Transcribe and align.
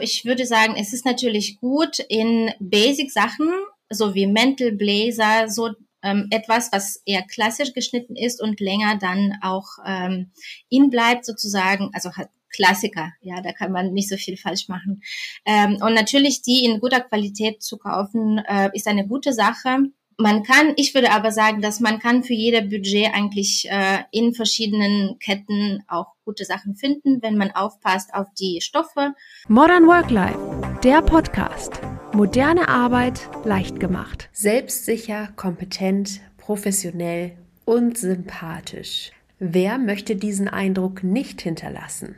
Ich 0.00 0.24
würde 0.24 0.46
sagen, 0.46 0.74
es 0.78 0.92
ist 0.92 1.04
natürlich 1.04 1.58
gut 1.60 1.98
in 2.08 2.50
Basic-Sachen, 2.60 3.50
so 3.90 4.14
wie 4.14 4.26
Mental 4.26 4.72
Blazer, 4.72 5.48
so 5.48 5.70
ähm, 6.02 6.28
etwas, 6.30 6.70
was 6.72 7.02
eher 7.04 7.22
klassisch 7.22 7.72
geschnitten 7.72 8.16
ist 8.16 8.42
und 8.42 8.60
länger 8.60 8.96
dann 8.96 9.34
auch 9.42 9.66
ähm, 9.84 10.30
in 10.68 10.90
bleibt 10.90 11.24
sozusagen, 11.24 11.90
also 11.92 12.12
hat 12.12 12.28
Klassiker, 12.48 13.12
ja, 13.20 13.42
da 13.42 13.52
kann 13.52 13.70
man 13.70 13.92
nicht 13.92 14.08
so 14.08 14.16
viel 14.16 14.36
falsch 14.36 14.68
machen. 14.68 15.02
Ähm, 15.44 15.78
und 15.82 15.94
natürlich 15.94 16.42
die 16.42 16.64
in 16.64 16.80
guter 16.80 17.00
Qualität 17.00 17.62
zu 17.62 17.76
kaufen, 17.76 18.38
äh, 18.38 18.70
ist 18.72 18.86
eine 18.86 19.06
gute 19.06 19.32
Sache. 19.32 19.78
Man 20.18 20.44
kann, 20.44 20.72
ich 20.76 20.94
würde 20.94 21.12
aber 21.12 21.30
sagen, 21.30 21.60
dass 21.60 21.78
man 21.78 21.98
kann 21.98 22.22
für 22.22 22.32
jeder 22.32 22.62
Budget 22.62 23.12
eigentlich 23.12 23.68
äh, 23.68 23.98
in 24.12 24.32
verschiedenen 24.32 25.18
Ketten 25.18 25.84
auch 25.88 26.14
gute 26.24 26.46
Sachen 26.46 26.74
finden, 26.74 27.20
wenn 27.20 27.36
man 27.36 27.50
aufpasst 27.50 28.14
auf 28.14 28.26
die 28.40 28.62
Stoffe. 28.62 29.12
Modern 29.46 29.86
Work 29.86 30.10
Life, 30.10 30.38
der 30.82 31.02
Podcast. 31.02 31.82
Moderne 32.14 32.68
Arbeit 32.68 33.28
leicht 33.44 33.78
gemacht. 33.78 34.30
Selbstsicher, 34.32 35.28
kompetent, 35.36 36.22
professionell 36.38 37.36
und 37.66 37.98
sympathisch. 37.98 39.12
Wer 39.38 39.76
möchte 39.76 40.16
diesen 40.16 40.48
Eindruck 40.48 41.04
nicht 41.04 41.42
hinterlassen? 41.42 42.16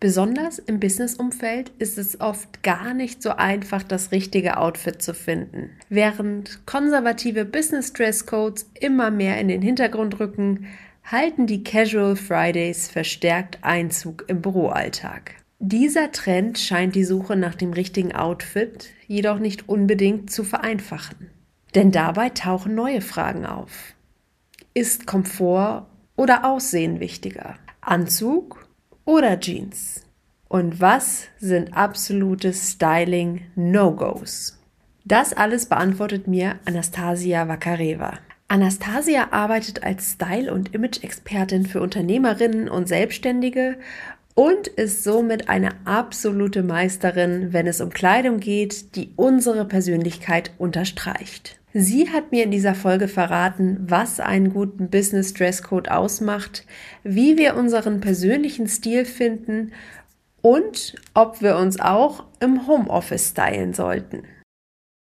Besonders 0.00 0.58
im 0.58 0.80
Businessumfeld 0.80 1.72
ist 1.78 1.98
es 1.98 2.22
oft 2.22 2.62
gar 2.62 2.94
nicht 2.94 3.22
so 3.22 3.32
einfach, 3.32 3.82
das 3.82 4.12
richtige 4.12 4.56
Outfit 4.56 5.02
zu 5.02 5.12
finden. 5.12 5.72
Während 5.90 6.64
konservative 6.64 7.44
Business 7.44 7.92
Dresscodes 7.92 8.70
immer 8.80 9.10
mehr 9.10 9.38
in 9.38 9.48
den 9.48 9.60
Hintergrund 9.60 10.18
rücken, 10.18 10.68
halten 11.04 11.46
die 11.46 11.62
Casual 11.64 12.16
Fridays 12.16 12.88
verstärkt 12.88 13.58
Einzug 13.60 14.24
im 14.28 14.40
Büroalltag. 14.40 15.34
Dieser 15.58 16.10
Trend 16.12 16.58
scheint 16.58 16.94
die 16.94 17.04
Suche 17.04 17.36
nach 17.36 17.54
dem 17.54 17.74
richtigen 17.74 18.12
Outfit 18.12 18.88
jedoch 19.06 19.38
nicht 19.38 19.68
unbedingt 19.68 20.30
zu 20.30 20.44
vereinfachen. 20.44 21.28
Denn 21.74 21.92
dabei 21.92 22.30
tauchen 22.30 22.74
neue 22.74 23.02
Fragen 23.02 23.44
auf. 23.44 23.94
Ist 24.72 25.06
Komfort 25.06 25.86
oder 26.16 26.46
Aussehen 26.46 27.00
wichtiger? 27.00 27.56
Anzug 27.82 28.69
oder 29.10 29.40
Jeans? 29.40 30.02
Und 30.48 30.80
was 30.80 31.24
sind 31.38 31.76
absolute 31.76 32.52
Styling-No-Gos? 32.52 34.58
Das 35.04 35.32
alles 35.32 35.66
beantwortet 35.66 36.28
mir 36.28 36.60
Anastasia 36.64 37.48
Vakareva. 37.48 38.18
Anastasia 38.48 39.28
arbeitet 39.32 39.82
als 39.82 40.12
Style- 40.12 40.52
und 40.52 40.74
Image-Expertin 40.74 41.66
für 41.66 41.80
Unternehmerinnen 41.80 42.68
und 42.68 42.88
Selbstständige 42.88 43.78
und 44.34 44.68
ist 44.68 45.02
somit 45.02 45.48
eine 45.48 45.70
absolute 45.84 46.62
Meisterin, 46.62 47.52
wenn 47.52 47.66
es 47.66 47.80
um 47.80 47.90
Kleidung 47.90 48.38
geht, 48.38 48.94
die 48.94 49.12
unsere 49.16 49.64
Persönlichkeit 49.64 50.52
unterstreicht. 50.58 51.59
Sie 51.72 52.10
hat 52.10 52.32
mir 52.32 52.44
in 52.44 52.50
dieser 52.50 52.74
Folge 52.74 53.06
verraten, 53.06 53.78
was 53.88 54.18
einen 54.18 54.52
guten 54.52 54.90
Business 54.90 55.34
Dresscode 55.34 55.88
ausmacht, 55.88 56.66
wie 57.04 57.38
wir 57.38 57.54
unseren 57.54 58.00
persönlichen 58.00 58.66
Stil 58.66 59.04
finden 59.04 59.72
und 60.42 60.96
ob 61.14 61.42
wir 61.42 61.56
uns 61.56 61.80
auch 61.80 62.24
im 62.40 62.66
Homeoffice 62.66 63.30
stylen 63.30 63.72
sollten. 63.72 64.24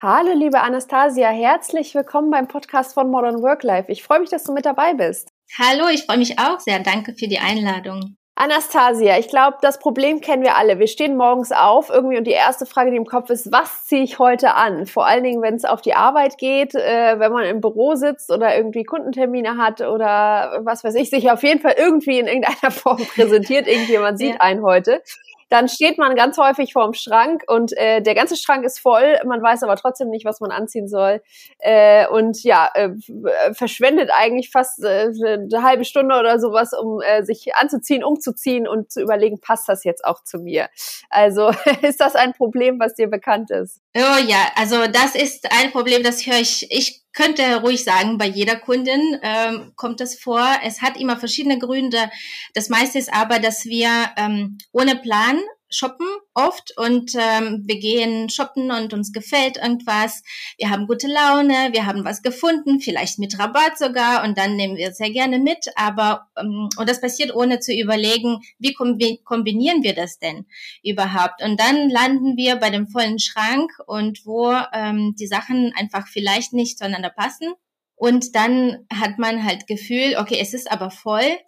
Hallo, 0.03 0.33
liebe 0.35 0.61
Anastasia, 0.61 1.29
herzlich 1.29 1.95
willkommen 1.95 2.31
beim 2.31 2.49
Podcast 2.49 2.95
von 2.95 3.11
Modern 3.11 3.43
Work 3.43 3.63
Life. 3.63 3.93
Ich 3.93 4.03
freue 4.03 4.21
mich, 4.21 4.31
dass 4.31 4.45
du 4.45 4.55
mit 4.55 4.65
dabei 4.65 4.95
bist. 4.95 5.29
Hallo, 5.59 5.89
ich 5.93 6.05
freue 6.05 6.19
mich 6.19 6.39
auch 6.39 6.61
sehr. 6.61 6.81
Danke 6.81 7.15
für 7.15 7.29
die 7.29 7.39
Einladung. 7.39 8.16
Anastasia, 8.39 9.19
ich 9.19 9.29
glaube, 9.29 9.57
das 9.63 9.79
Problem 9.79 10.21
kennen 10.21 10.43
wir 10.43 10.57
alle. 10.57 10.79
Wir 10.79 10.89
stehen 10.89 11.17
morgens 11.17 11.53
auf 11.53 11.89
irgendwie 11.89 12.19
und 12.19 12.25
die 12.25 12.33
erste 12.33 12.67
Frage, 12.67 12.91
die 12.91 12.99
im 12.99 13.07
Kopf 13.07 13.31
ist, 13.31 13.51
was 13.51 13.87
ziehe 13.87 14.03
ich 14.03 14.19
heute 14.19 14.55
an? 14.55 14.85
Vor 14.85 15.07
allen 15.07 15.25
Dingen, 15.25 15.41
wenn 15.41 15.55
es 15.55 15.65
auf 15.65 15.81
die 15.81 15.95
Arbeit 15.95 16.37
geht, 16.37 16.75
äh, 16.75 17.19
wenn 17.19 17.33
man 17.33 17.45
im 17.45 17.63
Büro 17.63 17.95
sitzt 17.95 18.31
oder 18.31 18.55
irgendwie 18.55 18.85
Kundentermine 18.85 19.57
hat 19.57 19.81
oder 19.81 20.61
was 20.65 20.85
weiß 20.85 20.97
ich, 20.97 21.09
sich 21.09 21.31
auf 21.31 21.43
jeden 21.43 21.63
Fall 21.63 21.77
irgendwie 21.79 22.19
in 22.19 22.27
irgendeiner 22.27 22.71
Form 22.71 22.99
präsentiert. 22.99 23.67
Irgendjemand 23.67 24.19
sieht 24.19 24.35
ja. 24.35 24.41
einen 24.41 24.63
heute 24.63 25.01
dann 25.49 25.69
steht 25.69 25.99
man 25.99 26.17
ganz 26.17 26.39
häufig 26.39 26.73
vorm 26.73 26.95
Schrank 26.95 27.45
und 27.47 27.77
äh, 27.77 28.03
der 28.03 28.15
ganze 28.15 28.37
Schrank 28.37 28.65
ist 28.65 28.81
voll, 28.81 29.17
man 29.25 29.43
weiß 29.43 29.63
aber 29.63 29.77
trotzdem 29.77 30.09
nicht, 30.09 30.25
was 30.25 30.41
man 30.41 30.51
anziehen 30.51 30.89
soll 30.89 31.23
äh, 31.59 32.07
und 32.09 32.43
ja, 32.43 32.69
äh, 32.75 32.91
verschwendet 33.53 34.11
eigentlich 34.17 34.51
fast 34.51 34.83
äh, 34.83 35.11
eine 35.25 35.63
halbe 35.63 35.85
Stunde 35.85 36.19
oder 36.19 36.39
sowas, 36.41 36.73
um 36.73 37.01
äh, 37.01 37.25
sich 37.25 37.55
anzuziehen, 37.55 38.03
umzuziehen 38.03 38.67
und 38.67 38.91
zu 38.91 39.01
überlegen, 39.01 39.41
passt 39.41 39.69
das 39.69 39.85
jetzt 39.85 40.05
auch 40.05 40.23
zu 40.23 40.39
mir? 40.39 40.69
Also 41.11 41.51
ist 41.83 42.01
das 42.01 42.17
ein 42.17 42.33
Problem, 42.33 42.81
was 42.81 42.95
dir 42.95 43.09
bekannt 43.09 43.51
ist? 43.51 43.81
Oh 43.99 44.19
ja, 44.29 44.53
also 44.57 44.87
das 44.89 45.15
ist 45.15 45.51
ein 45.51 45.73
Problem, 45.73 46.03
das 46.03 46.27
höre 46.27 46.39
ich, 46.39 46.67
ich 46.71 47.03
könnte 47.15 47.63
ruhig 47.63 47.83
sagen, 47.83 48.19
bei 48.19 48.27
jeder 48.27 48.57
Kundin 48.57 49.01
ähm, 49.23 49.73
kommt 49.75 50.01
das 50.01 50.17
vor. 50.17 50.47
Es 50.63 50.83
hat 50.83 51.01
immer 51.01 51.17
verschiedene 51.17 51.59
Gründe. 51.59 52.11
Das 52.53 52.69
meiste 52.69 52.99
ist 52.99 53.11
aber, 53.11 53.39
dass 53.39 53.65
wir 53.65 53.89
ähm, 54.19 54.59
ohne 54.71 54.97
Plan 54.97 55.41
shoppen 55.69 56.07
oft 56.35 56.77
und 56.77 57.15
ähm, 57.15 57.65
wir 57.67 57.79
gehen 57.79 58.29
shoppen 58.31 58.71
und 58.71 58.93
uns 58.93 59.13
gefällt 59.13 59.57
irgendwas. 59.57 60.23
Wir 60.59 60.71
haben 60.71 60.87
gute 60.87 61.09
Laune, 61.09 61.73
wir 61.73 61.87
haben 61.87 62.05
was 62.05 62.23
gefunden, 62.23 62.81
vielleicht 62.81 63.19
mit 63.19 63.39
Rabatt 63.39 63.79
sogar 63.79 64.25
und 64.25 64.39
dann 64.39 64.57
nehmen 64.57 64.77
wir 64.77 64.91
es 64.91 64.99
sehr 64.99 65.11
gerne 65.11 65.39
mit. 65.39 65.67
Aber 65.77 66.29
ähm, 66.39 66.69
und 66.77 66.89
das 66.89 67.01
passiert 67.01 67.35
ohne 67.35 67.61
zu 67.61 67.73
überlegen, 67.73 68.41
wie 68.59 68.73
kombinieren 68.73 69.83
wir 69.83 69.95
das 69.95 70.19
denn 70.19 70.47
überhaupt? 70.83 71.43
Und 71.43 71.61
dann 71.61 71.89
landen 71.89 72.37
wir 72.37 72.57
bei 72.57 72.71
dem 72.71 72.89
vollen 72.89 73.19
Schrank 73.19 73.71
und 73.87 74.25
wo 74.25 74.53
ähm, 74.73 75.15
die 75.19 75.27
Sachen 75.27 75.73
einfach 75.77 76.07
vielleicht 76.07 76.53
nicht 76.53 76.79
zueinander 76.79 77.11
passen. 77.11 77.53
Und 77.97 78.35
dann 78.35 78.87
hat 78.93 79.19
man 79.19 79.43
halt 79.43 79.67
Gefühl, 79.67 80.17
okay, 80.19 80.39
es 80.39 80.53
ist 80.53 80.71
aber 80.71 80.91
voll 80.91 81.39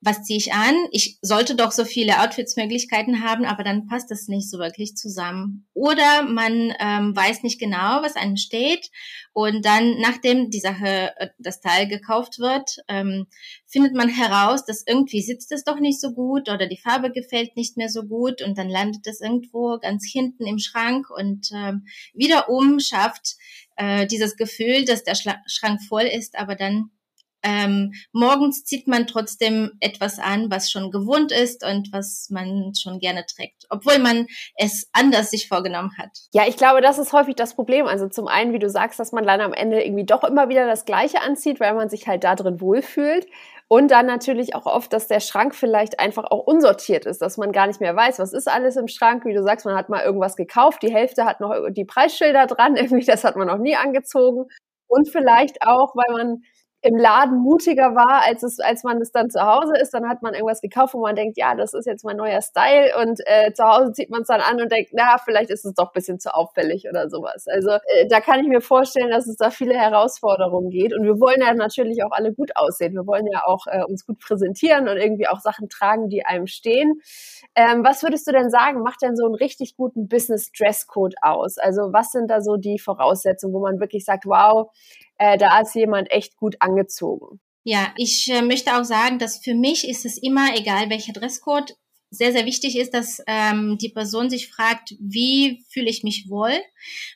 was 0.00 0.22
ziehe 0.22 0.38
ich 0.38 0.52
an? 0.52 0.74
Ich 0.92 1.18
sollte 1.22 1.54
doch 1.54 1.72
so 1.72 1.84
viele 1.84 2.20
Outfits-Möglichkeiten 2.20 3.22
haben, 3.22 3.44
aber 3.44 3.64
dann 3.64 3.86
passt 3.86 4.10
das 4.10 4.28
nicht 4.28 4.50
so 4.50 4.58
wirklich 4.58 4.94
zusammen. 4.94 5.66
Oder 5.72 6.22
man 6.22 6.74
ähm, 6.78 7.16
weiß 7.16 7.42
nicht 7.42 7.58
genau, 7.58 8.02
was 8.02 8.14
einem 8.14 8.36
steht 8.36 8.90
und 9.32 9.64
dann, 9.64 9.98
nachdem 10.00 10.50
die 10.50 10.60
Sache, 10.60 11.12
äh, 11.16 11.28
das 11.38 11.60
Teil 11.60 11.88
gekauft 11.88 12.38
wird, 12.38 12.76
ähm, 12.88 13.26
findet 13.66 13.94
man 13.94 14.08
heraus, 14.08 14.64
dass 14.64 14.84
irgendwie 14.86 15.22
sitzt 15.22 15.50
es 15.52 15.64
doch 15.64 15.80
nicht 15.80 16.00
so 16.00 16.12
gut 16.12 16.48
oder 16.48 16.66
die 16.66 16.80
Farbe 16.80 17.10
gefällt 17.10 17.56
nicht 17.56 17.76
mehr 17.76 17.88
so 17.88 18.04
gut 18.04 18.42
und 18.42 18.58
dann 18.58 18.68
landet 18.68 19.06
es 19.06 19.20
irgendwo 19.20 19.78
ganz 19.78 20.06
hinten 20.10 20.46
im 20.46 20.58
Schrank 20.58 21.10
und 21.10 21.50
ähm, 21.54 21.86
wiederum 22.14 22.80
schafft 22.80 23.36
äh, 23.76 24.06
dieses 24.06 24.36
Gefühl, 24.36 24.84
dass 24.84 25.04
der 25.04 25.14
Schrank 25.14 25.82
voll 25.88 26.04
ist, 26.04 26.38
aber 26.38 26.54
dann 26.54 26.90
ähm, 27.46 27.92
morgens 28.12 28.64
zieht 28.64 28.88
man 28.88 29.06
trotzdem 29.06 29.70
etwas 29.80 30.18
an, 30.18 30.50
was 30.50 30.70
schon 30.70 30.90
gewohnt 30.90 31.30
ist 31.30 31.64
und 31.64 31.92
was 31.92 32.28
man 32.30 32.72
schon 32.74 32.98
gerne 32.98 33.24
trägt, 33.24 33.66
obwohl 33.70 33.98
man 33.98 34.26
es 34.56 34.88
anders 34.92 35.30
sich 35.30 35.46
vorgenommen 35.46 35.92
hat. 35.96 36.10
Ja, 36.32 36.44
ich 36.48 36.56
glaube, 36.56 36.80
das 36.80 36.98
ist 36.98 37.12
häufig 37.12 37.36
das 37.36 37.54
Problem. 37.54 37.86
Also 37.86 38.08
zum 38.08 38.26
einen, 38.26 38.52
wie 38.52 38.58
du 38.58 38.68
sagst, 38.68 38.98
dass 38.98 39.12
man 39.12 39.24
dann 39.24 39.40
am 39.40 39.52
Ende 39.52 39.82
irgendwie 39.82 40.04
doch 40.04 40.24
immer 40.24 40.48
wieder 40.48 40.66
das 40.66 40.84
Gleiche 40.84 41.22
anzieht, 41.22 41.60
weil 41.60 41.74
man 41.74 41.88
sich 41.88 42.08
halt 42.08 42.24
da 42.24 42.34
drin 42.34 42.60
wohlfühlt. 42.60 43.26
Und 43.68 43.90
dann 43.90 44.06
natürlich 44.06 44.54
auch 44.54 44.66
oft, 44.66 44.92
dass 44.92 45.08
der 45.08 45.20
Schrank 45.20 45.54
vielleicht 45.54 45.98
einfach 45.98 46.24
auch 46.24 46.46
unsortiert 46.46 47.04
ist, 47.04 47.20
dass 47.20 47.36
man 47.36 47.50
gar 47.50 47.66
nicht 47.66 47.80
mehr 47.80 47.96
weiß, 47.96 48.20
was 48.20 48.32
ist 48.32 48.48
alles 48.48 48.76
im 48.76 48.86
Schrank. 48.86 49.24
Wie 49.24 49.34
du 49.34 49.42
sagst, 49.42 49.66
man 49.66 49.76
hat 49.76 49.88
mal 49.88 50.04
irgendwas 50.04 50.36
gekauft, 50.36 50.82
die 50.82 50.92
Hälfte 50.92 51.24
hat 51.24 51.40
noch 51.40 51.52
die 51.70 51.84
Preisschilder 51.84 52.46
dran, 52.46 52.76
irgendwie 52.76 53.04
das 53.04 53.24
hat 53.24 53.36
man 53.36 53.48
noch 53.48 53.58
nie 53.58 53.76
angezogen. 53.76 54.46
Und 54.88 55.08
vielleicht 55.10 55.62
auch, 55.62 55.94
weil 55.96 56.12
man 56.12 56.42
im 56.82 56.96
Laden 56.96 57.38
mutiger 57.38 57.94
war, 57.94 58.22
als 58.24 58.42
es, 58.42 58.60
als 58.60 58.84
man 58.84 59.00
es 59.00 59.10
dann 59.10 59.30
zu 59.30 59.40
Hause 59.40 59.72
ist. 59.80 59.92
Dann 59.94 60.08
hat 60.08 60.22
man 60.22 60.34
irgendwas 60.34 60.60
gekauft, 60.60 60.94
wo 60.94 61.00
man 61.00 61.16
denkt, 61.16 61.36
ja, 61.36 61.54
das 61.54 61.74
ist 61.74 61.86
jetzt 61.86 62.04
mein 62.04 62.16
neuer 62.16 62.40
Style 62.42 62.92
und 63.02 63.20
äh, 63.26 63.52
zu 63.52 63.64
Hause 63.64 63.92
zieht 63.92 64.10
man 64.10 64.22
es 64.22 64.28
dann 64.28 64.40
an 64.40 64.60
und 64.60 64.70
denkt, 64.70 64.90
na, 64.92 65.16
vielleicht 65.24 65.50
ist 65.50 65.64
es 65.64 65.74
doch 65.74 65.86
ein 65.86 65.94
bisschen 65.94 66.20
zu 66.20 66.34
auffällig 66.34 66.86
oder 66.88 67.08
sowas. 67.08 67.46
Also 67.48 67.70
äh, 67.70 68.06
da 68.08 68.20
kann 68.20 68.40
ich 68.40 68.46
mir 68.46 68.60
vorstellen, 68.60 69.10
dass 69.10 69.26
es 69.26 69.36
da 69.36 69.50
viele 69.50 69.74
Herausforderungen 69.74 70.70
geht 70.70 70.94
und 70.94 71.04
wir 71.04 71.18
wollen 71.18 71.40
ja 71.40 71.54
natürlich 71.54 72.04
auch 72.04 72.12
alle 72.12 72.32
gut 72.32 72.56
aussehen. 72.56 72.94
Wir 72.94 73.06
wollen 73.06 73.26
ja 73.32 73.44
auch 73.44 73.66
äh, 73.66 73.82
uns 73.84 74.06
gut 74.06 74.20
präsentieren 74.20 74.88
und 74.88 74.96
irgendwie 74.96 75.28
auch 75.28 75.40
Sachen 75.40 75.68
tragen, 75.68 76.08
die 76.08 76.24
einem 76.24 76.46
stehen. 76.46 77.00
Ähm, 77.54 77.84
was 77.84 78.02
würdest 78.02 78.26
du 78.26 78.32
denn 78.32 78.50
sagen, 78.50 78.82
macht 78.82 79.02
denn 79.02 79.16
so 79.16 79.24
einen 79.24 79.34
richtig 79.34 79.76
guten 79.76 80.08
Business 80.08 80.52
Dresscode 80.52 81.14
aus? 81.22 81.58
Also 81.58 81.92
was 81.92 82.10
sind 82.10 82.30
da 82.30 82.40
so 82.40 82.56
die 82.56 82.78
Voraussetzungen, 82.78 83.54
wo 83.54 83.60
man 83.60 83.80
wirklich 83.80 84.04
sagt, 84.04 84.26
wow, 84.26 84.70
äh, 85.18 85.38
da 85.38 85.60
ist 85.60 85.74
jemand 85.74 86.10
echt 86.10 86.36
gut 86.36 86.56
angezogen. 86.60 87.40
Ja, 87.64 87.92
ich 87.96 88.30
äh, 88.30 88.42
möchte 88.42 88.76
auch 88.76 88.84
sagen, 88.84 89.18
dass 89.18 89.38
für 89.38 89.54
mich 89.54 89.88
ist 89.88 90.04
es 90.04 90.18
immer 90.18 90.56
egal, 90.56 90.88
welcher 90.88 91.12
Dresscode 91.12 91.76
sehr, 92.10 92.32
sehr 92.32 92.46
wichtig 92.46 92.78
ist, 92.78 92.94
dass 92.94 93.20
ähm, 93.26 93.78
die 93.78 93.88
Person 93.88 94.30
sich 94.30 94.48
fragt, 94.48 94.94
wie 95.00 95.64
fühle 95.68 95.90
ich 95.90 96.04
mich 96.04 96.28
wohl, 96.28 96.52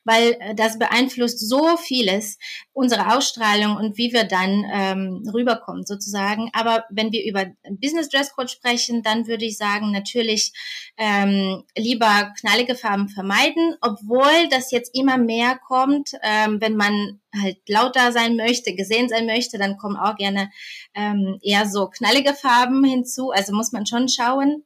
weil 0.04 0.36
äh, 0.40 0.54
das 0.54 0.78
beeinflusst 0.78 1.48
so 1.48 1.76
vieles, 1.76 2.38
unsere 2.72 3.14
Ausstrahlung 3.14 3.76
und 3.76 3.96
wie 3.96 4.12
wir 4.12 4.24
dann 4.24 4.64
ähm, 4.72 5.30
rüberkommen 5.32 5.86
sozusagen. 5.86 6.50
Aber 6.52 6.84
wenn 6.90 7.12
wir 7.12 7.24
über 7.24 7.46
Business 7.80 8.08
Dress 8.08 8.32
Code 8.32 8.48
sprechen, 8.48 9.02
dann 9.02 9.26
würde 9.26 9.44
ich 9.44 9.56
sagen, 9.56 9.92
natürlich 9.92 10.52
ähm, 10.96 11.62
lieber 11.76 12.32
knallige 12.40 12.74
Farben 12.74 13.08
vermeiden, 13.08 13.76
obwohl 13.80 14.48
das 14.50 14.70
jetzt 14.72 14.94
immer 14.94 15.18
mehr 15.18 15.58
kommt, 15.66 16.12
ähm, 16.22 16.60
wenn 16.60 16.76
man 16.76 17.19
halt 17.38 17.58
lauter 17.68 18.12
sein 18.12 18.36
möchte, 18.36 18.74
gesehen 18.74 19.08
sein 19.08 19.26
möchte, 19.26 19.58
dann 19.58 19.76
kommen 19.76 19.96
auch 19.96 20.16
gerne 20.16 20.50
ähm, 20.94 21.38
eher 21.42 21.66
so 21.66 21.88
knallige 21.88 22.34
Farben 22.34 22.84
hinzu. 22.84 23.30
Also 23.30 23.52
muss 23.52 23.72
man 23.72 23.86
schon 23.86 24.08
schauen. 24.08 24.64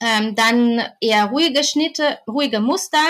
Ähm, 0.00 0.36
dann 0.36 0.80
eher 1.00 1.24
ruhige 1.26 1.64
Schnitte, 1.64 2.18
ruhige 2.28 2.60
Muster, 2.60 3.02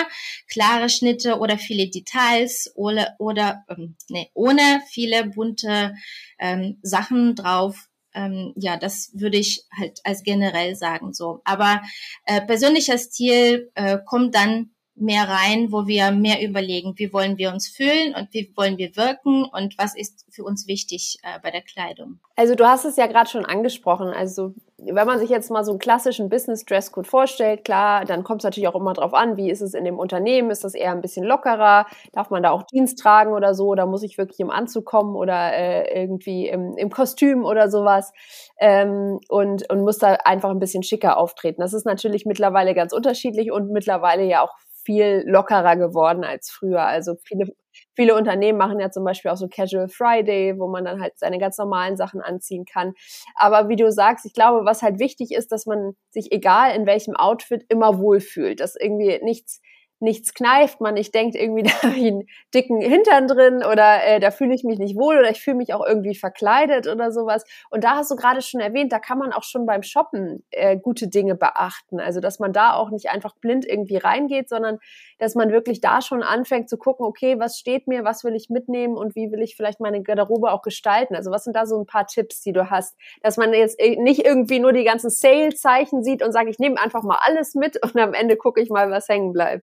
klare 0.47 0.89
Schnitte 0.89 1.37
oder 1.37 1.59
viele 1.59 1.87
Details 1.87 2.71
oder, 2.73 3.15
oder 3.19 3.63
ähm, 3.69 3.95
nee, 4.09 4.31
ohne 4.33 4.81
viele 4.89 5.25
bunte 5.25 5.93
ähm, 6.39 6.79
Sachen 6.81 7.35
drauf. 7.35 7.89
Ähm, 8.15 8.53
ja, 8.55 8.75
das 8.77 9.11
würde 9.13 9.37
ich 9.37 9.65
halt 9.77 9.99
als 10.03 10.23
generell 10.23 10.75
sagen 10.75 11.13
so. 11.13 11.41
Aber 11.43 11.81
äh, 12.25 12.41
persönlicher 12.41 12.97
Stil 12.97 13.71
äh, 13.75 13.99
kommt 14.03 14.33
dann 14.33 14.71
mehr 15.01 15.27
rein, 15.27 15.71
wo 15.71 15.87
wir 15.87 16.11
mehr 16.11 16.41
überlegen, 16.41 16.93
wie 16.97 17.13
wollen 17.13 17.37
wir 17.37 17.51
uns 17.51 17.67
fühlen 17.67 18.15
und 18.15 18.33
wie 18.33 18.51
wollen 18.55 18.77
wir 18.77 18.95
wirken 18.95 19.45
und 19.45 19.77
was 19.77 19.95
ist 19.95 20.25
für 20.29 20.43
uns 20.43 20.67
wichtig 20.67 21.17
äh, 21.23 21.39
bei 21.41 21.51
der 21.51 21.61
Kleidung. 21.61 22.19
Also 22.35 22.55
du 22.55 22.65
hast 22.65 22.85
es 22.85 22.95
ja 22.95 23.07
gerade 23.07 23.29
schon 23.29 23.45
angesprochen. 23.45 24.07
Also 24.07 24.53
wenn 24.77 25.05
man 25.05 25.19
sich 25.19 25.29
jetzt 25.29 25.51
mal 25.51 25.63
so 25.63 25.71
einen 25.71 25.79
klassischen 25.79 26.29
Business 26.29 26.63
Dresscode 26.63 27.07
vorstellt, 27.07 27.65
klar, 27.65 28.05
dann 28.05 28.23
kommt 28.23 28.41
es 28.41 28.43
natürlich 28.45 28.67
auch 28.67 28.75
immer 28.75 28.93
drauf 28.93 29.13
an, 29.13 29.37
wie 29.37 29.49
ist 29.49 29.61
es 29.61 29.73
in 29.73 29.83
dem 29.83 29.99
Unternehmen? 29.99 30.49
Ist 30.51 30.63
das 30.63 30.73
eher 30.73 30.91
ein 30.91 31.01
bisschen 31.01 31.25
lockerer? 31.25 31.85
Darf 32.13 32.29
man 32.29 32.43
da 32.43 32.51
auch 32.51 32.63
Jeans 32.67 32.95
tragen 32.95 33.33
oder 33.33 33.53
so? 33.53 33.67
Oder 33.67 33.85
muss 33.85 34.03
ich 34.03 34.17
wirklich 34.17 34.39
im 34.39 34.49
Anzug 34.49 34.85
kommen 34.85 35.15
oder 35.15 35.53
äh, 35.53 36.01
irgendwie 36.01 36.47
im, 36.47 36.77
im 36.77 36.89
Kostüm 36.89 37.43
oder 37.43 37.69
sowas? 37.69 38.13
Ähm, 38.59 39.19
und, 39.27 39.69
und 39.69 39.81
muss 39.81 39.97
da 39.97 40.13
einfach 40.23 40.49
ein 40.49 40.59
bisschen 40.59 40.83
schicker 40.83 41.17
auftreten. 41.17 41.61
Das 41.61 41.73
ist 41.73 41.85
natürlich 41.85 42.25
mittlerweile 42.25 42.73
ganz 42.73 42.93
unterschiedlich 42.93 43.51
und 43.51 43.71
mittlerweile 43.71 44.23
ja 44.23 44.43
auch 44.43 44.53
viel 44.83 45.23
lockerer 45.25 45.75
geworden 45.75 46.23
als 46.23 46.49
früher. 46.49 46.81
Also 46.83 47.15
viele, 47.23 47.51
viele 47.95 48.15
Unternehmen 48.15 48.57
machen 48.57 48.79
ja 48.79 48.91
zum 48.91 49.03
Beispiel 49.03 49.31
auch 49.31 49.37
so 49.37 49.47
Casual 49.47 49.87
Friday, 49.87 50.57
wo 50.57 50.67
man 50.67 50.85
dann 50.85 51.01
halt 51.01 51.17
seine 51.17 51.37
ganz 51.37 51.57
normalen 51.57 51.97
Sachen 51.97 52.21
anziehen 52.21 52.65
kann. 52.65 52.93
Aber 53.35 53.69
wie 53.69 53.75
du 53.75 53.91
sagst, 53.91 54.25
ich 54.25 54.33
glaube, 54.33 54.65
was 54.65 54.81
halt 54.81 54.99
wichtig 54.99 55.31
ist, 55.31 55.51
dass 55.51 55.65
man 55.65 55.93
sich 56.09 56.31
egal 56.31 56.75
in 56.75 56.85
welchem 56.85 57.15
Outfit 57.15 57.63
immer 57.69 57.99
wohlfühlt, 57.99 58.59
dass 58.59 58.75
irgendwie 58.75 59.19
nichts 59.23 59.61
nichts 59.99 60.33
kneift, 60.33 60.81
man 60.81 60.93
nicht 60.93 61.13
denkt, 61.13 61.35
irgendwie 61.35 61.63
da 61.69 61.71
habe 61.83 61.95
ich 61.95 62.07
einen 62.07 62.27
dicken 62.53 62.81
Hintern 62.81 63.27
drin 63.27 63.63
oder 63.63 64.03
äh, 64.03 64.19
da 64.19 64.31
fühle 64.31 64.53
ich 64.53 64.63
mich 64.63 64.79
nicht 64.79 64.95
wohl 64.95 65.17
oder 65.17 65.29
ich 65.29 65.41
fühle 65.41 65.57
mich 65.57 65.73
auch 65.73 65.85
irgendwie 65.85 66.15
verkleidet 66.15 66.87
oder 66.87 67.11
sowas. 67.11 67.43
Und 67.69 67.83
da 67.83 67.95
hast 67.95 68.11
du 68.11 68.15
gerade 68.15 68.41
schon 68.41 68.61
erwähnt, 68.61 68.91
da 68.91 68.99
kann 68.99 69.17
man 69.17 69.33
auch 69.33 69.43
schon 69.43 69.65
beim 69.65 69.83
Shoppen 69.83 70.43
äh, 70.51 70.77
gute 70.77 71.07
Dinge 71.07 71.35
beachten. 71.35 71.99
Also 71.99 72.19
dass 72.19 72.39
man 72.39 72.53
da 72.53 72.73
auch 72.73 72.89
nicht 72.89 73.09
einfach 73.09 73.35
blind 73.35 73.65
irgendwie 73.65 73.97
reingeht, 73.97 74.49
sondern 74.49 74.79
dass 75.17 75.35
man 75.35 75.51
wirklich 75.51 75.81
da 75.81 76.01
schon 76.01 76.23
anfängt 76.23 76.69
zu 76.69 76.77
gucken, 76.77 77.05
okay, 77.05 77.39
was 77.39 77.59
steht 77.59 77.87
mir, 77.87 78.03
was 78.03 78.23
will 78.23 78.35
ich 78.35 78.49
mitnehmen 78.49 78.95
und 78.95 79.15
wie 79.15 79.31
will 79.31 79.41
ich 79.41 79.55
vielleicht 79.55 79.79
meine 79.79 80.01
Garderobe 80.01 80.51
auch 80.51 80.61
gestalten. 80.61 81.15
Also 81.15 81.31
was 81.31 81.43
sind 81.43 81.55
da 81.55 81.65
so 81.65 81.77
ein 81.79 81.85
paar 81.85 82.07
Tipps, 82.07 82.41
die 82.41 82.53
du 82.53 82.69
hast, 82.69 82.95
dass 83.21 83.37
man 83.37 83.53
jetzt 83.53 83.79
äh, 83.79 83.97
nicht 83.97 84.25
irgendwie 84.25 84.59
nur 84.59 84.73
die 84.73 84.83
ganzen 84.83 85.09
Sale-Zeichen 85.09 86.03
sieht 86.03 86.23
und 86.23 86.31
sagt, 86.31 86.49
ich 86.49 86.59
nehme 86.59 86.79
einfach 86.79 87.03
mal 87.03 87.19
alles 87.21 87.55
mit 87.55 87.81
und 87.83 87.97
am 87.97 88.13
Ende 88.13 88.37
gucke 88.37 88.61
ich 88.61 88.69
mal, 88.69 88.89
was 88.91 89.09
hängen 89.09 89.33
bleibt. 89.33 89.63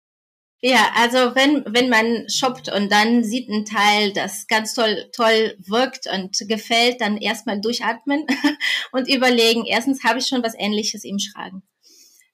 Ja, 0.62 0.90
also 0.94 1.34
wenn, 1.34 1.64
wenn 1.66 1.88
man 1.88 2.28
shoppt 2.28 2.70
und 2.70 2.92
dann 2.92 3.24
sieht 3.24 3.48
ein 3.48 3.64
Teil, 3.64 4.12
das 4.12 4.46
ganz 4.46 4.74
toll, 4.74 5.08
toll 5.14 5.56
wirkt 5.58 6.06
und 6.12 6.36
gefällt, 6.48 7.00
dann 7.00 7.16
erstmal 7.16 7.60
durchatmen 7.60 8.26
und 8.92 9.08
überlegen, 9.08 9.64
erstens 9.64 10.04
habe 10.04 10.18
ich 10.18 10.26
schon 10.26 10.42
was 10.42 10.54
ähnliches 10.58 11.04
im 11.04 11.18
Schrank. 11.18 11.62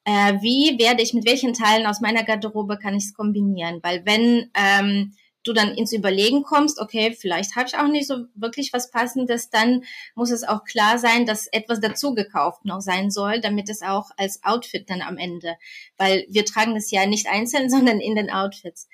Äh, 0.04 0.40
wie 0.40 0.76
werde 0.78 1.02
ich, 1.02 1.14
mit 1.14 1.24
welchen 1.24 1.52
Teilen 1.52 1.86
aus 1.86 2.00
meiner 2.00 2.24
Garderobe 2.24 2.78
kann 2.78 2.96
ich 2.96 3.04
es 3.04 3.14
kombinieren? 3.14 3.78
Weil 3.82 4.04
wenn 4.04 4.50
ähm, 4.54 5.14
du 5.46 5.52
dann 5.52 5.74
ins 5.74 5.92
Überlegen 5.92 6.42
kommst, 6.42 6.80
okay, 6.80 7.16
vielleicht 7.18 7.56
habe 7.56 7.68
ich 7.68 7.76
auch 7.76 7.88
nicht 7.88 8.06
so 8.06 8.24
wirklich 8.34 8.72
was 8.72 8.90
Passendes, 8.90 9.50
dann 9.50 9.84
muss 10.14 10.30
es 10.30 10.44
auch 10.44 10.64
klar 10.64 10.98
sein, 10.98 11.26
dass 11.26 11.46
etwas 11.46 11.80
dazu 11.80 12.14
gekauft 12.14 12.64
noch 12.64 12.80
sein 12.80 13.10
soll, 13.10 13.40
damit 13.40 13.68
es 13.68 13.82
auch 13.82 14.10
als 14.16 14.42
Outfit 14.44 14.90
dann 14.90 15.02
am 15.02 15.18
Ende, 15.18 15.56
weil 15.96 16.26
wir 16.28 16.44
tragen 16.44 16.74
das 16.74 16.90
ja 16.90 17.06
nicht 17.06 17.28
einzeln, 17.28 17.70
sondern 17.76 18.00
in 18.00 18.16
den 18.16 18.30
Outfits. 18.30 18.88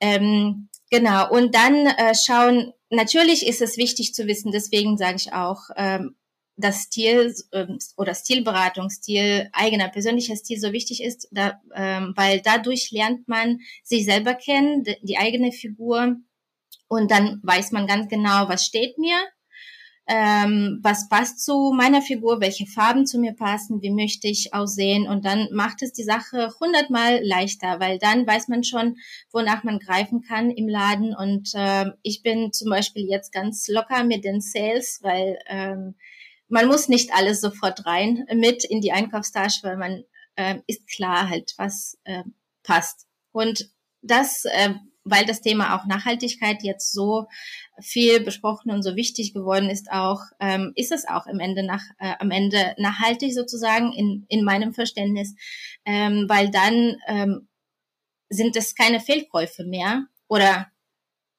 Ähm, 0.00 0.68
genau, 0.90 1.30
und 1.30 1.54
dann 1.54 1.86
äh, 1.86 2.14
schauen, 2.14 2.72
natürlich 2.90 3.46
ist 3.46 3.62
es 3.62 3.76
wichtig 3.76 4.14
zu 4.14 4.26
wissen, 4.26 4.52
deswegen 4.52 4.96
sage 4.96 5.16
ich 5.16 5.32
auch, 5.32 5.70
ähm, 5.76 6.14
das 6.56 6.82
Stil 6.82 7.34
ähm, 7.52 7.78
oder 7.96 8.14
Stilberatung, 8.14 8.90
Stil, 8.90 9.48
eigener 9.52 9.88
persönlicher 9.88 10.36
Stil 10.36 10.58
so 10.58 10.72
wichtig 10.72 11.02
ist, 11.02 11.28
da, 11.30 11.60
ähm, 11.74 12.14
weil 12.16 12.40
dadurch 12.40 12.90
lernt 12.90 13.28
man 13.28 13.60
sich 13.82 14.04
selber 14.04 14.34
kennen, 14.34 14.84
die, 14.84 14.96
die 15.02 15.18
eigene 15.18 15.52
Figur. 15.52 16.16
Und 16.88 17.10
dann 17.10 17.40
weiß 17.42 17.72
man 17.72 17.86
ganz 17.86 18.08
genau, 18.08 18.48
was 18.48 18.64
steht 18.64 18.96
mir, 18.96 19.18
ähm, 20.08 20.78
was 20.82 21.08
passt 21.08 21.44
zu 21.44 21.72
meiner 21.76 22.00
Figur, 22.00 22.40
welche 22.40 22.66
Farben 22.66 23.06
zu 23.06 23.18
mir 23.18 23.32
passen, 23.32 23.82
wie 23.82 23.90
möchte 23.90 24.28
ich 24.28 24.54
aussehen. 24.54 25.08
Und 25.08 25.24
dann 25.24 25.48
macht 25.52 25.82
es 25.82 25.92
die 25.92 26.04
Sache 26.04 26.52
hundertmal 26.60 27.20
leichter, 27.24 27.80
weil 27.80 27.98
dann 27.98 28.26
weiß 28.26 28.48
man 28.48 28.62
schon, 28.62 28.96
wonach 29.32 29.64
man 29.64 29.80
greifen 29.80 30.22
kann 30.22 30.50
im 30.50 30.68
Laden. 30.68 31.14
Und 31.14 31.50
äh, 31.54 31.86
ich 32.02 32.22
bin 32.22 32.52
zum 32.52 32.70
Beispiel 32.70 33.06
jetzt 33.08 33.32
ganz 33.32 33.66
locker 33.68 34.04
mit 34.04 34.24
den 34.24 34.40
Sales, 34.40 35.00
weil 35.02 35.38
ähm, 35.48 35.96
man 36.48 36.66
muss 36.66 36.88
nicht 36.88 37.12
alles 37.12 37.40
sofort 37.40 37.86
rein 37.86 38.26
mit 38.34 38.64
in 38.64 38.80
die 38.80 38.92
Einkaufstasche, 38.92 39.62
weil 39.62 39.76
man 39.76 40.04
äh, 40.36 40.60
ist 40.66 40.86
klar 40.86 41.28
halt, 41.28 41.54
was 41.56 41.98
äh, 42.04 42.22
passt. 42.62 43.06
Und 43.32 43.70
das, 44.02 44.44
äh, 44.44 44.74
weil 45.04 45.24
das 45.24 45.40
Thema 45.40 45.76
auch 45.76 45.86
Nachhaltigkeit 45.86 46.62
jetzt 46.62 46.92
so 46.92 47.26
viel 47.80 48.20
besprochen 48.20 48.70
und 48.70 48.82
so 48.82 48.96
wichtig 48.96 49.34
geworden 49.34 49.70
ist, 49.70 49.90
auch 49.90 50.20
ähm, 50.40 50.72
ist 50.74 50.92
es 50.92 51.06
auch 51.06 51.26
im 51.26 51.40
Ende 51.40 51.64
nach, 51.64 51.82
äh, 51.98 52.14
am 52.18 52.30
Ende 52.30 52.74
nachhaltig 52.78 53.34
sozusagen 53.34 53.92
in, 53.92 54.26
in 54.28 54.44
meinem 54.44 54.72
Verständnis, 54.72 55.34
ähm, 55.84 56.26
weil 56.28 56.50
dann 56.50 56.96
ähm, 57.06 57.48
sind 58.28 58.56
es 58.56 58.74
keine 58.74 59.00
Fehlkäufe 59.00 59.64
mehr 59.64 60.06
oder 60.28 60.66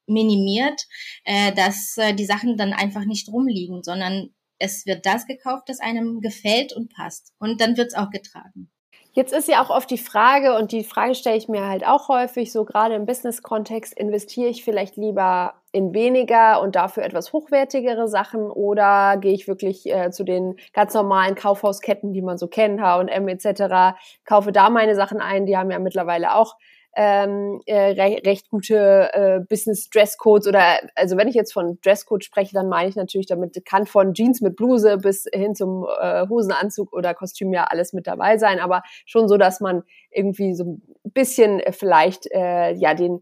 minimiert, 0.05 0.81
äh, 1.25 1.51
dass 1.53 1.97
äh, 1.97 2.13
die 2.13 2.25
Sachen 2.25 2.57
dann 2.57 2.73
einfach 2.73 3.03
nicht 3.03 3.27
rumliegen, 3.29 3.83
sondern 3.83 4.29
es 4.59 4.85
wird 4.85 5.05
das 5.05 5.25
gekauft, 5.25 5.69
das 5.69 5.79
einem 5.79 6.21
gefällt 6.21 6.73
und 6.73 6.93
passt. 6.93 7.33
Und 7.39 7.61
dann 7.61 7.77
wird 7.77 7.87
es 7.87 7.95
auch 7.95 8.09
getragen. 8.09 8.69
Jetzt 9.17 9.33
ist 9.33 9.47
ja 9.47 9.63
auch 9.63 9.71
oft 9.71 9.89
die 9.89 9.97
Frage, 9.97 10.55
und 10.55 10.71
die 10.71 10.83
Frage 10.83 11.15
stelle 11.15 11.37
ich 11.37 11.47
mir 11.47 11.67
halt 11.67 11.87
auch 11.87 12.07
häufig, 12.07 12.51
so 12.51 12.65
gerade 12.65 12.93
im 12.93 13.07
Business-Kontext, 13.07 13.97
investiere 13.97 14.49
ich 14.49 14.63
vielleicht 14.63 14.95
lieber 14.95 15.55
in 15.71 15.91
weniger 15.95 16.61
und 16.61 16.75
dafür 16.75 17.01
etwas 17.01 17.33
hochwertigere 17.33 18.07
Sachen 18.07 18.51
oder 18.51 19.17
gehe 19.17 19.33
ich 19.33 19.47
wirklich 19.47 19.91
äh, 19.91 20.11
zu 20.11 20.23
den 20.23 20.57
ganz 20.71 20.93
normalen 20.93 21.33
Kaufhausketten, 21.33 22.13
die 22.13 22.21
man 22.21 22.37
so 22.37 22.47
kennt, 22.47 22.79
H&M 22.79 23.27
etc., 23.27 23.97
kaufe 24.23 24.51
da 24.51 24.69
meine 24.69 24.93
Sachen 24.93 25.19
ein, 25.19 25.47
die 25.47 25.57
haben 25.57 25.71
ja 25.71 25.79
mittlerweile 25.79 26.35
auch 26.35 26.55
ähm, 26.99 27.61
äh, 27.67 27.91
re 27.91 28.21
recht 28.25 28.49
gute 28.49 29.13
äh, 29.13 29.39
Business 29.47 29.87
Dresscodes 29.91 30.47
oder 30.47 30.79
also 30.95 31.15
wenn 31.15 31.27
ich 31.27 31.35
jetzt 31.35 31.53
von 31.53 31.77
Dresscode 31.81 32.23
spreche, 32.23 32.55
dann 32.55 32.69
meine 32.69 32.89
ich 32.89 32.95
natürlich 32.95 33.27
damit 33.27 33.63
kann 33.65 33.85
von 33.85 34.15
Jeans 34.15 34.41
mit 34.41 34.55
Bluse 34.55 34.97
bis 34.97 35.27
hin 35.31 35.53
zum 35.53 35.85
äh, 36.01 36.27
Hosenanzug 36.27 36.91
oder 36.93 37.13
Kostüm 37.13 37.53
ja 37.53 37.65
alles 37.65 37.93
mit 37.93 38.07
dabei 38.07 38.39
sein, 38.39 38.59
aber 38.59 38.81
schon 39.05 39.27
so, 39.27 39.37
dass 39.37 39.59
man 39.59 39.83
irgendwie 40.09 40.55
so 40.55 40.63
ein 40.63 40.81
bisschen 41.03 41.59
äh, 41.59 41.71
vielleicht 41.71 42.25
äh, 42.31 42.71
ja 42.71 42.95
den 42.95 43.21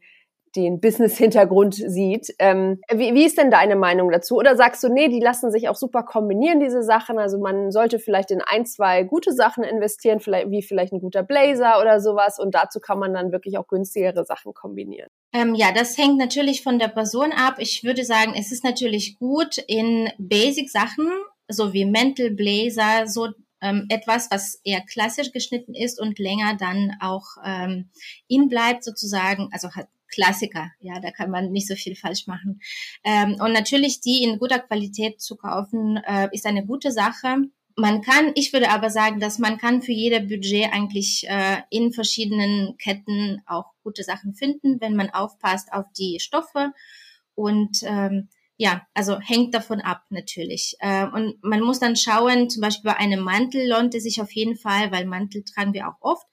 den 0.56 0.80
Business-Hintergrund 0.80 1.76
sieht. 1.76 2.34
Ähm, 2.40 2.82
wie, 2.92 3.14
wie 3.14 3.26
ist 3.26 3.38
denn 3.38 3.52
deine 3.52 3.76
Meinung 3.76 4.12
dazu? 4.12 4.36
Oder 4.36 4.56
sagst 4.56 4.84
du, 4.84 4.90
nee, 4.90 5.10
die 5.10 5.20
lassen 5.20 5.52
sich 5.52 5.70
auch 5.70 5.76
super 5.76 6.04
kombinieren, 6.04 6.60
diese 6.60 6.84
Sachen? 6.84 7.20
Also 7.20 7.40
man 7.40 7.72
sollte 7.72 8.00
vielleicht 8.00 8.32
in 8.32 8.42
ein, 8.42 8.66
zwei 8.66 9.04
gute 9.04 9.34
Sachen 9.34 9.64
investieren, 9.64 10.20
vielleicht, 10.20 10.50
wie 10.52 10.62
vielleicht 10.62 10.94
ein 10.94 11.02
guter 11.02 11.24
Blazer 11.24 11.82
oder 11.82 12.00
sowas. 12.00 12.40
Und 12.40 12.56
dazu 12.56 12.80
kann 12.80 13.00
man 13.00 13.14
dann 13.14 13.32
wirklich 13.32 13.58
auch 13.58 13.68
günstigere 13.68 14.26
Sachen 14.26 14.54
kombinieren. 14.54 15.10
Ähm, 15.34 15.56
ja, 15.56 15.72
das 15.74 15.98
hängt 15.98 16.18
natürlich 16.18 16.64
von 16.64 16.80
der 16.80 16.88
Person 16.88 17.32
ab. 17.32 17.56
Ich 17.60 17.84
würde 17.84 18.06
sagen, 18.06 18.34
es 18.38 18.52
ist 18.52 18.64
natürlich 18.64 19.18
gut 19.20 19.58
in 19.68 20.10
Basic-Sachen, 20.18 21.10
so 21.48 21.74
wie 21.74 21.86
Mantel, 21.86 22.32
Blazer, 22.32 23.08
so 23.08 23.30
ähm, 23.62 23.86
etwas, 23.90 24.30
was 24.32 24.60
eher 24.64 24.82
klassisch 24.82 25.32
geschnitten 25.32 25.74
ist 25.74 26.00
und 26.00 26.20
länger 26.20 26.56
dann 26.58 26.94
auch 27.02 27.26
ähm, 27.44 27.90
in 28.28 28.48
bleibt 28.48 28.84
sozusagen, 28.84 29.50
also 29.52 29.72
hat 29.72 29.88
Klassiker. 30.16 30.72
Ja, 30.80 31.00
da 31.00 31.12
kann 31.12 31.30
man 31.30 31.52
nicht 31.52 31.68
so 31.68 31.76
viel 31.76 31.96
falsch 31.96 32.26
machen. 32.26 32.62
Ähm, 33.04 33.36
und 33.40 33.52
natürlich 33.52 34.02
die 34.02 34.24
in 34.24 34.40
guter 34.40 34.60
Qualität 34.60 35.22
zu 35.22 35.36
kaufen, 35.36 35.98
äh, 35.98 36.30
ist 36.32 36.46
eine 36.46 36.66
gute 36.66 36.92
Sache. 36.92 37.38
man 37.78 38.02
kann, 38.02 38.32
ich 38.36 38.54
würde 38.54 38.70
aber 38.70 38.90
sagen, 38.90 39.20
dass 39.20 39.38
man 39.38 39.58
kann 39.58 39.82
für 39.82 39.92
jeder 39.92 40.22
Budget 40.22 40.72
eigentlich 40.72 41.26
äh, 41.28 41.58
in 41.70 41.92
verschiedenen 41.92 42.78
Ketten 42.78 43.42
auch 43.46 43.74
gute 43.84 44.04
Sachen 44.04 44.34
finden, 44.34 44.80
wenn 44.80 44.96
man 44.96 45.10
aufpasst 45.10 45.74
auf 45.74 45.86
die 45.98 46.20
Stoffe 46.22 46.72
und 47.36 47.80
ähm, 47.84 48.30
ja, 48.58 48.88
also 48.94 49.20
hängt 49.20 49.54
davon 49.54 49.82
ab 49.82 50.04
natürlich. 50.10 50.76
Äh, 50.80 51.08
und 51.08 51.44
man 51.44 51.62
muss 51.62 51.80
dann 51.80 51.98
schauen, 51.98 52.50
zum 52.50 52.62
Beispiel 52.62 52.92
bei 52.92 52.98
einem 52.98 53.20
Mantel 53.20 53.68
lohnt 53.68 53.94
es 53.94 54.04
sich 54.04 54.22
auf 54.22 54.32
jeden 54.32 54.56
Fall, 54.56 54.92
weil 54.92 55.06
Mantel 55.06 55.44
tragen 55.44 55.74
wir 55.74 55.90
auch 55.90 56.00
oft. 56.00 56.26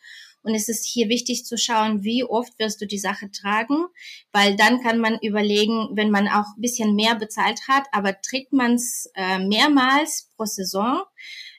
Und 0.43 0.55
es 0.55 0.69
ist 0.69 0.85
hier 0.85 1.09
wichtig 1.09 1.45
zu 1.45 1.57
schauen, 1.57 2.03
wie 2.03 2.25
oft 2.25 2.59
wirst 2.59 2.81
du 2.81 2.87
die 2.87 2.99
Sache 2.99 3.31
tragen, 3.31 3.87
weil 4.33 4.57
dann 4.57 4.83
kann 4.83 4.99
man 4.99 5.19
überlegen, 5.23 5.91
wenn 5.93 6.11
man 6.11 6.29
auch 6.29 6.57
ein 6.57 6.61
bisschen 6.61 6.95
mehr 6.95 7.15
bezahlt 7.15 7.61
hat, 7.69 7.85
aber 7.93 8.21
trägt 8.21 8.53
man 8.53 8.75
es 8.75 9.11
äh, 9.15 9.39
mehrmals 9.39 10.31
pro 10.37 10.45
Saison, 10.45 11.03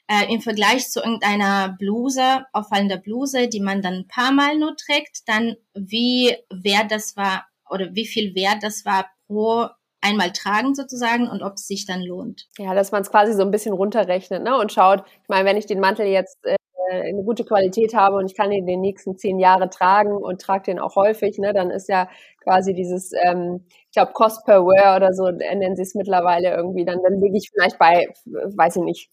äh, 0.06 0.32
im 0.32 0.40
Vergleich 0.40 0.90
zu 0.90 1.00
irgendeiner 1.00 1.76
Bluse, 1.78 2.44
auffallender 2.52 2.98
Bluse, 2.98 3.48
die 3.48 3.60
man 3.60 3.80
dann 3.80 3.94
ein 3.94 4.08
paar 4.08 4.32
Mal 4.32 4.58
nur 4.58 4.76
trägt, 4.76 5.28
dann 5.28 5.56
wie 5.74 6.36
wert 6.50 6.90
das 6.90 7.16
war 7.16 7.46
oder 7.70 7.94
wie 7.94 8.06
viel 8.06 8.34
wert 8.34 8.62
das 8.62 8.84
war 8.84 9.06
pro 9.26 9.68
einmal 10.04 10.32
tragen 10.32 10.74
sozusagen 10.74 11.28
und 11.28 11.42
ob 11.42 11.54
es 11.54 11.66
sich 11.66 11.86
dann 11.86 12.02
lohnt. 12.02 12.46
Ja, 12.58 12.74
dass 12.74 12.92
man 12.92 13.00
es 13.00 13.10
quasi 13.10 13.32
so 13.32 13.42
ein 13.42 13.50
bisschen 13.50 13.72
runterrechnet 13.72 14.42
ne? 14.42 14.56
und 14.58 14.70
schaut, 14.70 15.04
ich 15.22 15.28
meine, 15.28 15.48
wenn 15.48 15.56
ich 15.56 15.66
den 15.66 15.80
Mantel 15.80 16.06
jetzt 16.06 16.44
äh, 16.44 16.56
eine 16.90 17.22
gute 17.24 17.44
Qualität 17.44 17.94
habe 17.94 18.16
und 18.16 18.26
ich 18.26 18.36
kann 18.36 18.52
ihn 18.52 18.66
den 18.66 18.80
nächsten 18.80 19.16
zehn 19.16 19.38
Jahre 19.38 19.70
tragen 19.70 20.16
und 20.16 20.40
trage 20.40 20.64
den 20.64 20.78
auch 20.78 20.96
häufig, 20.96 21.38
ne, 21.38 21.52
dann 21.52 21.70
ist 21.70 21.88
ja 21.88 22.08
quasi 22.42 22.74
dieses, 22.74 23.12
ähm, 23.24 23.64
ich 23.68 23.92
glaube, 23.92 24.12
Cost 24.12 24.44
per 24.44 24.64
Wear 24.64 24.96
oder 24.96 25.12
so 25.12 25.30
nennen 25.30 25.76
sie 25.76 25.82
es 25.82 25.94
mittlerweile 25.94 26.54
irgendwie, 26.54 26.84
dann, 26.84 27.00
dann 27.02 27.20
liege 27.20 27.36
ich 27.38 27.50
vielleicht 27.52 27.78
bei, 27.78 28.08
weiß 28.26 28.76
ich 28.76 28.82
nicht, 28.82 29.10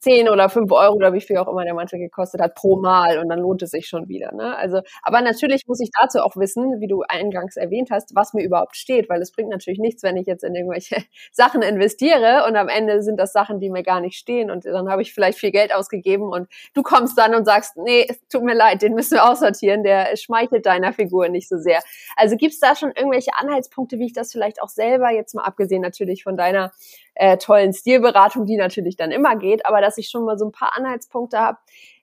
10 0.00 0.28
oder 0.28 0.48
5 0.48 0.70
Euro 0.72 0.94
oder 0.94 1.12
wie 1.12 1.20
viel 1.20 1.36
auch 1.36 1.48
immer 1.48 1.64
der 1.64 1.74
Mantel 1.74 1.98
gekostet 1.98 2.40
hat 2.40 2.54
pro 2.54 2.76
Mal 2.76 3.18
und 3.18 3.28
dann 3.28 3.38
lohnt 3.38 3.62
es 3.62 3.70
sich 3.70 3.86
schon 3.86 4.08
wieder. 4.08 4.32
Ne? 4.32 4.56
Also, 4.56 4.80
aber 5.02 5.20
natürlich 5.20 5.66
muss 5.66 5.80
ich 5.80 5.90
dazu 6.00 6.20
auch 6.20 6.36
wissen, 6.36 6.80
wie 6.80 6.88
du 6.88 7.02
eingangs 7.06 7.56
erwähnt 7.56 7.90
hast, 7.90 8.14
was 8.14 8.32
mir 8.32 8.42
überhaupt 8.42 8.76
steht, 8.76 9.08
weil 9.08 9.20
es 9.20 9.32
bringt 9.32 9.50
natürlich 9.50 9.78
nichts, 9.78 10.02
wenn 10.02 10.16
ich 10.16 10.26
jetzt 10.26 10.42
in 10.42 10.54
irgendwelche 10.54 10.96
Sachen 11.32 11.62
investiere 11.62 12.44
und 12.48 12.56
am 12.56 12.68
Ende 12.68 13.02
sind 13.02 13.18
das 13.18 13.32
Sachen, 13.32 13.60
die 13.60 13.70
mir 13.70 13.82
gar 13.82 14.00
nicht 14.00 14.16
stehen 14.16 14.50
und 14.50 14.64
dann 14.64 14.88
habe 14.88 15.02
ich 15.02 15.12
vielleicht 15.12 15.38
viel 15.38 15.50
Geld 15.50 15.74
ausgegeben 15.74 16.30
und 16.32 16.48
du 16.74 16.82
kommst 16.82 17.18
dann 17.18 17.34
und 17.34 17.44
sagst, 17.44 17.76
nee, 17.76 18.06
tut 18.30 18.42
mir 18.42 18.54
leid, 18.54 18.82
den 18.82 18.94
müssen 18.94 19.14
wir 19.14 19.28
aussortieren, 19.28 19.82
der 19.82 20.16
schmeichelt 20.16 20.64
deiner 20.64 20.92
Figur 20.92 21.28
nicht 21.28 21.48
so 21.48 21.58
sehr. 21.58 21.80
Also 22.16 22.36
gibt 22.36 22.54
es 22.54 22.60
da 22.60 22.74
schon 22.74 22.92
irgendwelche 22.96 23.32
Anhaltspunkte, 23.34 23.98
wie 23.98 24.06
ich 24.06 24.12
das 24.12 24.32
vielleicht 24.32 24.62
auch 24.62 24.68
selber 24.68 25.10
jetzt 25.10 25.34
mal 25.34 25.42
abgesehen 25.42 25.82
natürlich 25.82 26.22
von 26.22 26.36
deiner 26.36 26.72
äh, 27.20 27.36
tollen 27.36 27.74
Stilberatung, 27.74 28.46
die 28.46 28.56
natürlich 28.56 28.96
dann 28.96 29.10
immer 29.10 29.36
geht, 29.36 29.66
aber 29.66 29.82
dass 29.82 29.98
ich 29.98 30.08
schon 30.08 30.24
mal 30.24 30.38
so 30.38 30.46
ein 30.46 30.52
paar 30.52 30.74
Anhaltspunkte 30.74 31.38
habe, 31.38 31.58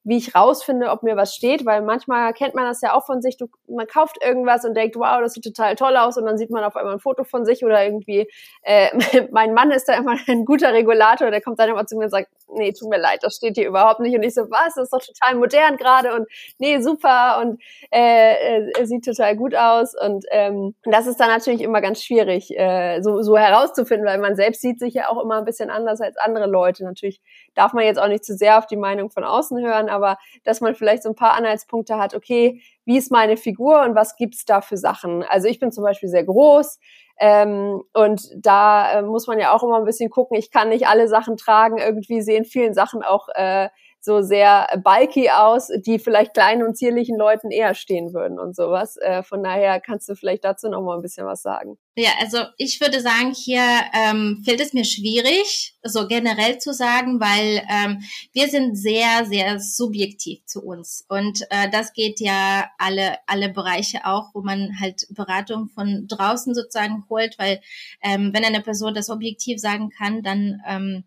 wie 0.07 0.15
ich 0.15 0.33
rausfinde, 0.33 0.89
ob 0.89 1.03
mir 1.03 1.17
was 1.17 1.35
steht, 1.35 1.65
weil 1.65 1.81
manchmal 1.81 2.31
kennt 2.31 2.55
man 2.55 2.63
das 2.63 2.79
ja 2.79 2.93
auch 2.93 3.05
von 3.05 3.21
sich, 3.21 3.35
du, 3.35 3.47
man 3.67 3.87
kauft 3.87 4.23
irgendwas 4.23 4.63
und 4.63 4.73
denkt, 4.73 4.95
wow, 4.95 5.19
das 5.21 5.33
sieht 5.33 5.43
total 5.43 5.75
toll 5.75 5.97
aus 5.97 6.17
und 6.17 6.25
dann 6.25 6.37
sieht 6.37 6.49
man 6.49 6.63
auf 6.63 6.77
einmal 6.77 6.93
ein 6.93 7.01
Foto 7.01 7.25
von 7.25 7.43
sich 7.43 7.65
oder 7.65 7.83
irgendwie, 7.83 8.25
äh, 8.61 8.87
mein 9.31 9.53
Mann 9.53 9.69
ist 9.69 9.89
da 9.89 9.95
immer 9.95 10.15
ein 10.27 10.45
guter 10.45 10.71
Regulator, 10.71 11.29
der 11.29 11.41
kommt 11.41 11.59
dann 11.59 11.69
immer 11.69 11.85
zu 11.85 11.97
mir 11.97 12.05
und 12.05 12.11
sagt, 12.11 12.29
nee, 12.53 12.71
tut 12.71 12.89
mir 12.89 12.99
leid, 12.99 13.19
das 13.21 13.35
steht 13.35 13.55
hier 13.55 13.67
überhaupt 13.67 13.99
nicht. 13.99 14.15
Und 14.15 14.23
ich 14.23 14.33
so, 14.33 14.43
was, 14.49 14.75
das 14.75 14.85
ist 14.85 14.93
doch 14.93 15.03
total 15.03 15.35
modern 15.35 15.75
gerade 15.75 16.15
und 16.15 16.25
nee, 16.57 16.79
super 16.79 17.41
und 17.41 17.61
äh, 17.91 18.61
äh, 18.61 18.85
sieht 18.85 19.03
total 19.03 19.35
gut 19.35 19.55
aus. 19.55 19.93
Und 19.93 20.25
ähm, 20.31 20.73
das 20.85 21.07
ist 21.07 21.19
dann 21.19 21.27
natürlich 21.27 21.61
immer 21.61 21.81
ganz 21.81 22.01
schwierig, 22.01 22.57
äh, 22.57 23.01
so, 23.01 23.21
so 23.21 23.37
herauszufinden, 23.37 24.07
weil 24.07 24.19
man 24.19 24.37
selbst 24.37 24.61
sieht 24.61 24.79
sich 24.79 24.93
ja 24.93 25.09
auch 25.09 25.21
immer 25.21 25.39
ein 25.39 25.45
bisschen 25.45 25.69
anders 25.69 25.99
als 25.99 26.15
andere 26.15 26.47
Leute. 26.47 26.85
Natürlich 26.85 27.19
darf 27.57 27.73
man 27.73 27.83
jetzt 27.83 27.99
auch 27.99 28.07
nicht 28.07 28.23
zu 28.23 28.35
sehr 28.35 28.57
auf 28.57 28.67
die 28.67 28.77
Meinung 28.77 29.09
von 29.09 29.23
außen 29.23 29.59
hören, 29.59 29.89
aber 29.89 30.17
dass 30.43 30.61
man 30.61 30.75
vielleicht 30.75 31.03
so 31.03 31.09
ein 31.09 31.15
paar 31.15 31.33
Anhaltspunkte 31.33 31.97
hat, 31.97 32.13
okay, 32.13 32.61
wie 32.85 32.97
ist 32.97 33.11
meine 33.11 33.35
Figur 33.35 33.81
und 33.81 33.95
was 33.95 34.15
gibt's 34.15 34.45
da 34.45 34.61
für 34.61 34.77
Sachen? 34.77 35.23
Also 35.23 35.47
ich 35.47 35.59
bin 35.59 35.71
zum 35.71 35.83
Beispiel 35.83 36.09
sehr 36.09 36.23
groß, 36.23 36.79
ähm, 37.19 37.81
und 37.93 38.29
da 38.35 38.99
äh, 38.99 39.01
muss 39.01 39.27
man 39.27 39.39
ja 39.39 39.53
auch 39.53 39.63
immer 39.63 39.77
ein 39.77 39.85
bisschen 39.85 40.09
gucken. 40.09 40.37
Ich 40.37 40.51
kann 40.51 40.69
nicht 40.69 40.87
alle 40.87 41.07
Sachen 41.07 41.35
tragen. 41.35 41.79
Irgendwie 41.79 42.21
sehen 42.21 42.45
vielen 42.45 42.73
Sachen 42.73 43.01
auch 43.01 43.27
äh, 43.33 43.69
so 44.00 44.22
sehr 44.22 44.68
bulky 44.84 45.30
aus, 45.30 45.70
die 45.86 46.00
vielleicht 46.00 46.34
kleinen 46.34 46.63
und 46.63 46.77
zierlichen 46.77 47.18
Leuten 47.18 47.51
eher 47.51 47.75
stehen 47.75 48.13
würden 48.13 48.39
und 48.39 48.56
sowas. 48.56 48.98
Äh, 48.98 49.24
von 49.24 49.44
daher 49.44 49.82
kannst 49.82 50.08
du 50.08 50.16
vielleicht 50.16 50.46
dazu 50.46 50.70
noch 50.70 50.82
mal 50.82 50.96
ein 50.96 51.01
bisschen 51.01 51.25
was 51.25 51.42
sagen. 51.42 51.77
Ja, 51.96 52.12
also 52.20 52.38
ich 52.58 52.80
würde 52.80 53.01
sagen, 53.01 53.34
hier 53.34 53.63
ähm, 53.94 54.42
fällt 54.46 54.62
es 54.62 54.72
mir 54.72 54.86
schwierig, 54.86 55.75
so 55.84 56.08
generell 56.08 56.60
zu 56.60 56.74
sagen, 56.74 57.20
weil 57.20 57.63
ähm, 57.70 58.04
wir 58.34 58.48
sind 58.50 58.75
sehr, 58.75 59.25
sehr 59.25 59.60
subjektiv 59.60 60.46
zu 60.46 60.63
uns. 60.63 61.04
Und 61.10 61.42
äh, 61.50 61.70
das 61.72 61.94
geht 61.94 62.20
ja 62.20 62.70
alle, 62.77 63.18
alle 63.25 63.50
Bereiche 63.50 64.06
auch, 64.06 64.30
wo 64.34 64.42
man 64.42 64.80
halt 64.80 65.08
Beratung 65.10 65.70
von 65.70 66.08
draußen 66.08 66.54
sozusagen 66.54 67.04
holt, 67.10 67.38
weil 67.39 67.62
ähm, 68.04 68.32
wenn 68.34 68.46
eine 68.46 68.62
Person 68.62 68.94
das 68.94 69.10
objektiv 69.10 69.60
sagen 69.60 69.89
kann, 69.89 70.22
dann 70.22 70.62
ähm, 70.68 71.04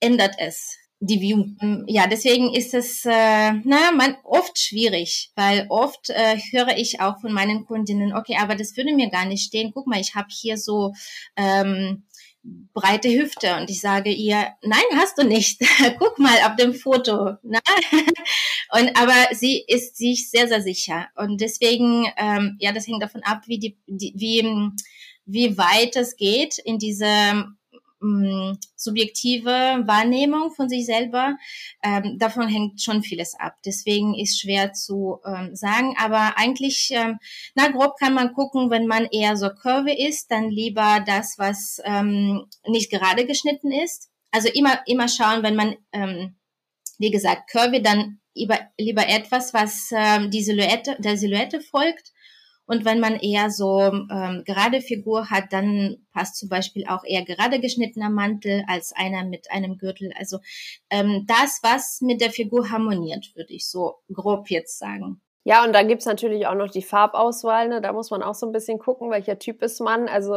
ändert 0.00 0.34
es 0.38 0.76
die 1.00 1.20
View. 1.20 1.46
Ähm, 1.62 1.84
ja, 1.88 2.06
deswegen 2.06 2.52
ist 2.54 2.74
es 2.74 3.04
äh, 3.06 3.52
na, 3.64 3.90
man, 3.96 4.16
oft 4.22 4.58
schwierig, 4.58 5.32
weil 5.34 5.66
oft 5.70 6.10
äh, 6.10 6.36
höre 6.52 6.76
ich 6.76 7.00
auch 7.00 7.20
von 7.20 7.32
meinen 7.32 7.64
Kundinnen, 7.64 8.12
okay, 8.14 8.36
aber 8.38 8.54
das 8.54 8.76
würde 8.76 8.94
mir 8.94 9.10
gar 9.10 9.24
nicht 9.24 9.46
stehen. 9.46 9.72
Guck 9.72 9.86
mal, 9.86 10.00
ich 10.00 10.14
habe 10.14 10.28
hier 10.30 10.58
so 10.58 10.92
ähm, 11.36 12.04
breite 12.74 13.10
Hüfte 13.10 13.56
und 13.56 13.70
ich 13.70 13.80
sage 13.80 14.10
ihr, 14.10 14.48
nein, 14.62 14.82
hast 14.94 15.18
du 15.18 15.24
nicht. 15.24 15.60
Guck 15.98 16.18
mal 16.18 16.38
auf 16.46 16.56
dem 16.56 16.74
Foto. 16.74 17.36
Na? 17.42 17.60
und 18.72 18.96
aber 19.00 19.34
sie 19.34 19.64
ist 19.66 19.96
sich 19.96 20.30
sehr, 20.30 20.48
sehr 20.48 20.62
sicher 20.62 21.08
und 21.16 21.40
deswegen, 21.40 22.06
ähm, 22.18 22.56
ja, 22.60 22.72
das 22.72 22.86
hängt 22.86 23.02
davon 23.02 23.22
ab, 23.22 23.42
wie 23.46 23.58
die, 23.58 23.78
die 23.86 24.12
wie 24.16 24.70
wie 25.26 25.56
weit 25.56 25.96
es 25.96 26.16
geht 26.16 26.58
in 26.58 26.78
diesem 26.78 27.56
mh, 28.00 28.56
subjektive 28.76 29.50
Wahrnehmung 29.86 30.50
von 30.52 30.68
sich 30.68 30.86
selber. 30.86 31.36
Ähm, 31.82 32.18
davon 32.18 32.48
hängt 32.48 32.82
schon 32.82 33.02
vieles 33.02 33.34
ab. 33.38 33.56
Deswegen 33.64 34.14
ist 34.14 34.40
schwer 34.40 34.72
zu 34.72 35.20
ähm, 35.24 35.54
sagen. 35.54 35.94
Aber 35.98 36.36
eigentlich, 36.36 36.90
ähm, 36.92 37.18
na 37.54 37.68
grob 37.68 37.96
kann 37.98 38.14
man 38.14 38.32
gucken, 38.32 38.70
wenn 38.70 38.86
man 38.86 39.06
eher 39.06 39.36
so 39.36 39.50
Kurve 39.50 39.92
ist, 39.92 40.30
dann 40.30 40.50
lieber 40.50 41.02
das, 41.06 41.38
was 41.38 41.80
ähm, 41.84 42.46
nicht 42.66 42.90
gerade 42.90 43.26
geschnitten 43.26 43.72
ist. 43.72 44.10
Also 44.30 44.48
immer, 44.48 44.80
immer 44.86 45.08
schauen, 45.08 45.42
wenn 45.42 45.56
man, 45.56 45.76
ähm, 45.92 46.36
wie 46.98 47.10
gesagt, 47.10 47.50
Curvy, 47.50 47.82
dann 47.82 48.20
lieber, 48.34 48.58
lieber 48.78 49.08
etwas, 49.08 49.52
was 49.52 49.90
ähm, 49.92 50.30
die 50.30 50.42
Silhouette, 50.42 50.96
der 51.00 51.16
Silhouette 51.16 51.60
folgt 51.60 52.12
und 52.70 52.84
wenn 52.84 53.00
man 53.00 53.16
eher 53.16 53.50
so 53.50 53.80
ähm, 53.80 54.44
gerade 54.46 54.80
Figur 54.80 55.28
hat, 55.28 55.52
dann 55.52 55.96
passt 56.12 56.36
zum 56.36 56.48
Beispiel 56.48 56.86
auch 56.86 57.02
eher 57.02 57.24
gerade 57.24 57.58
geschnittener 57.58 58.10
Mantel 58.10 58.62
als 58.68 58.92
einer 58.92 59.24
mit 59.24 59.50
einem 59.50 59.76
Gürtel. 59.76 60.12
Also 60.16 60.38
ähm, 60.88 61.24
das, 61.26 61.58
was 61.64 62.00
mit 62.00 62.20
der 62.20 62.30
Figur 62.30 62.70
harmoniert, 62.70 63.32
würde 63.34 63.54
ich 63.54 63.68
so 63.68 63.96
grob 64.12 64.50
jetzt 64.50 64.78
sagen. 64.78 65.20
Ja, 65.44 65.64
und 65.64 65.72
dann 65.72 65.88
gibt's 65.88 66.04
natürlich 66.04 66.46
auch 66.46 66.54
noch 66.54 66.68
die 66.70 66.82
Farbauswahl. 66.82 67.68
Ne? 67.68 67.80
Da 67.80 67.94
muss 67.94 68.10
man 68.10 68.22
auch 68.22 68.34
so 68.34 68.44
ein 68.46 68.52
bisschen 68.52 68.78
gucken, 68.78 69.10
welcher 69.10 69.38
Typ 69.38 69.62
ist 69.62 69.80
man. 69.80 70.06
Also 70.06 70.34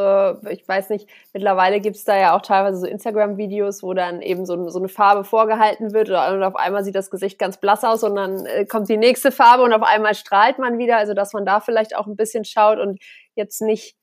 ich 0.50 0.66
weiß 0.66 0.90
nicht, 0.92 1.10
mittlerweile 1.34 1.82
gibt's 1.82 2.06
da 2.06 2.18
ja 2.18 2.36
auch 2.36 2.42
teilweise 2.42 2.80
so 2.80 2.86
Instagram-Videos, 2.86 3.84
wo 3.84 3.94
dann 3.94 4.22
eben 4.22 4.46
so, 4.46 4.70
so, 4.70 4.80
eine 4.80 4.88
Farbe 4.88 5.26
vorgehalten 5.26 5.94
wird 5.94 6.10
und 6.10 6.44
auf 6.44 6.56
einmal 6.56 6.86
sieht 6.86 6.96
das 6.96 7.12
Gesicht 7.12 7.38
ganz 7.38 7.58
blass 7.58 7.84
aus 7.84 8.04
und 8.04 8.16
dann 8.16 8.46
äh, 8.46 8.66
kommt 8.66 8.88
die 8.88 8.98
nächste 8.98 9.34
Farbe 9.34 9.64
und 9.64 9.74
auf 9.74 9.84
einmal 9.84 10.16
strahlt 10.16 10.58
man 10.58 10.78
wieder. 10.78 10.98
Also 10.98 11.14
dass 11.14 11.34
man 11.34 11.46
da 11.46 11.60
vielleicht 11.60 11.98
auch 11.98 12.08
ein 12.08 12.16
bisschen 12.16 12.46
schaut 12.46 12.80
und 12.80 13.02
jetzt 13.36 13.62
nicht 13.62 13.98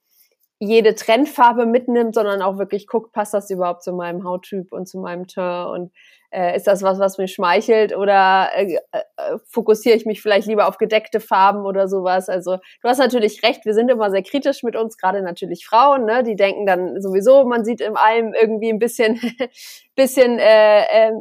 jede 0.60 0.94
Trendfarbe 0.94 1.64
mitnimmt, 1.64 2.14
sondern 2.14 2.42
auch 2.42 2.58
wirklich 2.58 2.86
guckt, 2.86 3.12
passt 3.12 3.32
das 3.32 3.50
überhaupt 3.50 3.82
zu 3.82 3.92
meinem 3.92 4.24
Hauttyp 4.24 4.72
und 4.72 4.86
zu 4.86 4.98
meinem 4.98 5.26
Teint 5.26 5.68
und 5.70 5.92
äh, 6.30 6.54
ist 6.54 6.66
das 6.66 6.82
was, 6.82 6.98
was 6.98 7.18
mir 7.18 7.28
schmeichelt 7.28 7.96
oder 7.96 8.50
äh, 8.54 8.76
äh, 8.92 9.38
fokussiere 9.46 9.96
ich 9.96 10.06
mich 10.06 10.22
vielleicht 10.22 10.46
lieber 10.46 10.68
auf 10.68 10.76
gedeckte 10.76 11.18
Farben 11.18 11.64
oder 11.64 11.88
sowas? 11.88 12.28
Also 12.28 12.58
du 12.82 12.88
hast 12.88 12.98
natürlich 12.98 13.42
recht, 13.42 13.64
wir 13.64 13.74
sind 13.74 13.90
immer 13.90 14.10
sehr 14.10 14.22
kritisch 14.22 14.62
mit 14.62 14.76
uns, 14.76 14.96
gerade 14.96 15.22
natürlich 15.22 15.66
Frauen, 15.66 16.04
ne? 16.04 16.22
die 16.22 16.36
denken 16.36 16.66
dann 16.66 17.00
sowieso, 17.00 17.44
man 17.46 17.64
sieht 17.64 17.80
in 17.80 17.96
allem 17.96 18.34
irgendwie 18.34 18.70
ein 18.70 18.78
bisschen, 18.78 19.18
bisschen 19.96 20.38
äh, 20.38 20.82
äh, 20.82 21.12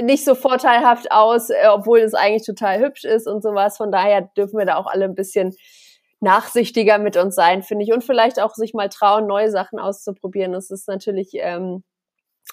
nicht 0.00 0.24
so 0.24 0.34
vorteilhaft 0.34 1.10
aus, 1.10 1.50
äh, 1.50 1.66
obwohl 1.68 1.98
es 1.98 2.14
eigentlich 2.14 2.46
total 2.46 2.78
hübsch 2.80 3.04
ist 3.04 3.26
und 3.26 3.42
sowas. 3.42 3.76
Von 3.76 3.90
daher 3.90 4.22
dürfen 4.36 4.58
wir 4.58 4.66
da 4.66 4.76
auch 4.76 4.86
alle 4.86 5.04
ein 5.04 5.14
bisschen 5.14 5.54
nachsichtiger 6.20 6.98
mit 6.98 7.16
uns 7.16 7.34
sein, 7.34 7.62
finde 7.62 7.84
ich. 7.84 7.92
Und 7.92 8.04
vielleicht 8.04 8.40
auch 8.40 8.54
sich 8.54 8.74
mal 8.74 8.88
trauen, 8.88 9.26
neue 9.26 9.50
Sachen 9.50 9.78
auszuprobieren. 9.78 10.52
Das 10.52 10.70
ist 10.70 10.88
natürlich 10.88 11.30
ähm, 11.34 11.82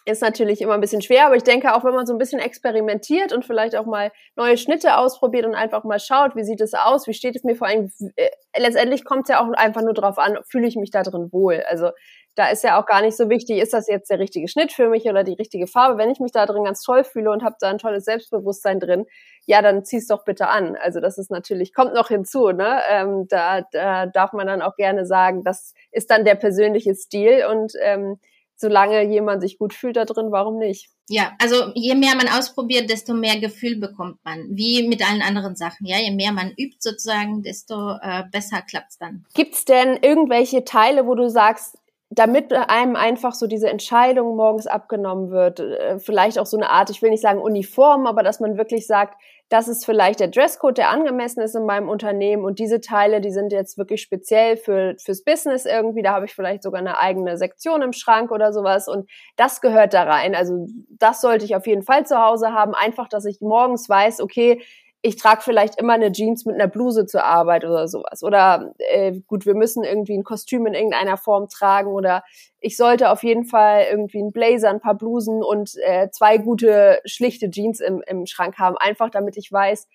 ist 0.05 0.21
natürlich 0.21 0.61
immer 0.61 0.73
ein 0.73 0.81
bisschen 0.81 1.01
schwer, 1.01 1.25
aber 1.25 1.35
ich 1.35 1.43
denke 1.43 1.73
auch, 1.73 1.83
wenn 1.83 1.93
man 1.93 2.05
so 2.05 2.13
ein 2.13 2.17
bisschen 2.17 2.39
experimentiert 2.39 3.31
und 3.31 3.45
vielleicht 3.45 3.75
auch 3.75 3.85
mal 3.85 4.11
neue 4.35 4.57
Schnitte 4.57 4.97
ausprobiert 4.97 5.45
und 5.45 5.55
einfach 5.55 5.83
mal 5.83 5.99
schaut, 5.99 6.35
wie 6.35 6.43
sieht 6.43 6.61
es 6.61 6.73
aus, 6.73 7.07
wie 7.07 7.13
steht 7.13 7.35
es 7.35 7.43
mir 7.43 7.55
vor 7.55 7.67
allem, 7.67 7.89
äh, 8.15 8.29
letztendlich 8.57 9.05
kommt 9.05 9.23
es 9.23 9.29
ja 9.29 9.41
auch 9.41 9.49
einfach 9.53 9.81
nur 9.81 9.93
darauf 9.93 10.17
an, 10.17 10.37
fühle 10.49 10.67
ich 10.67 10.75
mich 10.75 10.91
da 10.91 11.03
drin 11.03 11.31
wohl. 11.31 11.63
Also 11.67 11.91
da 12.35 12.49
ist 12.49 12.63
ja 12.63 12.81
auch 12.81 12.85
gar 12.85 13.01
nicht 13.01 13.15
so 13.15 13.29
wichtig, 13.29 13.59
ist 13.59 13.73
das 13.73 13.87
jetzt 13.87 14.09
der 14.09 14.19
richtige 14.19 14.47
Schnitt 14.47 14.71
für 14.71 14.89
mich 14.89 15.05
oder 15.05 15.23
die 15.23 15.33
richtige 15.33 15.67
Farbe. 15.67 15.97
Wenn 15.97 16.09
ich 16.09 16.19
mich 16.19 16.31
da 16.31 16.45
drin 16.45 16.63
ganz 16.63 16.81
toll 16.81 17.03
fühle 17.03 17.31
und 17.31 17.43
habe 17.43 17.55
da 17.59 17.69
ein 17.69 17.77
tolles 17.77 18.05
Selbstbewusstsein 18.05 18.79
drin, 18.79 19.05
ja, 19.45 19.61
dann 19.61 19.85
zieh's 19.85 20.07
doch 20.07 20.23
bitte 20.23 20.47
an. 20.47 20.75
Also 20.75 20.99
das 20.99 21.17
ist 21.17 21.29
natürlich, 21.29 21.73
kommt 21.73 21.93
noch 21.93 22.07
hinzu, 22.07 22.49
ne? 22.49 22.81
Ähm, 22.89 23.27
da, 23.27 23.61
da 23.71 24.07
darf 24.07 24.33
man 24.33 24.47
dann 24.47 24.61
auch 24.61 24.75
gerne 24.75 25.05
sagen, 25.05 25.43
das 25.43 25.73
ist 25.91 26.09
dann 26.09 26.25
der 26.25 26.35
persönliche 26.35 26.95
Stil 26.95 27.45
und 27.49 27.73
ähm, 27.81 28.19
solange 28.55 29.03
jemand 29.03 29.41
sich 29.41 29.57
gut 29.57 29.73
fühlt 29.73 29.97
da 29.97 30.05
drin, 30.05 30.31
warum 30.31 30.57
nicht? 30.57 30.89
Ja, 31.09 31.33
also 31.39 31.71
je 31.75 31.95
mehr 31.95 32.15
man 32.15 32.29
ausprobiert, 32.29 32.89
desto 32.89 33.13
mehr 33.13 33.37
Gefühl 33.39 33.77
bekommt 33.77 34.23
man, 34.23 34.47
wie 34.51 34.87
mit 34.87 35.07
allen 35.07 35.21
anderen 35.21 35.55
Sachen. 35.55 35.85
Ja, 35.85 35.97
je 35.97 36.11
mehr 36.11 36.31
man 36.31 36.51
übt 36.51 36.77
sozusagen, 36.79 37.43
desto 37.43 37.97
äh, 38.01 38.23
besser 38.31 38.61
klappt's 38.61 38.97
dann. 38.97 39.25
Gibt's 39.33 39.65
denn 39.65 39.97
irgendwelche 40.01 40.63
Teile, 40.63 41.05
wo 41.05 41.13
du 41.13 41.29
sagst, 41.29 41.77
damit 42.15 42.53
einem 42.53 42.95
einfach 42.95 43.33
so 43.33 43.47
diese 43.47 43.69
Entscheidung 43.69 44.35
morgens 44.35 44.67
abgenommen 44.67 45.31
wird, 45.31 45.59
äh, 45.59 45.99
vielleicht 45.99 46.37
auch 46.37 46.45
so 46.45 46.57
eine 46.57 46.69
Art, 46.69 46.89
ich 46.89 47.01
will 47.01 47.09
nicht 47.09 47.21
sagen 47.21 47.41
Uniform, 47.41 48.05
aber 48.05 48.23
dass 48.23 48.39
man 48.39 48.57
wirklich 48.57 48.85
sagt, 48.85 49.15
das 49.49 49.67
ist 49.67 49.85
vielleicht 49.85 50.19
der 50.19 50.29
Dresscode, 50.29 50.77
der 50.77 50.89
angemessen 50.89 51.41
ist 51.41 51.55
in 51.55 51.65
meinem 51.65 51.89
Unternehmen 51.89 52.43
und 52.43 52.59
diese 52.59 52.81
Teile, 52.81 53.21
die 53.21 53.31
sind 53.31 53.51
jetzt 53.51 53.77
wirklich 53.77 54.01
speziell 54.01 54.57
für 54.57 54.95
fürs 54.97 55.23
Business 55.23 55.65
irgendwie, 55.65 56.01
da 56.01 56.13
habe 56.13 56.25
ich 56.25 56.33
vielleicht 56.33 56.63
sogar 56.63 56.79
eine 56.79 56.99
eigene 56.99 57.37
Sektion 57.37 57.81
im 57.81 57.93
Schrank 57.93 58.31
oder 58.31 58.53
sowas 58.53 58.87
und 58.87 59.09
das 59.35 59.61
gehört 59.61 59.93
da 59.93 60.03
rein. 60.03 60.35
Also 60.35 60.67
das 60.89 61.21
sollte 61.21 61.45
ich 61.45 61.55
auf 61.55 61.67
jeden 61.67 61.83
Fall 61.83 62.05
zu 62.05 62.17
Hause 62.19 62.51
haben, 62.53 62.73
einfach, 62.73 63.07
dass 63.09 63.25
ich 63.25 63.41
morgens 63.41 63.87
weiß, 63.89 64.21
okay, 64.21 64.61
ich 65.05 65.17
trage 65.17 65.41
vielleicht 65.41 65.79
immer 65.79 65.93
eine 65.93 66.13
Jeans 66.13 66.45
mit 66.45 66.55
einer 66.55 66.69
Bluse 66.69 67.05
zur 67.05 67.25
Arbeit 67.25 67.65
oder 67.65 67.89
sowas. 67.89 68.23
Oder 68.23 68.73
äh, 68.77 69.19
gut, 69.27 69.45
wir 69.45 69.53
müssen 69.53 69.83
irgendwie 69.83 70.17
ein 70.17 70.23
Kostüm 70.23 70.65
in 70.65 70.73
irgendeiner 70.73 71.17
Form 71.17 71.49
tragen 71.49 71.91
oder 71.91 72.23
ich 72.61 72.77
sollte 72.77 73.11
auf 73.11 73.21
jeden 73.21 73.43
Fall 73.43 73.83
irgendwie 73.91 74.19
einen 74.19 74.31
Blazer, 74.31 74.69
ein 74.69 74.79
paar 74.79 74.95
Blusen 74.95 75.43
und 75.43 75.75
äh, 75.83 76.09
zwei 76.11 76.37
gute, 76.37 77.01
schlichte 77.03 77.51
Jeans 77.51 77.81
im, 77.81 78.01
im 78.07 78.25
Schrank 78.25 78.57
haben. 78.57 78.77
Einfach 78.77 79.09
damit 79.09 79.35
ich 79.35 79.51
weiß, 79.51 79.89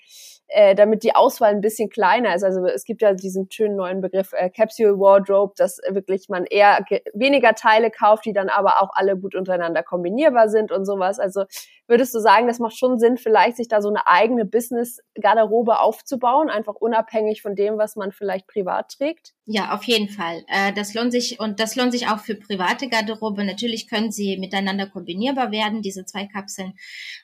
äh, 0.49 0.75
damit 0.75 1.03
die 1.03 1.15
Auswahl 1.15 1.53
ein 1.53 1.63
bisschen 1.63 1.89
kleiner 1.89 2.35
ist. 2.35 2.43
Also 2.43 2.67
es 2.67 2.85
gibt 2.85 3.01
ja 3.01 3.15
diesen 3.15 3.51
schönen 3.51 3.77
neuen 3.77 4.03
Begriff 4.03 4.35
äh, 4.35 4.51
Capsule 4.51 4.99
Wardrobe, 4.99 5.55
dass 5.57 5.79
wirklich 5.89 6.29
man 6.29 6.45
eher 6.45 6.85
weniger 7.15 7.55
Teile 7.55 7.91
kauft, 7.91 8.27
die 8.27 8.35
dann 8.35 8.51
aber 8.51 8.83
auch 8.83 8.91
alle 8.93 9.17
gut 9.17 9.35
untereinander 9.35 9.83
kombinierbar 9.83 10.51
sind 10.51 10.71
und 10.71 10.85
sowas. 10.85 11.19
Also 11.19 11.45
würdest 11.89 12.15
du 12.15 12.21
sagen, 12.21 12.47
das 12.47 12.59
macht 12.59 12.79
schon 12.79 12.99
Sinn, 12.99 13.17
vielleicht 13.17 13.57
sich 13.57 13.67
da 13.67 13.83
so 13.83 13.89
eine 13.89 14.07
eigene 14.07 14.45
Business-Garderobe 14.45 15.81
aufzubauen, 15.81 16.51
einfach 16.51 16.75
unabhängig 16.75 17.43
von 17.43 17.57
dem, 17.57 17.79
was 17.79 17.97
man 17.97 18.13
vielleicht 18.13 18.47
privat 18.47 18.93
trägt? 18.93 19.33
Ja, 19.47 19.75
auf 19.75 19.85
jeden 19.85 20.09
Fall. 20.09 20.45
Äh, 20.49 20.73
das 20.75 20.95
lohnt 20.95 21.11
sich 21.11 21.41
und 21.41 21.59
das 21.59 21.75
lohnt 21.75 21.93
sich 21.93 22.09
auch 22.09 22.19
für 22.19 22.35
private 22.35 22.89
Garderobe. 22.89 23.45
Natürlich 23.45 23.89
können 23.89 24.13
sie 24.13 24.37
miteinander 24.37 24.87
kombinierbar 24.87 25.51
werden, 25.51 25.83
diese 25.83 26.05
zwei 26.05 26.27
Kapseln. 26.27 26.75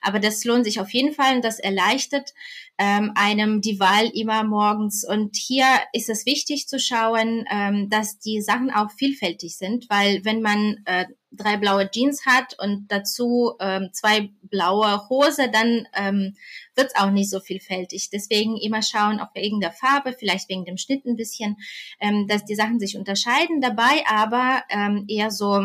Aber 0.01 0.19
das 0.19 0.45
lohnt 0.45 0.65
sich 0.65 0.81
auf 0.81 0.93
jeden 0.93 1.13
Fall 1.13 1.37
und 1.37 1.45
das 1.45 1.59
erleichtert 1.59 2.33
ähm, 2.79 3.13
einem 3.15 3.61
die 3.61 3.79
Wahl 3.79 4.11
immer 4.15 4.45
morgens. 4.45 5.07
Und 5.07 5.37
hier 5.37 5.67
ist 5.93 6.09
es 6.09 6.27
wichtig 6.27 6.67
zu 6.67 6.79
schauen, 6.79 7.45
ähm, 7.51 7.89
dass 7.91 8.19
die 8.19 8.41
Sachen 8.41 8.71
auch 8.71 8.91
vielfältig 8.91 9.57
sind, 9.57 9.87
weil 9.91 10.25
wenn 10.25 10.41
man 10.41 10.79
äh, 10.87 11.05
drei 11.37 11.57
blaue 11.57 11.91
Jeans 11.91 12.27
hat 12.27 12.57
und 12.59 12.87
dazu 12.89 13.55
ähm, 13.61 13.91
zwei 13.93 14.31
blaue 14.43 15.09
Hose, 15.09 15.51
dann 15.51 15.87
ähm, 15.95 16.37
wird 16.75 16.97
auch 16.97 17.11
nicht 17.11 17.31
so 17.31 17.41
vielfältig. 17.41 18.11
Deswegen 18.11 18.57
immer 18.57 18.83
schauen, 18.83 19.21
auch 19.21 19.35
wegen 19.35 19.61
der 19.61 19.73
Farbe, 19.73 20.15
vielleicht 20.19 20.49
wegen 20.49 20.65
dem 20.65 20.77
Schnitt 20.77 21.05
ein 21.07 21.17
bisschen, 21.17 21.57
ähm, 22.01 22.27
dass 22.29 22.45
die 22.45 22.55
Sachen 22.55 22.79
sich 22.79 22.97
unterscheiden 22.97 23.61
dabei, 23.61 24.05
aber 24.07 24.63
ähm, 24.71 25.05
eher 25.09 25.31
so 25.31 25.63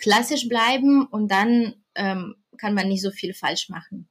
klassisch 0.00 0.48
bleiben 0.48 1.06
und 1.06 1.30
dann 1.30 1.74
ähm, 1.94 2.36
kann 2.58 2.74
man 2.74 2.88
nicht 2.88 3.02
so 3.02 3.10
viel 3.10 3.34
falsch 3.34 3.68
machen 3.68 4.08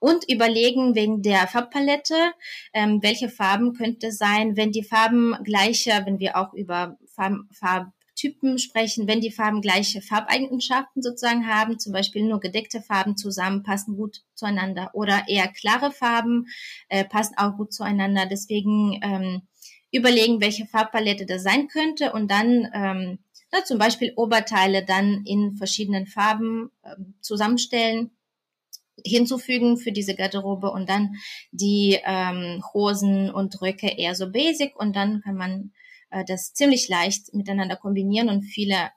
und 0.00 0.24
überlegen 0.28 0.94
wegen 0.94 1.22
der 1.22 1.46
Farbpalette, 1.46 2.32
ähm, 2.72 3.02
welche 3.02 3.28
Farben 3.28 3.74
könnte 3.74 4.10
sein, 4.10 4.56
wenn 4.56 4.72
die 4.72 4.82
Farben 4.82 5.36
gleicher, 5.44 6.04
wenn 6.06 6.18
wir 6.18 6.36
auch 6.36 6.54
über 6.54 6.98
Farb, 7.14 7.92
Farbtypen 8.20 8.58
sprechen, 8.58 9.06
wenn 9.06 9.20
die 9.20 9.30
Farben 9.30 9.60
gleiche 9.60 10.02
Farbeigenschaften 10.02 11.02
sozusagen 11.02 11.46
haben, 11.46 11.78
zum 11.78 11.92
Beispiel 11.92 12.22
nur 12.24 12.40
gedeckte 12.40 12.80
Farben 12.80 13.16
zusammen 13.16 13.62
passen 13.62 13.96
gut 13.96 14.22
zueinander 14.34 14.90
oder 14.94 15.24
eher 15.28 15.48
klare 15.48 15.90
Farben 15.90 16.46
äh, 16.88 17.04
passen 17.04 17.34
auch 17.36 17.56
gut 17.56 17.72
zueinander. 17.72 18.26
Deswegen 18.26 18.98
ähm, 19.02 19.42
überlegen, 19.90 20.40
welche 20.40 20.66
Farbpalette 20.66 21.26
das 21.26 21.42
sein 21.42 21.68
könnte 21.68 22.12
und 22.12 22.30
dann 22.30 22.68
ähm, 22.74 23.18
na, 23.52 23.64
zum 23.64 23.78
Beispiel 23.78 24.12
Oberteile 24.16 24.84
dann 24.84 25.24
in 25.24 25.56
verschiedenen 25.56 26.06
Farben 26.06 26.70
ähm, 26.84 27.14
zusammenstellen 27.20 28.10
hinzufügen 29.02 29.78
für 29.78 29.92
diese 29.92 30.14
Garderobe 30.14 30.70
und 30.70 30.90
dann 30.90 31.14
die 31.52 31.98
ähm, 32.04 32.62
Hosen 32.74 33.30
und 33.30 33.60
Röcke 33.62 33.88
eher 33.88 34.14
so 34.14 34.30
basic 34.30 34.78
und 34.78 34.94
dann 34.94 35.22
kann 35.22 35.36
man 35.36 35.72
äh, 36.10 36.24
das 36.24 36.52
ziemlich 36.52 36.88
leicht 36.88 37.32
miteinander 37.34 37.76
kombinieren 37.76 38.28
und 38.28 38.42
viele 38.42 38.90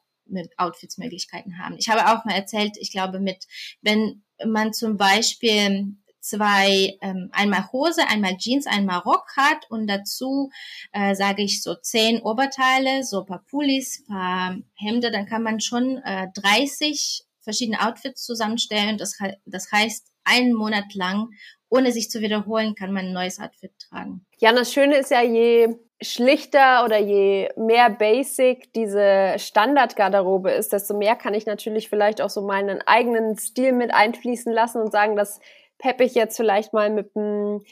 Outfits-Möglichkeiten 0.57 1.59
haben. 1.59 1.75
Ich 1.77 1.89
habe 1.89 2.07
auch 2.07 2.25
mal 2.25 2.33
erzählt, 2.33 2.77
ich 2.79 2.91
glaube 2.91 3.19
mit, 3.19 3.45
wenn 3.81 4.23
man 4.45 4.73
zum 4.73 4.97
Beispiel 4.97 5.95
zwei, 6.23 6.97
ähm, 7.01 7.29
einmal 7.33 7.71
Hose, 7.71 8.07
einmal 8.07 8.37
Jeans, 8.37 8.65
einmal 8.65 8.99
Rock 8.99 9.27
hat 9.35 9.69
und 9.69 9.87
dazu 9.87 10.49
äh, 10.93 11.15
sage 11.15 11.43
ich 11.43 11.61
so 11.61 11.75
zehn 11.75 12.21
Oberteile, 12.21 13.03
so 13.03 13.25
paar 13.25 13.43
Pullis, 13.49 14.05
paar 14.07 14.57
Hemde, 14.75 15.11
dann 15.11 15.25
kann 15.25 15.43
man 15.43 15.59
schon 15.59 15.97
äh, 16.05 16.27
30 16.33 17.23
verschiedene 17.41 17.85
Outfits 17.85 18.23
zusammenstellen. 18.23 18.97
Das, 18.97 19.17
das 19.45 19.69
heißt, 19.71 20.07
einen 20.23 20.53
Monat 20.53 20.93
lang, 20.93 21.29
ohne 21.69 21.91
sich 21.91 22.09
zu 22.09 22.21
wiederholen, 22.21 22.75
kann 22.75 22.93
man 22.93 23.07
ein 23.07 23.13
neues 23.13 23.39
Outfit 23.39 23.73
tragen. 23.79 24.25
Ja, 24.37 24.53
das 24.53 24.71
Schöne 24.71 24.97
ist 24.97 25.11
ja, 25.11 25.21
je 25.21 25.75
schlichter 26.03 26.83
oder 26.85 26.97
je 26.97 27.49
mehr 27.55 27.89
basic 27.89 28.71
diese 28.73 29.35
Standardgarderobe 29.37 30.51
ist, 30.51 30.73
desto 30.73 30.95
mehr 30.97 31.15
kann 31.15 31.33
ich 31.33 31.45
natürlich 31.45 31.89
vielleicht 31.89 32.21
auch 32.21 32.29
so 32.29 32.41
meinen 32.41 32.81
eigenen 32.81 33.37
Stil 33.37 33.71
mit 33.73 33.93
einfließen 33.93 34.51
lassen 34.51 34.81
und 34.81 34.91
sagen, 34.91 35.15
das 35.15 35.39
peppe 35.77 36.03
ich 36.03 36.15
jetzt 36.15 36.37
vielleicht 36.37 36.73
mal 36.73 36.89
mit 36.89 37.15
einem 37.15 37.63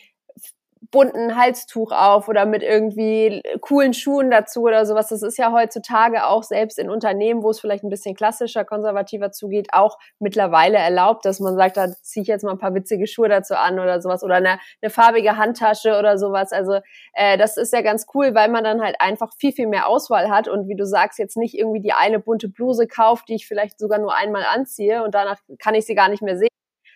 bunten 0.90 1.38
Halstuch 1.38 1.92
auf 1.92 2.28
oder 2.28 2.48
mit 2.48 2.64
irgendwie 2.64 3.44
coolen 3.62 3.94
Schuhen 3.94 4.32
dazu 4.32 4.64
oder 4.64 4.86
sowas. 4.88 5.10
Das 5.10 5.22
ist 5.22 5.38
ja 5.38 5.52
heutzutage 5.52 6.26
auch 6.26 6.42
selbst 6.42 6.80
in 6.80 6.90
Unternehmen, 6.90 7.44
wo 7.44 7.52
es 7.52 7.60
vielleicht 7.60 7.84
ein 7.84 7.90
bisschen 7.90 8.16
klassischer, 8.16 8.66
konservativer 8.66 9.32
zugeht, 9.32 9.68
auch 9.74 10.00
mittlerweile 10.20 10.80
erlaubt, 10.80 11.26
dass 11.26 11.40
man 11.40 11.56
sagt, 11.56 11.78
da 11.78 11.92
ziehe 12.02 12.24
ich 12.24 12.28
jetzt 12.28 12.44
mal 12.44 12.52
ein 12.52 12.58
paar 12.58 12.74
witzige 12.74 13.06
Schuhe 13.06 13.30
dazu 13.30 13.56
an 13.56 13.80
oder 13.80 14.02
sowas 14.02 14.24
oder 14.24 14.36
eine, 14.36 14.60
eine 14.82 14.90
farbige 14.90 15.38
Handtasche 15.38 16.00
oder 16.00 16.18
sowas. 16.18 16.52
Also 16.52 16.80
äh, 17.14 17.38
das 17.38 17.58
ist 17.58 17.74
ja 17.74 17.82
ganz 17.82 18.08
cool, 18.16 18.34
weil 18.34 18.50
man 18.50 18.64
dann 18.64 18.82
halt 18.82 18.96
einfach 19.00 19.32
viel, 19.38 19.52
viel 19.52 19.68
mehr 19.68 19.88
Auswahl 19.88 20.32
hat 20.32 20.48
und 20.48 20.68
wie 20.68 20.76
du 20.76 20.86
sagst, 20.86 21.20
jetzt 21.20 21.38
nicht 21.38 21.54
irgendwie 21.54 21.82
die 21.82 21.94
eine 21.94 22.20
bunte 22.20 22.50
Bluse 22.50 22.88
kauft, 22.88 23.30
die 23.30 23.36
ich 23.36 23.48
vielleicht 23.48 23.78
sogar 23.78 24.00
nur 24.00 24.16
einmal 24.16 24.46
anziehe 24.52 25.04
und 25.04 25.14
danach 25.14 25.38
kann 25.60 25.76
ich 25.76 25.86
sie 25.86 25.96
gar 25.96 26.10
nicht 26.10 26.24
mehr 26.24 26.38
sehen 26.38 26.48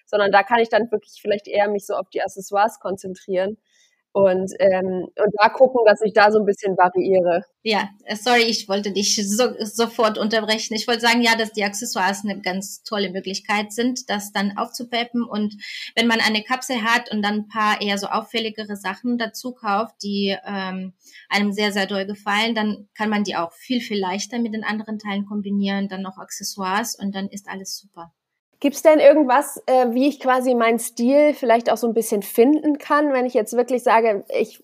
sondern 0.07 0.31
da 0.31 0.43
kann 0.43 0.59
ich 0.59 0.69
dann 0.69 0.91
wirklich 0.91 1.17
vielleicht 1.19 1.47
eher 1.47 1.67
mich 1.67 1.87
so 1.87 1.95
auf 1.95 2.09
die 2.09 2.21
Accessoires 2.21 2.79
konzentrieren 2.79 3.57
und, 4.15 4.53
ähm, 4.59 5.09
und 5.17 5.33
da 5.37 5.49
gucken, 5.49 5.81
dass 5.85 6.01
ich 6.01 6.13
da 6.13 6.31
so 6.31 6.39
ein 6.39 6.45
bisschen 6.45 6.77
variiere. 6.77 7.43
Ja, 7.63 7.89
äh, 8.05 8.15
sorry, 8.15 8.43
ich 8.43 8.69
wollte 8.69 8.93
dich 8.93 9.17
so, 9.27 9.49
sofort 9.59 10.17
unterbrechen. 10.17 10.73
Ich 10.73 10.87
wollte 10.87 11.01
sagen, 11.01 11.21
ja, 11.21 11.35
dass 11.35 11.51
die 11.51 11.65
Accessoires 11.65 12.23
eine 12.23 12.39
ganz 12.39 12.81
tolle 12.83 13.09
Möglichkeit 13.09 13.73
sind, 13.73 14.09
das 14.09 14.31
dann 14.31 14.57
aufzupeppen. 14.57 15.21
Und 15.21 15.55
wenn 15.97 16.07
man 16.07 16.21
eine 16.21 16.43
Kapsel 16.43 16.81
hat 16.83 17.11
und 17.11 17.23
dann 17.23 17.33
ein 17.39 17.47
paar 17.49 17.81
eher 17.81 17.97
so 17.97 18.07
auffälligere 18.07 18.77
Sachen 18.77 19.17
dazu 19.17 19.51
kauft, 19.51 19.95
die 20.01 20.37
ähm, 20.47 20.93
einem 21.27 21.51
sehr, 21.51 21.73
sehr 21.73 21.85
doll 21.85 22.05
gefallen, 22.05 22.55
dann 22.55 22.87
kann 22.97 23.09
man 23.09 23.25
die 23.25 23.35
auch 23.35 23.51
viel, 23.51 23.81
viel 23.81 23.99
leichter 23.99 24.39
mit 24.39 24.53
den 24.53 24.63
anderen 24.63 24.97
Teilen 24.97 25.25
kombinieren, 25.25 25.89
dann 25.89 26.01
noch 26.01 26.17
Accessoires 26.17 26.95
und 26.95 27.13
dann 27.13 27.27
ist 27.27 27.49
alles 27.49 27.77
super. 27.77 28.13
Gibt 28.59 28.75
es 28.75 28.81
denn 28.81 28.99
irgendwas, 28.99 29.61
äh, 29.65 29.87
wie 29.91 30.07
ich 30.07 30.19
quasi 30.19 30.55
meinen 30.55 30.79
Stil 30.79 31.33
vielleicht 31.33 31.71
auch 31.71 31.77
so 31.77 31.87
ein 31.87 31.93
bisschen 31.93 32.21
finden 32.21 32.77
kann, 32.77 33.13
wenn 33.13 33.25
ich 33.25 33.33
jetzt 33.33 33.55
wirklich 33.55 33.83
sage, 33.83 34.23
ich 34.29 34.63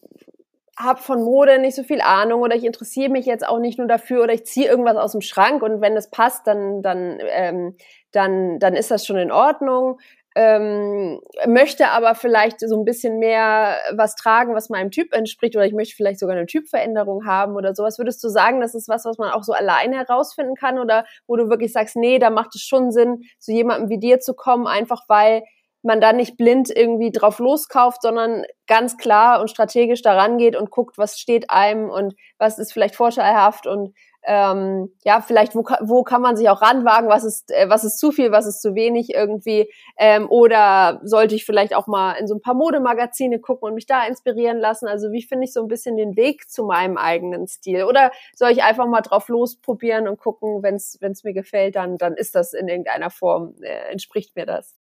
habe 0.78 1.02
von 1.02 1.24
Mode 1.24 1.60
nicht 1.60 1.76
so 1.76 1.84
viel 1.84 2.02
Ahnung 2.02 2.42
oder 2.42 2.56
ich 2.56 2.64
interessiere 2.64 3.10
mich 3.10 3.26
jetzt 3.26 3.48
auch 3.48 3.60
nicht 3.60 3.78
nur 3.78 3.88
dafür 3.88 4.24
oder 4.24 4.34
ich 4.34 4.46
ziehe 4.46 4.68
irgendwas 4.68 4.98
aus 4.98 5.12
dem 5.12 5.22
Schrank 5.22 5.62
und 5.62 5.82
wenn 5.82 5.96
es 5.96 6.10
passt, 6.10 6.48
dann 6.48 6.82
dann 6.82 7.20
ähm, 7.30 7.76
dann 8.12 8.60
dann 8.60 8.74
ist 8.74 8.92
das 8.92 9.06
schon 9.06 9.18
in 9.18 9.32
Ordnung 9.32 10.00
ähm, 10.36 11.20
möchte 11.46 11.90
aber 11.90 12.16
vielleicht 12.16 12.62
so 12.62 12.78
ein 12.78 12.86
bisschen 12.86 13.20
mehr 13.20 13.78
was 13.94 14.16
tragen, 14.16 14.56
was 14.56 14.70
meinem 14.70 14.92
Typ 14.92 15.14
entspricht, 15.14 15.56
oder 15.56 15.66
ich 15.66 15.74
möchte 15.74 15.96
vielleicht 15.96 16.20
sogar 16.20 16.38
eine 16.38 16.46
Typveränderung 16.46 17.26
haben 17.26 17.56
oder 17.56 17.76
sowas. 17.76 17.98
Würdest 17.98 18.24
du 18.24 18.30
sagen, 18.30 18.62
das 18.62 18.74
ist 18.74 18.88
was, 18.88 19.04
was 19.04 19.18
man 19.18 19.32
auch 19.32 19.44
so 19.44 19.52
alleine 19.54 19.98
herausfinden 19.98 20.56
kann 20.56 20.80
oder 20.80 21.06
wo 21.28 21.36
du 21.36 21.50
wirklich 21.50 21.74
sagst, 21.74 21.96
nee, 21.98 22.18
da 22.18 22.30
macht 22.30 22.56
es 22.56 22.62
schon 22.62 22.92
Sinn, 22.92 23.24
zu 23.40 23.52
jemandem 23.52 23.90
wie 23.90 24.00
dir 24.00 24.20
zu 24.20 24.34
kommen, 24.34 24.68
einfach 24.68 25.04
weil 25.08 25.44
man 25.84 26.00
dann 26.00 26.18
nicht 26.18 26.38
blind 26.38 26.70
irgendwie 26.70 27.12
drauf 27.12 27.40
loskauft, 27.40 28.04
sondern 28.04 28.44
ganz 28.68 28.98
klar 28.98 29.42
und 29.42 29.50
strategisch 29.50 30.02
daran 30.02 30.38
geht 30.38 30.56
und 30.56 30.70
guckt, 30.70 30.98
was 30.98 31.20
steht 31.20 31.50
einem 31.50 31.90
und 31.90 32.14
was 32.38 32.60
ist 32.60 32.72
vielleicht 32.72 32.96
vorteilhaft 32.96 33.66
und 33.68 33.96
ähm, 34.26 34.94
ja, 35.04 35.22
vielleicht 35.22 35.56
wo, 35.56 35.64
wo 35.82 36.04
kann 36.04 36.22
man 36.22 36.36
sich 36.36 36.50
auch 36.50 36.62
ranwagen, 36.62 37.10
was 37.10 37.24
ist, 37.24 37.52
äh, 37.52 37.70
was 37.70 37.84
ist 37.84 38.00
zu 38.00 38.12
viel, 38.12 38.32
was 38.32 38.46
ist 38.46 38.62
zu 38.62 38.76
wenig 38.76 39.14
irgendwie, 39.14 39.72
ähm, 39.98 40.30
oder 40.30 41.00
sollte 41.04 41.36
ich 41.36 41.46
vielleicht 41.46 41.76
auch 41.76 41.88
mal 41.88 42.14
in 42.14 42.28
so 42.28 42.36
ein 42.36 42.42
paar 42.42 42.54
Modemagazine 42.54 43.40
gucken 43.40 43.70
und 43.70 43.76
mich 43.76 43.86
da 43.86 44.06
inspirieren 44.06 44.58
lassen, 44.60 44.88
also 44.88 45.12
wie 45.12 45.24
finde 45.24 45.46
ich 45.46 45.54
so 45.54 45.62
ein 45.62 45.68
bisschen 45.68 45.98
den 45.98 46.16
Weg 46.16 46.50
zu 46.50 46.66
meinem 46.66 46.98
eigenen 46.98 47.48
Stil, 47.48 47.84
oder 47.86 48.12
soll 48.36 48.52
ich 48.52 48.64
einfach 48.64 48.88
mal 48.88 49.02
drauf 49.02 49.28
losprobieren 49.28 50.08
und 50.08 50.20
gucken, 50.20 50.62
wenn 50.64 50.76
es 50.76 51.24
mir 51.24 51.34
gefällt, 51.34 51.76
dann, 51.76 51.98
dann 51.98 52.14
ist 52.16 52.36
das 52.36 52.54
in 52.54 52.68
irgendeiner 52.68 53.10
Form, 53.10 53.56
äh, 53.62 53.92
entspricht 53.92 54.36
mir 54.36 54.46
das. 54.46 54.81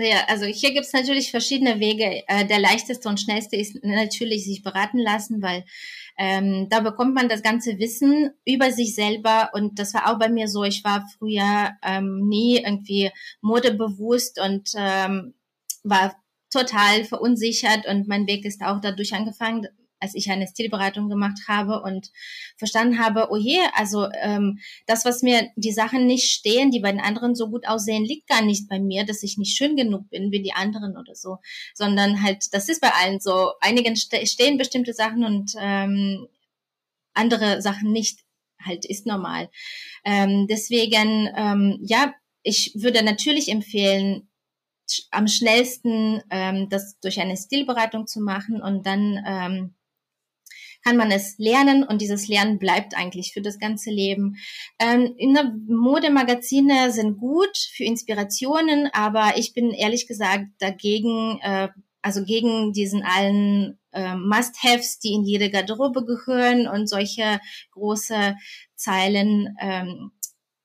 Ja, 0.00 0.24
also 0.28 0.46
hier 0.46 0.72
gibt's 0.72 0.92
natürlich 0.92 1.32
verschiedene 1.32 1.80
Wege. 1.80 2.22
Äh, 2.28 2.46
der 2.46 2.60
leichteste 2.60 3.08
und 3.08 3.18
schnellste 3.20 3.56
ist 3.56 3.82
natürlich 3.82 4.44
sich 4.44 4.62
beraten 4.62 4.98
lassen, 4.98 5.42
weil 5.42 5.64
ähm, 6.16 6.68
da 6.68 6.80
bekommt 6.80 7.14
man 7.16 7.28
das 7.28 7.42
ganze 7.42 7.78
Wissen 7.80 8.30
über 8.44 8.70
sich 8.70 8.94
selber 8.94 9.50
und 9.54 9.80
das 9.80 9.94
war 9.94 10.08
auch 10.08 10.18
bei 10.20 10.28
mir 10.28 10.46
so. 10.46 10.62
Ich 10.62 10.84
war 10.84 11.04
früher 11.18 11.72
ähm, 11.82 12.28
nie 12.28 12.58
irgendwie 12.58 13.10
modebewusst 13.40 14.40
und 14.40 14.70
ähm, 14.76 15.34
war 15.82 16.14
total 16.50 17.04
verunsichert 17.04 17.86
und 17.88 18.06
mein 18.06 18.28
Weg 18.28 18.44
ist 18.44 18.62
auch 18.62 18.80
dadurch 18.80 19.14
angefangen, 19.14 19.66
als 20.00 20.14
ich 20.14 20.30
eine 20.30 20.46
Stilberatung 20.46 21.08
gemacht 21.08 21.38
habe 21.48 21.82
und 21.82 22.10
verstanden 22.56 22.98
habe, 22.98 23.28
oh 23.30 23.36
je, 23.36 23.58
also 23.74 24.06
ähm, 24.20 24.58
das, 24.86 25.04
was 25.04 25.22
mir 25.22 25.50
die 25.56 25.72
Sachen 25.72 26.06
nicht 26.06 26.30
stehen, 26.30 26.70
die 26.70 26.80
bei 26.80 26.92
den 26.92 27.00
anderen 27.00 27.34
so 27.34 27.48
gut 27.48 27.66
aussehen, 27.66 28.04
liegt 28.04 28.28
gar 28.28 28.42
nicht 28.42 28.68
bei 28.68 28.78
mir, 28.78 29.04
dass 29.04 29.22
ich 29.22 29.38
nicht 29.38 29.56
schön 29.56 29.76
genug 29.76 30.08
bin 30.10 30.30
wie 30.30 30.42
die 30.42 30.52
anderen 30.52 30.96
oder 30.96 31.14
so, 31.14 31.38
sondern 31.74 32.22
halt, 32.22 32.46
das 32.52 32.68
ist 32.68 32.80
bei 32.80 32.90
allen 32.90 33.20
so. 33.20 33.52
Einigen 33.60 33.96
ste 33.96 34.26
stehen 34.26 34.58
bestimmte 34.58 34.92
Sachen 34.92 35.24
und 35.24 35.52
ähm, 35.58 36.26
andere 37.14 37.62
Sachen 37.62 37.92
nicht. 37.92 38.20
Halt 38.60 38.84
ist 38.84 39.06
normal. 39.06 39.50
Ähm, 40.04 40.48
deswegen, 40.48 41.28
ähm, 41.36 41.78
ja, 41.80 42.12
ich 42.42 42.72
würde 42.74 43.04
natürlich 43.04 43.50
empfehlen, 43.50 44.28
am 45.10 45.28
schnellsten 45.28 46.22
ähm, 46.30 46.68
das 46.70 46.98
durch 47.00 47.20
eine 47.20 47.36
Stilberatung 47.36 48.06
zu 48.06 48.20
machen 48.20 48.60
und 48.60 48.86
dann 48.86 49.22
ähm, 49.26 49.74
kann 50.84 50.96
man 50.96 51.10
es 51.10 51.36
lernen 51.38 51.82
und 51.82 52.00
dieses 52.00 52.28
Lernen 52.28 52.58
bleibt 52.58 52.96
eigentlich 52.96 53.32
für 53.32 53.42
das 53.42 53.58
ganze 53.58 53.90
Leben. 53.90 54.36
Ähm, 54.78 55.14
Modemagazine 55.68 56.92
sind 56.92 57.18
gut 57.18 57.56
für 57.74 57.84
Inspirationen, 57.84 58.88
aber 58.92 59.32
ich 59.36 59.52
bin 59.54 59.70
ehrlich 59.70 60.06
gesagt 60.06 60.46
dagegen, 60.58 61.40
äh, 61.42 61.68
also 62.02 62.24
gegen 62.24 62.72
diesen 62.72 63.02
allen 63.02 63.78
äh, 63.92 64.14
Must-Haves, 64.14 64.98
die 64.98 65.14
in 65.14 65.24
jede 65.24 65.50
Garderobe 65.50 66.04
gehören 66.04 66.68
und 66.68 66.88
solche 66.88 67.40
große 67.72 68.36
Zeilen. 68.76 69.56
Ähm, 69.60 70.12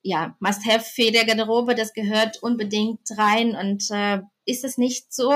ja, 0.03 0.35
Must-Have 0.39 0.83
für 0.83 1.11
der 1.11 1.25
Garderobe, 1.25 1.75
das 1.75 1.93
gehört 1.93 2.43
unbedingt 2.43 3.07
rein 3.17 3.55
und 3.55 3.89
äh, 3.89 4.19
ist 4.45 4.63
es 4.63 4.77
nicht 4.77 5.13
so, 5.13 5.31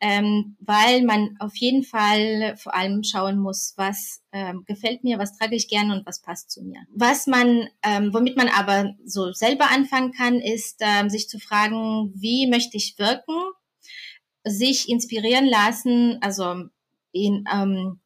ähm, 0.00 0.56
weil 0.60 1.02
man 1.02 1.36
auf 1.40 1.56
jeden 1.56 1.82
Fall 1.82 2.56
vor 2.56 2.74
allem 2.74 3.02
schauen 3.02 3.38
muss, 3.38 3.74
was 3.76 4.22
ähm, 4.32 4.64
gefällt 4.66 5.04
mir, 5.04 5.18
was 5.18 5.36
trage 5.36 5.56
ich 5.56 5.68
gerne 5.68 5.94
und 5.94 6.06
was 6.06 6.22
passt 6.22 6.50
zu 6.50 6.62
mir. 6.62 6.80
Was 6.94 7.26
man, 7.26 7.68
ähm, 7.82 8.12
womit 8.12 8.36
man 8.36 8.48
aber 8.48 8.94
so 9.04 9.32
selber 9.32 9.70
anfangen 9.70 10.12
kann, 10.12 10.40
ist 10.40 10.78
ähm, 10.80 11.10
sich 11.10 11.28
zu 11.28 11.38
fragen, 11.38 12.12
wie 12.14 12.46
möchte 12.48 12.76
ich 12.76 12.98
wirken, 12.98 13.34
sich 14.44 14.88
inspirieren 14.88 15.46
lassen, 15.46 16.18
also 16.22 16.64
in, 17.12 17.44
ähm, 17.52 18.00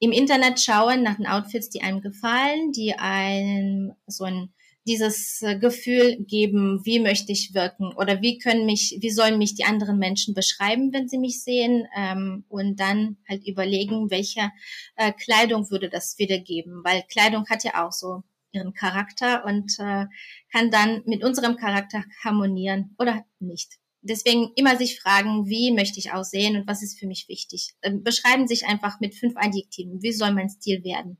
im 0.00 0.12
Internet 0.12 0.60
schauen 0.60 1.02
nach 1.02 1.16
den 1.16 1.26
Outfits, 1.26 1.68
die 1.68 1.82
einem 1.82 2.00
gefallen, 2.00 2.72
die 2.72 2.94
einem 2.94 3.92
so 4.06 4.24
ein 4.24 4.52
dieses 4.86 5.42
äh, 5.42 5.58
Gefühl 5.58 6.16
geben, 6.24 6.80
wie 6.84 7.00
möchte 7.00 7.32
ich 7.32 7.54
wirken 7.54 7.92
oder 7.94 8.22
wie 8.22 8.38
können 8.38 8.66
mich, 8.66 8.96
wie 9.00 9.10
sollen 9.10 9.38
mich 9.38 9.54
die 9.54 9.64
anderen 9.64 9.98
Menschen 9.98 10.34
beschreiben, 10.34 10.92
wenn 10.92 11.08
sie 11.08 11.18
mich 11.18 11.42
sehen 11.42 11.86
ähm, 11.96 12.44
und 12.48 12.80
dann 12.80 13.18
halt 13.28 13.46
überlegen, 13.46 14.10
welche 14.10 14.50
äh, 14.96 15.12
Kleidung 15.12 15.70
würde 15.70 15.90
das 15.90 16.18
wiedergeben, 16.18 16.82
weil 16.84 17.02
Kleidung 17.10 17.46
hat 17.48 17.64
ja 17.64 17.86
auch 17.86 17.92
so 17.92 18.22
ihren 18.52 18.72
Charakter 18.72 19.44
und 19.44 19.78
äh, 19.78 20.06
kann 20.52 20.70
dann 20.70 21.02
mit 21.06 21.22
unserem 21.22 21.56
Charakter 21.56 22.04
harmonieren 22.24 22.94
oder 22.98 23.24
nicht. 23.38 23.78
Deswegen 24.02 24.50
immer 24.56 24.76
sich 24.76 24.98
fragen, 24.98 25.46
wie 25.46 25.72
möchte 25.72 25.98
ich 25.98 26.12
aussehen 26.12 26.56
und 26.56 26.66
was 26.66 26.82
ist 26.82 26.98
für 26.98 27.06
mich 27.06 27.28
wichtig. 27.28 27.74
Ähm, 27.82 28.02
beschreiben 28.02 28.48
sich 28.48 28.66
einfach 28.66 28.98
mit 28.98 29.14
fünf 29.14 29.34
Adjektiven, 29.36 30.02
wie 30.02 30.12
soll 30.12 30.32
mein 30.32 30.48
Stil 30.48 30.82
werden. 30.84 31.18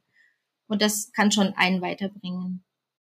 Und 0.67 0.81
das 0.81 1.13
kann 1.13 1.31
schon 1.31 1.53
einen 1.55 1.83
weiterbringen. 1.83 2.65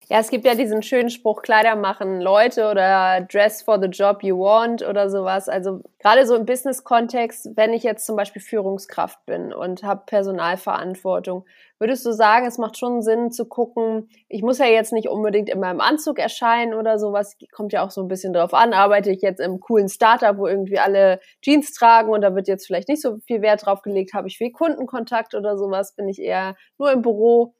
Ja, 0.09 0.19
es 0.19 0.29
gibt 0.29 0.45
ja 0.45 0.55
diesen 0.55 0.83
schönen 0.83 1.09
Spruch, 1.09 1.41
Kleider 1.41 1.75
machen 1.77 2.19
Leute 2.19 2.69
oder 2.69 3.21
dress 3.21 3.61
for 3.61 3.79
the 3.79 3.87
job 3.87 4.23
you 4.23 4.37
want 4.37 4.85
oder 4.85 5.09
sowas. 5.09 5.47
Also 5.47 5.81
gerade 5.99 6.25
so 6.25 6.35
im 6.35 6.45
Business-Kontext, 6.45 7.51
wenn 7.55 7.71
ich 7.71 7.83
jetzt 7.83 8.05
zum 8.05 8.17
Beispiel 8.17 8.41
Führungskraft 8.41 9.25
bin 9.25 9.53
und 9.53 9.83
habe 9.83 10.03
Personalverantwortung, 10.07 11.45
würdest 11.79 12.05
du 12.05 12.11
sagen, 12.11 12.45
es 12.45 12.57
macht 12.57 12.77
schon 12.77 13.01
Sinn 13.01 13.31
zu 13.31 13.45
gucken, 13.45 14.09
ich 14.27 14.41
muss 14.41 14.57
ja 14.57 14.65
jetzt 14.65 14.91
nicht 14.91 15.07
unbedingt 15.07 15.49
in 15.49 15.61
meinem 15.61 15.79
Anzug 15.79 16.19
erscheinen 16.19 16.73
oder 16.73 16.99
sowas, 16.99 17.37
kommt 17.53 17.71
ja 17.71 17.85
auch 17.85 17.91
so 17.91 18.01
ein 18.01 18.09
bisschen 18.09 18.33
drauf 18.33 18.53
an, 18.53 18.73
arbeite 18.73 19.11
ich 19.11 19.21
jetzt 19.21 19.39
im 19.39 19.61
coolen 19.61 19.87
Startup, 19.87 20.37
wo 20.37 20.45
irgendwie 20.45 20.79
alle 20.79 21.21
Jeans 21.41 21.71
tragen 21.73 22.09
und 22.11 22.21
da 22.21 22.35
wird 22.35 22.49
jetzt 22.49 22.67
vielleicht 22.67 22.89
nicht 22.89 23.01
so 23.01 23.17
viel 23.27 23.41
Wert 23.41 23.65
drauf 23.65 23.81
gelegt, 23.81 24.13
habe 24.13 24.27
ich 24.27 24.37
viel 24.37 24.51
Kundenkontakt 24.51 25.35
oder 25.35 25.57
sowas, 25.57 25.95
bin 25.95 26.09
ich 26.09 26.19
eher 26.19 26.55
nur 26.77 26.91
im 26.91 27.01
Büro 27.01 27.53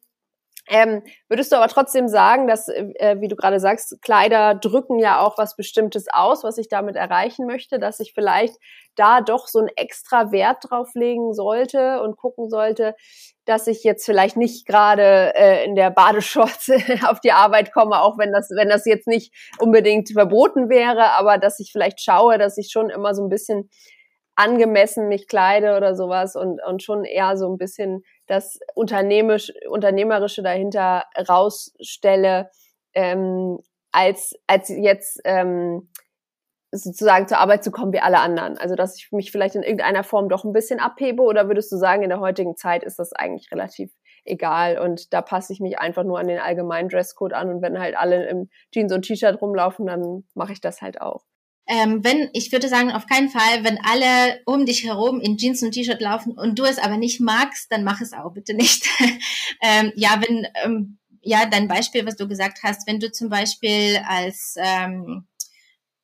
ähm, 0.68 1.02
würdest 1.28 1.52
du 1.52 1.56
aber 1.56 1.68
trotzdem 1.68 2.08
sagen, 2.08 2.48
dass, 2.48 2.68
äh, 2.68 3.16
wie 3.20 3.28
du 3.28 3.36
gerade 3.36 3.60
sagst, 3.60 4.02
Kleider 4.02 4.56
drücken 4.56 5.00
ja 5.00 5.20
auch 5.20 5.38
was 5.38 5.56
Bestimmtes 5.56 6.06
aus, 6.12 6.44
was 6.44 6.58
ich 6.58 6.70
damit 6.70 6.96
erreichen 6.96 7.48
möchte, 7.48 7.80
dass 7.80 8.00
ich 8.00 8.14
vielleicht 8.14 8.56
da 8.96 9.22
doch 9.22 9.48
so 9.48 9.60
einen 9.60 9.70
extra 9.76 10.32
Wert 10.32 10.70
drauf 10.70 10.90
legen 10.94 11.34
sollte 11.34 12.02
und 12.02 12.18
gucken 12.18 12.50
sollte, 12.50 12.96
dass 13.46 13.68
ich 13.68 13.84
jetzt 13.84 14.06
vielleicht 14.06 14.38
nicht 14.38 14.68
gerade 14.68 15.34
äh, 15.36 15.66
in 15.66 15.76
der 15.76 15.90
Badeshorts 15.90 16.70
auf 17.08 17.20
die 17.22 17.32
Arbeit 17.32 17.74
komme, 17.74 18.02
auch 18.02 18.18
wenn 18.18 18.32
das, 18.32 18.50
wenn 18.56 18.70
das 18.70 18.86
jetzt 18.86 19.08
nicht 19.08 19.34
unbedingt 19.60 20.12
verboten 20.12 20.70
wäre, 20.70 21.12
aber 21.14 21.38
dass 21.38 21.60
ich 21.60 21.72
vielleicht 21.72 22.02
schaue, 22.02 22.38
dass 22.38 22.58
ich 22.58 22.70
schon 22.72 22.90
immer 22.90 23.16
so 23.16 23.24
ein 23.24 23.30
bisschen 23.30 23.70
angemessen 24.36 25.08
mich 25.08 25.28
kleide 25.28 25.76
oder 25.76 25.96
sowas 25.96 26.36
und, 26.36 26.62
und 26.66 26.82
schon 26.82 27.04
eher 27.04 27.38
so 27.38 27.52
ein 27.52 27.58
bisschen 27.58 28.04
das 28.32 28.60
Unternehmisch, 28.76 29.52
Unternehmerische 29.70 30.42
dahinter 30.42 31.04
rausstelle, 31.28 32.50
ähm, 32.94 33.60
als, 33.92 34.34
als 34.48 34.70
jetzt 34.70 35.20
ähm, 35.26 35.90
sozusagen 36.72 37.28
zur 37.28 37.40
Arbeit 37.40 37.62
zu 37.64 37.72
kommen 37.72 37.92
wie 37.92 38.00
alle 38.00 38.20
anderen. 38.20 38.58
Also 38.58 38.76
dass 38.76 38.98
ich 38.98 39.12
mich 39.12 39.32
vielleicht 39.32 39.56
in 39.56 39.64
irgendeiner 39.64 40.06
Form 40.06 40.30
doch 40.30 40.46
ein 40.46 40.54
bisschen 40.54 40.80
abhebe 40.80 41.22
oder 41.22 41.48
würdest 41.48 41.72
du 41.74 41.76
sagen, 41.76 42.04
in 42.04 42.10
der 42.10 42.22
heutigen 42.22 42.56
Zeit 42.56 42.84
ist 42.84 43.00
das 43.00 43.12
eigentlich 43.12 43.52
relativ 43.52 43.92
egal 44.24 44.80
und 44.80 45.12
da 45.14 45.22
passe 45.22 45.52
ich 45.52 45.60
mich 45.60 45.80
einfach 45.80 46.04
nur 46.06 46.18
an 46.18 46.28
den 46.28 46.40
allgemeinen 46.40 46.88
Dresscode 46.88 47.34
an 47.34 47.50
und 47.50 47.62
wenn 47.62 47.80
halt 47.80 47.98
alle 47.98 48.28
im 48.30 48.50
Jeans 48.72 48.94
und 48.94 49.02
T-Shirt 49.02 49.42
rumlaufen, 49.42 49.88
dann 49.88 50.24
mache 50.36 50.54
ich 50.54 50.62
das 50.62 50.82
halt 50.82 51.02
auch. 51.02 51.26
Ähm, 51.74 52.04
wenn, 52.04 52.30
ich 52.34 52.52
würde 52.52 52.68
sagen, 52.68 52.92
auf 52.92 53.08
keinen 53.08 53.30
Fall, 53.30 53.64
wenn 53.64 53.80
alle 53.82 54.42
um 54.46 54.66
dich 54.66 54.84
herum 54.84 55.22
in 55.22 55.38
Jeans 55.38 55.64
und 55.64 55.72
T-Shirt 55.72 56.02
laufen 56.02 56.34
und 56.34 56.60
du 56.60 56.66
es 56.66 56.78
aber 56.78 56.98
nicht 56.98 57.22
magst, 57.22 57.72
dann 57.72 57.86
mach 57.86 58.02
es 58.02 58.12
auch 58.12 58.34
bitte 58.34 58.54
nicht. 58.54 58.86
ähm, 59.62 59.94
ja, 59.96 60.20
wenn, 60.20 60.46
ähm, 60.66 60.98
ja, 61.22 61.46
dein 61.46 61.70
Beispiel, 61.70 62.06
was 62.06 62.18
du 62.18 62.28
gesagt 62.28 62.60
hast, 62.64 62.86
wenn 62.88 63.00
du 63.00 63.10
zum 63.10 63.30
Beispiel 63.30 64.02
als 64.06 64.56
ähm, 64.58 65.28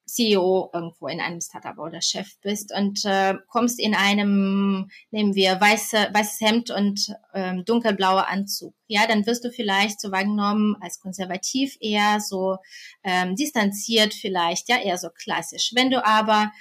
CEO 0.08 0.70
irgendwo 0.74 1.08
in 1.08 1.20
einem 1.20 1.42
Startup 1.42 1.78
oder 1.78 2.02
Chef 2.02 2.40
bist 2.42 2.74
und 2.74 3.04
äh, 3.04 3.36
kommst 3.48 3.80
in 3.80 3.94
einem, 3.94 4.90
nehmen 5.12 5.36
wir 5.36 5.60
weiße, 5.60 6.10
weißes 6.14 6.42
Hemd 6.42 6.72
und 6.72 7.14
ähm, 7.34 7.66
dunkelblauer 7.66 8.28
Anzug, 8.28 8.74
ja, 8.88 9.06
dann 9.06 9.26
wirst 9.26 9.44
du 9.44 9.52
vielleicht 9.52 10.00
so 10.00 10.12
wahrgenommen 10.12 10.78
als 10.80 11.00
konservativ 11.02 11.78
eher 11.82 12.20
so 12.22 12.58
ähm, 13.04 13.36
distanziert 13.36 14.14
vielleicht, 14.14 14.70
ja, 14.70 14.78
eher 14.78 14.98
so 14.98 15.10
klassisch. 15.10 15.72
Wenn 15.76 15.92
du 15.92 16.04
aber 16.06 16.52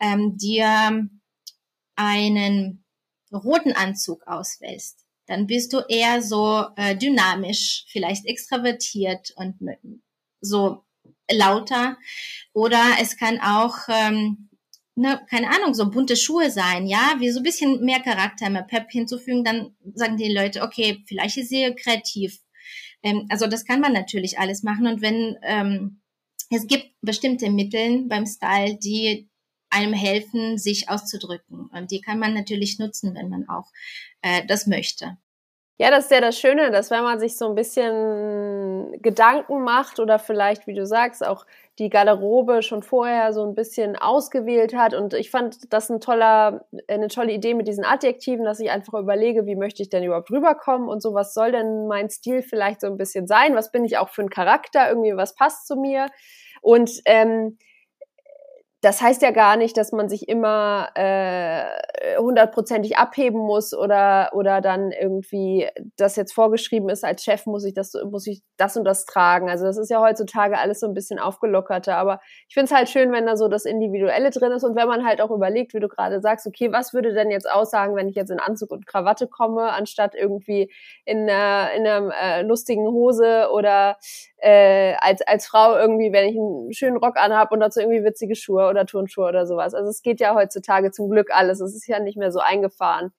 ähm, 0.00 0.36
dir 0.36 1.08
einen 1.94 2.84
roten 3.32 3.72
Anzug 3.72 4.26
auswählst, 4.26 5.06
dann 5.26 5.46
bist 5.46 5.72
du 5.72 5.80
eher 5.88 6.22
so 6.22 6.66
äh, 6.76 6.96
dynamisch, 6.96 7.84
vielleicht 7.88 8.26
extravertiert 8.26 9.32
und 9.36 9.58
so 10.40 10.85
lauter. 11.30 11.98
Oder 12.52 12.82
es 13.00 13.16
kann 13.16 13.40
auch, 13.40 13.76
ähm, 13.88 14.48
ne, 14.94 15.20
keine 15.28 15.48
Ahnung, 15.50 15.74
so 15.74 15.90
bunte 15.90 16.16
Schuhe 16.16 16.50
sein, 16.50 16.86
ja, 16.86 17.16
wie 17.18 17.30
so 17.30 17.40
ein 17.40 17.44
bisschen 17.44 17.84
mehr 17.84 18.00
Charakter, 18.00 18.50
mehr 18.50 18.62
Pep 18.62 18.90
hinzufügen, 18.90 19.44
dann 19.44 19.76
sagen 19.94 20.16
die 20.16 20.32
Leute, 20.32 20.62
okay, 20.62 21.02
vielleicht 21.06 21.36
ist 21.36 21.50
sie 21.50 21.74
kreativ. 21.74 22.40
Ähm, 23.02 23.26
also 23.28 23.46
das 23.46 23.64
kann 23.64 23.80
man 23.80 23.92
natürlich 23.92 24.38
alles 24.38 24.62
machen. 24.62 24.86
Und 24.86 25.02
wenn 25.02 25.36
ähm, 25.42 26.00
es 26.50 26.66
gibt 26.66 26.92
bestimmte 27.00 27.50
Mittel 27.50 28.04
beim 28.06 28.26
Style, 28.26 28.76
die 28.78 29.28
einem 29.68 29.92
helfen, 29.92 30.58
sich 30.58 30.88
auszudrücken. 30.88 31.68
Und 31.72 31.90
die 31.90 32.00
kann 32.00 32.18
man 32.18 32.34
natürlich 32.34 32.78
nutzen, 32.78 33.14
wenn 33.14 33.28
man 33.28 33.48
auch 33.48 33.70
äh, 34.22 34.46
das 34.46 34.66
möchte. 34.66 35.18
Ja, 35.78 35.90
das 35.90 36.04
ist 36.04 36.10
ja 36.10 36.22
das 36.22 36.38
Schöne, 36.38 36.70
dass 36.70 36.90
wenn 36.90 37.02
man 37.02 37.18
sich 37.20 37.36
so 37.36 37.46
ein 37.48 37.54
bisschen 37.54 38.96
Gedanken 39.02 39.62
macht 39.62 40.00
oder 40.00 40.18
vielleicht, 40.18 40.66
wie 40.66 40.72
du 40.74 40.86
sagst, 40.86 41.26
auch 41.26 41.44
die 41.78 41.90
Garderobe 41.90 42.62
schon 42.62 42.82
vorher 42.82 43.34
so 43.34 43.44
ein 43.46 43.54
bisschen 43.54 43.94
ausgewählt 43.96 44.74
hat. 44.74 44.94
Und 44.94 45.12
ich 45.12 45.30
fand 45.30 45.70
das 45.70 45.90
ein 45.90 46.00
toller, 46.00 46.64
eine 46.88 47.08
tolle 47.08 47.32
Idee 47.32 47.52
mit 47.52 47.68
diesen 47.68 47.84
Adjektiven, 47.84 48.46
dass 48.46 48.58
ich 48.60 48.70
einfach 48.70 48.94
überlege, 48.94 49.44
wie 49.44 49.54
möchte 49.56 49.82
ich 49.82 49.90
denn 49.90 50.02
überhaupt 50.02 50.30
rüberkommen 50.30 50.88
und 50.88 51.02
so, 51.02 51.12
was 51.12 51.34
soll 51.34 51.52
denn 51.52 51.86
mein 51.88 52.08
Stil 52.08 52.40
vielleicht 52.42 52.80
so 52.80 52.86
ein 52.86 52.96
bisschen 52.96 53.26
sein? 53.26 53.54
Was 53.54 53.70
bin 53.70 53.84
ich 53.84 53.98
auch 53.98 54.08
für 54.08 54.22
ein 54.22 54.30
Charakter? 54.30 54.88
Irgendwie, 54.88 55.14
was 55.14 55.34
passt 55.34 55.66
zu 55.66 55.76
mir? 55.76 56.06
Und 56.62 56.90
ähm, 57.04 57.58
das 58.86 59.02
heißt 59.02 59.20
ja 59.22 59.32
gar 59.32 59.56
nicht, 59.56 59.76
dass 59.76 59.90
man 59.90 60.08
sich 60.08 60.28
immer 60.28 60.90
äh, 60.94 61.64
hundertprozentig 62.18 62.96
abheben 62.96 63.40
muss 63.40 63.74
oder 63.74 64.30
oder 64.32 64.60
dann 64.60 64.92
irgendwie 64.92 65.66
das 65.96 66.14
jetzt 66.14 66.32
vorgeschrieben 66.32 66.88
ist 66.88 67.02
als 67.04 67.24
Chef 67.24 67.46
muss 67.46 67.64
ich 67.64 67.74
das 67.74 67.94
muss 68.08 68.28
ich 68.28 68.42
das 68.56 68.76
und 68.76 68.84
das 68.84 69.04
tragen. 69.04 69.50
Also 69.50 69.64
das 69.64 69.76
ist 69.76 69.90
ja 69.90 70.00
heutzutage 70.00 70.56
alles 70.56 70.78
so 70.78 70.86
ein 70.86 70.94
bisschen 70.94 71.18
aufgelockerter. 71.18 71.96
Aber 71.96 72.20
ich 72.46 72.54
finde 72.54 72.66
es 72.66 72.72
halt 72.72 72.88
schön, 72.88 73.10
wenn 73.10 73.26
da 73.26 73.36
so 73.36 73.48
das 73.48 73.64
Individuelle 73.64 74.30
drin 74.30 74.52
ist 74.52 74.62
und 74.62 74.76
wenn 74.76 74.86
man 74.86 75.04
halt 75.04 75.20
auch 75.20 75.32
überlegt, 75.32 75.74
wie 75.74 75.80
du 75.80 75.88
gerade 75.88 76.20
sagst, 76.20 76.46
okay, 76.46 76.70
was 76.70 76.94
würde 76.94 77.12
denn 77.12 77.32
jetzt 77.32 77.50
aussagen, 77.50 77.96
wenn 77.96 78.08
ich 78.08 78.14
jetzt 78.14 78.30
in 78.30 78.38
Anzug 78.38 78.70
und 78.70 78.86
Krawatte 78.86 79.26
komme, 79.26 79.72
anstatt 79.72 80.14
irgendwie 80.14 80.70
in, 81.04 81.28
äh, 81.28 81.76
in 81.76 81.86
einer 81.86 82.12
äh, 82.14 82.42
lustigen 82.42 82.86
Hose 82.86 83.48
oder 83.52 83.96
äh, 84.38 84.94
als, 85.00 85.22
als 85.22 85.46
Frau 85.46 85.76
irgendwie, 85.76 86.12
wenn 86.12 86.28
ich 86.28 86.36
einen 86.36 86.72
schönen 86.72 86.96
Rock 86.98 87.16
anhab 87.16 87.52
und 87.52 87.60
dazu 87.60 87.80
irgendwie 87.80 88.04
witzige 88.04 88.36
Schuhe 88.36 88.68
oder 88.76 88.86
Turnschuhe 88.86 89.26
oder 89.26 89.46
sowas. 89.46 89.74
Also 89.74 89.90
es 89.90 90.02
geht 90.02 90.20
ja 90.20 90.34
heutzutage 90.34 90.90
zum 90.92 91.10
Glück 91.10 91.30
alles. 91.32 91.60
Es 91.60 91.74
ist 91.74 91.86
ja 91.88 91.98
nicht 91.98 92.18
mehr 92.18 92.32
so 92.32 92.40
eingefahren. 92.40 93.12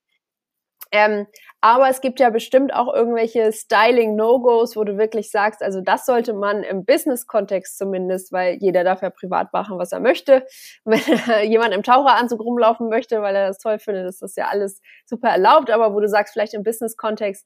Ähm, 0.91 1.27
aber 1.61 1.89
es 1.89 2.01
gibt 2.01 2.19
ja 2.19 2.29
bestimmt 2.29 2.73
auch 2.73 2.93
irgendwelche 2.93 3.51
Styling-No-Gos, 3.51 4.75
wo 4.77 4.83
du 4.83 4.97
wirklich 4.97 5.31
sagst, 5.31 5.61
also 5.61 5.81
das 5.81 6.05
sollte 6.05 6.33
man 6.33 6.63
im 6.63 6.85
Business-Kontext 6.85 7.77
zumindest, 7.77 8.31
weil 8.31 8.57
jeder 8.61 8.83
darf 8.83 9.01
ja 9.01 9.09
privat 9.09 9.51
machen, 9.53 9.77
was 9.77 9.91
er 9.91 9.99
möchte. 9.99 10.45
Wenn 10.85 11.01
jemand 11.49 11.73
im 11.73 11.83
Taucheranzug 11.83 12.39
rumlaufen 12.39 12.89
möchte, 12.89 13.21
weil 13.21 13.35
er 13.35 13.47
das 13.47 13.57
toll 13.57 13.79
findet, 13.79 14.07
ist 14.07 14.21
das 14.21 14.35
ja 14.35 14.47
alles 14.47 14.81
super 15.05 15.29
erlaubt. 15.29 15.71
Aber 15.71 15.93
wo 15.93 15.99
du 15.99 16.07
sagst, 16.07 16.33
vielleicht 16.33 16.53
im 16.53 16.63
Business-Kontext, 16.63 17.45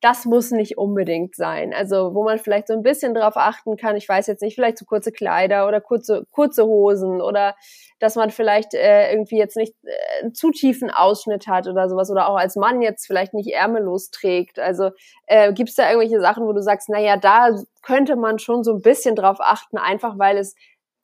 das 0.00 0.26
muss 0.26 0.50
nicht 0.50 0.76
unbedingt 0.76 1.34
sein. 1.34 1.72
Also 1.72 2.14
wo 2.14 2.24
man 2.24 2.38
vielleicht 2.38 2.68
so 2.68 2.74
ein 2.74 2.82
bisschen 2.82 3.14
drauf 3.14 3.36
achten 3.36 3.76
kann, 3.76 3.96
ich 3.96 4.08
weiß 4.08 4.26
jetzt 4.26 4.42
nicht, 4.42 4.54
vielleicht 4.54 4.78
so 4.78 4.84
kurze 4.84 5.12
Kleider 5.12 5.66
oder 5.66 5.80
kurze, 5.80 6.26
kurze 6.30 6.64
Hosen 6.64 7.20
oder 7.22 7.54
dass 8.00 8.16
man 8.16 8.30
vielleicht 8.30 8.74
äh, 8.74 9.10
irgendwie 9.10 9.38
jetzt 9.38 9.56
nicht 9.56 9.74
äh, 9.84 10.30
zu 10.32 10.50
tiefen 10.50 10.90
Ausschnitt 10.90 11.46
hat 11.46 11.68
oder 11.68 11.88
sowas 11.88 12.10
oder 12.10 12.28
auch 12.28 12.36
als 12.36 12.56
Mann 12.56 12.82
jetzt 12.82 13.06
vielleicht 13.06 13.32
nicht 13.32 13.52
ärmellos 13.52 14.10
trägt. 14.10 14.58
Also 14.58 14.90
äh, 15.26 15.52
gibt 15.52 15.70
es 15.70 15.76
da 15.76 15.88
irgendwelche 15.88 16.20
Sachen, 16.20 16.46
wo 16.46 16.52
du 16.52 16.62
sagst, 16.62 16.88
naja, 16.90 17.16
da 17.16 17.50
könnte 17.82 18.16
man 18.16 18.38
schon 18.38 18.62
so 18.62 18.74
ein 18.74 18.82
bisschen 18.82 19.16
drauf 19.16 19.38
achten, 19.40 19.78
einfach 19.78 20.18
weil 20.18 20.36
es 20.36 20.54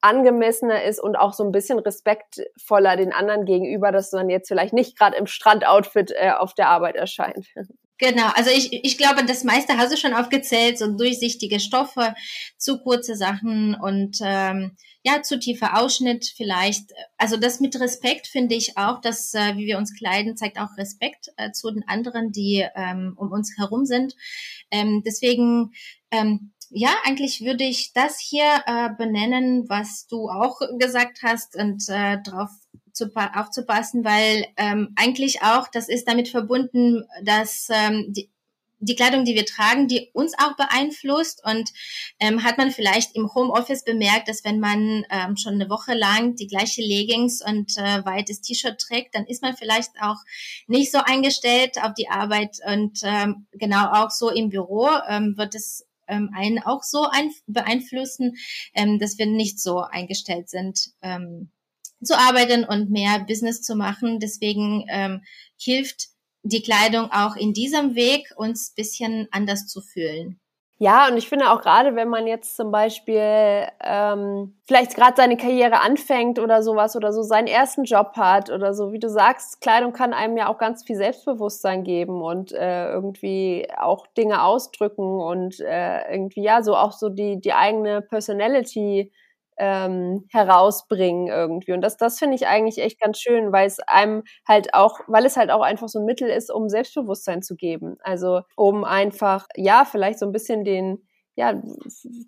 angemessener 0.03 0.85
ist 0.85 0.98
und 1.00 1.16
auch 1.16 1.33
so 1.33 1.44
ein 1.44 1.53
bisschen 1.53 1.79
respektvoller 1.79 2.96
den 2.96 3.12
anderen 3.12 3.44
gegenüber, 3.44 3.92
dass 3.92 4.12
man 4.12 4.31
jetzt 4.31 4.48
vielleicht 4.48 4.72
nicht 4.72 4.98
gerade 4.98 5.16
im 5.16 5.26
Strandoutfit 5.26 6.12
äh, 6.12 6.33
auf 6.33 6.55
der 6.55 6.68
Arbeit 6.68 6.96
erscheint. 6.96 7.46
Genau, 8.01 8.29
also 8.35 8.51
ich, 8.51 8.73
ich 8.73 8.97
glaube, 8.97 9.27
das 9.27 9.45
meiste 9.45 9.77
hast 9.77 9.93
du 9.93 9.97
schon 9.99 10.15
aufgezählt, 10.15 10.79
so 10.79 10.91
durchsichtige 10.91 11.61
Stoffe, 11.61 12.15
zu 12.57 12.79
kurze 12.79 13.15
Sachen 13.15 13.75
und 13.75 14.17
ähm, 14.23 14.75
ja, 15.03 15.23
zu 15.23 15.39
tiefer 15.39 15.79
Ausschnitt 15.79 16.33
vielleicht. 16.35 16.93
Also 17.19 17.37
das 17.37 17.61
mit 17.61 17.79
Respekt 17.79 18.27
finde 18.27 18.55
ich 18.55 18.79
auch, 18.79 19.03
dass 19.03 19.35
äh, 19.35 19.55
wie 19.57 19.67
wir 19.67 19.77
uns 19.77 19.95
kleiden, 19.95 20.37
zeigt 20.39 20.59
auch 20.59 20.79
Respekt 20.79 21.29
äh, 21.37 21.53
zu 21.53 21.71
den 21.71 21.87
anderen, 21.87 22.33
die 22.33 22.67
ähm, 22.75 23.13
um 23.17 23.31
uns 23.31 23.53
herum 23.59 23.85
sind. 23.85 24.17
Ähm, 24.71 25.03
deswegen 25.05 25.73
ähm, 26.11 26.53
ja, 26.71 26.95
eigentlich 27.05 27.43
würde 27.43 27.65
ich 27.65 27.93
das 27.93 28.19
hier 28.19 28.63
äh, 28.65 28.91
benennen, 28.97 29.69
was 29.69 30.07
du 30.07 30.31
auch 30.31 30.61
gesagt 30.79 31.19
hast 31.23 31.57
und 31.57 31.83
äh, 31.89 32.19
darauf 32.25 32.51
aufzupassen, 33.35 34.05
weil 34.05 34.47
ähm, 34.57 34.93
eigentlich 34.97 35.43
auch, 35.43 35.69
das 35.69 35.89
ist 35.89 36.09
damit 36.09 36.29
verbunden, 36.29 37.05
dass 37.25 37.69
ähm, 37.71 38.07
die, 38.09 38.31
die 38.81 38.97
Kleidung, 38.97 39.25
die 39.25 39.35
wir 39.35 39.45
tragen, 39.45 39.89
die 39.89 40.11
uns 40.15 40.33
auch 40.39 40.57
beeinflusst. 40.57 41.43
Und 41.45 41.71
ähm, 42.19 42.43
hat 42.43 42.59
man 42.59 42.71
vielleicht 42.71 43.15
im 43.15 43.33
Homeoffice 43.35 43.85
bemerkt, 43.85 44.29
dass 44.29 44.45
wenn 44.45 44.59
man 44.59 45.05
ähm, 45.11 45.37
schon 45.37 45.55
eine 45.55 45.69
Woche 45.69 45.95
lang 45.95 46.35
die 46.37 46.47
gleiche 46.47 46.83
Leggings 46.83 47.43
und 47.47 47.77
äh, 47.77 48.05
weites 48.05 48.41
T-Shirt 48.41 48.79
trägt, 48.79 49.15
dann 49.15 49.27
ist 49.27 49.43
man 49.43 49.57
vielleicht 49.57 49.91
auch 50.01 50.19
nicht 50.67 50.91
so 50.91 50.99
eingestellt 50.99 51.77
auf 51.83 51.93
die 51.95 52.09
Arbeit. 52.09 52.57
Und 52.67 53.01
ähm, 53.05 53.47
genau 53.53 53.93
auch 53.93 54.11
so 54.11 54.31
im 54.31 54.49
Büro 54.49 54.89
ähm, 55.09 55.35
wird 55.37 55.55
es 55.55 55.87
ähm, 56.09 56.31
einen 56.35 56.59
auch 56.59 56.83
so 56.83 57.05
ein, 57.05 57.31
beeinflussen, 57.47 58.37
ähm, 58.75 58.99
dass 58.99 59.19
wir 59.19 59.27
nicht 59.27 59.61
so 59.61 59.81
eingestellt 59.81 60.51
sind. 60.51 60.91
Ähm, 61.03 61.51
zu 62.03 62.17
arbeiten 62.19 62.65
und 62.65 62.91
mehr 62.91 63.21
Business 63.27 63.63
zu 63.63 63.77
machen. 63.77 64.21
Deswegen 64.21 64.85
ähm, 64.89 65.23
hilft 65.59 66.09
die 66.43 66.63
Kleidung 66.63 67.11
auch 67.13 67.37
in 67.37 67.53
diesem 67.53 67.95
Weg, 67.95 68.33
uns 68.37 68.73
bisschen 68.75 69.29
anders 69.31 69.67
zu 69.67 69.81
fühlen. 69.81 70.41
Ja, 70.83 71.09
und 71.09 71.19
ich 71.19 71.29
finde 71.29 71.51
auch 71.51 71.61
gerade, 71.61 71.95
wenn 71.95 72.09
man 72.09 72.27
jetzt 72.27 72.57
zum 72.57 72.71
Beispiel 72.71 73.67
ähm, 73.85 74.59
vielleicht 74.67 74.95
gerade 74.97 75.13
seine 75.15 75.37
Karriere 75.37 75.83
anfängt 75.83 76.39
oder 76.39 76.63
sowas 76.63 76.97
oder 76.97 77.13
so 77.13 77.23
seinen 77.23 77.49
ersten 77.49 77.85
Job 77.85 78.13
hat 78.17 78.49
oder 78.49 78.73
so, 78.73 78.91
wie 78.91 78.99
du 78.99 79.11
sagst, 79.11 79.61
Kleidung 79.61 79.93
kann 79.93 80.15
einem 80.15 80.39
ja 80.39 80.49
auch 80.49 80.57
ganz 80.57 80.83
viel 80.83 80.97
Selbstbewusstsein 80.97 81.85
geben 81.85 82.23
und 82.23 82.53
äh, 82.53 82.91
irgendwie 82.93 83.69
auch 83.77 84.07
Dinge 84.17 84.43
ausdrücken 84.43 85.21
und 85.21 85.61
äh, 85.61 86.11
irgendwie 86.11 86.45
ja 86.45 86.63
so 86.63 86.75
auch 86.75 86.93
so 86.93 87.11
die 87.11 87.39
die 87.39 87.53
eigene 87.53 88.01
Personality 88.01 89.13
ähm, 89.61 90.27
herausbringen 90.31 91.29
irgendwie. 91.29 91.73
Und 91.73 91.83
das, 91.83 91.96
das 91.96 92.18
finde 92.18 92.35
ich 92.37 92.46
eigentlich 92.49 92.79
echt 92.79 92.99
ganz 93.01 93.18
schön, 93.20 93.53
weil 93.53 93.66
es 93.66 93.79
einem 93.81 94.25
halt 94.49 94.75
auch, 94.75 95.01
weil 95.07 95.27
es 95.27 95.37
halt 95.37 95.51
auch 95.51 95.62
einfach 95.62 95.88
so 95.88 96.01
ein 96.01 96.07
Mittel 96.07 96.29
ist, 96.29 96.51
um 96.51 96.68
Selbstbewusstsein 96.68 97.42
zu 97.42 97.55
geben. 97.57 97.96
Also 98.03 98.40
um 98.57 98.85
einfach, 98.85 99.46
ja, 99.57 99.85
vielleicht 99.85 100.18
so 100.18 100.27
ein 100.27 100.33
bisschen 100.33 100.64
den, 100.64 101.07
ja, 101.37 101.55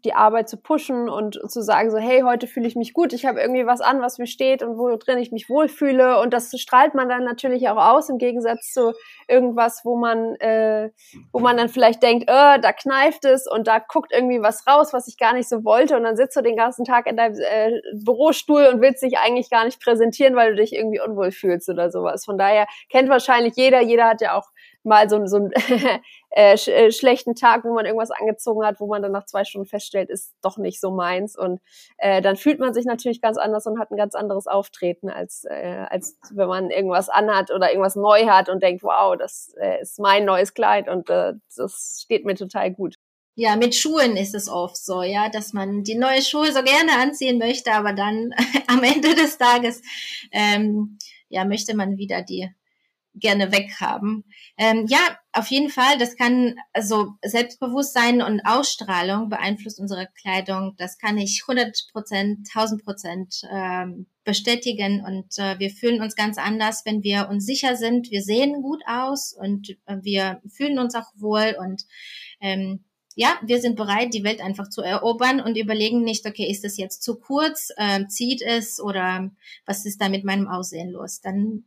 die 0.04 0.14
Arbeit 0.14 0.48
zu 0.48 0.56
pushen 0.56 1.08
und 1.08 1.38
zu 1.50 1.60
sagen 1.60 1.90
so, 1.90 1.98
hey, 1.98 2.22
heute 2.22 2.46
fühle 2.46 2.66
ich 2.66 2.76
mich 2.76 2.94
gut, 2.94 3.12
ich 3.12 3.26
habe 3.26 3.40
irgendwie 3.40 3.66
was 3.66 3.80
an, 3.80 4.00
was 4.00 4.18
mir 4.18 4.26
steht 4.26 4.62
und 4.62 4.78
wo 4.78 4.96
drin 4.96 5.18
ich 5.18 5.32
mich 5.32 5.48
wohlfühle 5.48 6.20
und 6.20 6.32
das 6.32 6.50
strahlt 6.58 6.94
man 6.94 7.08
dann 7.08 7.24
natürlich 7.24 7.68
auch 7.68 7.76
aus 7.76 8.08
im 8.08 8.18
Gegensatz 8.18 8.72
zu 8.72 8.92
irgendwas, 9.26 9.82
wo 9.84 9.96
man, 9.96 10.36
äh, 10.36 10.90
wo 11.32 11.40
man 11.40 11.56
dann 11.56 11.68
vielleicht 11.68 12.02
denkt, 12.02 12.24
äh, 12.28 12.60
da 12.60 12.72
kneift 12.72 13.24
es 13.24 13.46
und 13.50 13.66
da 13.66 13.80
guckt 13.80 14.12
irgendwie 14.12 14.40
was 14.40 14.66
raus, 14.66 14.92
was 14.92 15.08
ich 15.08 15.18
gar 15.18 15.34
nicht 15.34 15.48
so 15.48 15.64
wollte 15.64 15.96
und 15.96 16.04
dann 16.04 16.16
sitzt 16.16 16.36
du 16.36 16.40
den 16.40 16.56
ganzen 16.56 16.84
Tag 16.84 17.06
in 17.06 17.16
deinem 17.16 17.34
äh, 17.38 17.80
Bürostuhl 18.04 18.66
und 18.72 18.80
willst 18.80 19.02
dich 19.02 19.18
eigentlich 19.18 19.50
gar 19.50 19.64
nicht 19.64 19.82
präsentieren, 19.82 20.36
weil 20.36 20.50
du 20.50 20.62
dich 20.62 20.72
irgendwie 20.72 21.00
unwohl 21.00 21.32
fühlst 21.32 21.68
oder 21.68 21.90
sowas. 21.90 22.24
Von 22.24 22.38
daher 22.38 22.66
kennt 22.88 23.08
wahrscheinlich 23.08 23.54
jeder, 23.56 23.82
jeder 23.82 24.08
hat 24.08 24.20
ja 24.20 24.38
auch 24.38 24.46
mal 24.84 25.08
so, 25.08 25.24
so 25.26 25.36
einen 25.36 25.52
äh, 26.30 26.56
sch 26.56 26.68
äh, 26.68 26.90
schlechten 26.90 27.34
Tag, 27.34 27.64
wo 27.64 27.72
man 27.74 27.86
irgendwas 27.86 28.10
angezogen 28.10 28.64
hat, 28.64 28.80
wo 28.80 28.86
man 28.86 29.02
dann 29.02 29.12
nach 29.12 29.26
zwei 29.26 29.44
Stunden 29.44 29.66
feststellt, 29.66 30.10
ist 30.10 30.34
doch 30.42 30.56
nicht 30.56 30.80
so 30.80 30.90
meins. 30.90 31.36
Und 31.36 31.60
äh, 31.98 32.20
dann 32.22 32.36
fühlt 32.36 32.58
man 32.58 32.74
sich 32.74 32.84
natürlich 32.84 33.20
ganz 33.20 33.38
anders 33.38 33.66
und 33.66 33.78
hat 33.78 33.90
ein 33.90 33.96
ganz 33.96 34.14
anderes 34.14 34.46
Auftreten, 34.46 35.10
als, 35.10 35.44
äh, 35.44 35.86
als 35.88 36.18
wenn 36.32 36.48
man 36.48 36.70
irgendwas 36.70 37.08
anhat 37.08 37.50
oder 37.50 37.70
irgendwas 37.70 37.96
neu 37.96 38.26
hat 38.26 38.48
und 38.48 38.62
denkt, 38.62 38.82
wow, 38.82 39.16
das 39.16 39.54
äh, 39.60 39.80
ist 39.82 39.98
mein 39.98 40.24
neues 40.24 40.54
Kleid 40.54 40.88
und 40.88 41.08
äh, 41.10 41.34
das 41.56 42.00
steht 42.04 42.24
mir 42.24 42.34
total 42.34 42.72
gut. 42.72 42.96
Ja, 43.34 43.56
mit 43.56 43.74
Schuhen 43.74 44.18
ist 44.18 44.34
es 44.34 44.50
oft 44.50 44.76
so, 44.76 45.02
ja, 45.02 45.30
dass 45.30 45.54
man 45.54 45.84
die 45.84 45.96
neue 45.96 46.20
Schuhe 46.20 46.52
so 46.52 46.62
gerne 46.62 46.98
anziehen 47.00 47.38
möchte, 47.38 47.72
aber 47.72 47.94
dann 47.94 48.30
am 48.66 48.82
Ende 48.82 49.14
des 49.14 49.38
Tages 49.38 49.80
ähm, 50.32 50.98
ja 51.30 51.44
möchte 51.46 51.74
man 51.74 51.96
wieder 51.96 52.22
die 52.22 52.50
gerne 53.14 53.52
weghaben. 53.52 54.24
Ähm, 54.56 54.86
ja, 54.88 54.98
auf 55.32 55.48
jeden 55.48 55.70
Fall, 55.70 55.98
das 55.98 56.16
kann, 56.16 56.56
also 56.72 57.14
Selbstbewusstsein 57.22 58.22
und 58.22 58.40
Ausstrahlung 58.44 59.28
beeinflusst 59.28 59.80
unsere 59.80 60.08
Kleidung. 60.20 60.74
Das 60.78 60.98
kann 60.98 61.18
ich 61.18 61.42
100 61.46 61.88
Prozent, 61.92 62.48
1000 62.54 62.84
Prozent 62.84 63.42
ähm, 63.50 64.06
bestätigen 64.24 65.04
und 65.04 65.38
äh, 65.38 65.58
wir 65.58 65.70
fühlen 65.70 66.00
uns 66.00 66.14
ganz 66.16 66.38
anders, 66.38 66.82
wenn 66.84 67.02
wir 67.02 67.28
uns 67.28 67.44
sicher 67.44 67.76
sind. 67.76 68.10
Wir 68.10 68.22
sehen 68.22 68.62
gut 68.62 68.82
aus 68.86 69.32
und 69.32 69.70
äh, 69.86 69.96
wir 70.02 70.40
fühlen 70.48 70.78
uns 70.78 70.94
auch 70.94 71.10
wohl 71.16 71.56
und 71.58 71.84
ähm, 72.40 72.84
ja, 73.14 73.38
wir 73.42 73.60
sind 73.60 73.76
bereit, 73.76 74.14
die 74.14 74.24
Welt 74.24 74.40
einfach 74.40 74.68
zu 74.68 74.80
erobern 74.80 75.40
und 75.40 75.58
überlegen 75.58 76.02
nicht, 76.02 76.26
okay, 76.26 76.50
ist 76.50 76.64
das 76.64 76.78
jetzt 76.78 77.02
zu 77.02 77.18
kurz, 77.18 77.68
äh, 77.76 78.06
zieht 78.06 78.40
es 78.42 78.80
oder 78.80 79.30
was 79.66 79.84
ist 79.84 80.00
da 80.00 80.08
mit 80.08 80.24
meinem 80.24 80.48
Aussehen 80.48 80.90
los? 80.90 81.20
Dann 81.20 81.64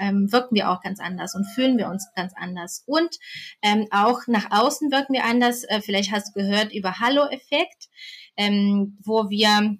ähm, 0.00 0.32
wirken 0.32 0.56
wir 0.56 0.70
auch 0.70 0.80
ganz 0.80 0.98
anders 0.98 1.34
und 1.34 1.44
fühlen 1.44 1.78
wir 1.78 1.88
uns 1.88 2.08
ganz 2.16 2.32
anders. 2.36 2.82
Und 2.86 3.16
ähm, 3.62 3.86
auch 3.90 4.26
nach 4.26 4.50
außen 4.50 4.90
wirken 4.90 5.12
wir 5.12 5.24
anders. 5.24 5.64
Äh, 5.64 5.80
vielleicht 5.80 6.10
hast 6.10 6.34
du 6.34 6.40
gehört 6.40 6.72
über 6.72 6.98
Hallo-Effekt, 6.98 7.88
ähm, 8.36 8.98
wo 9.04 9.30
wir 9.30 9.76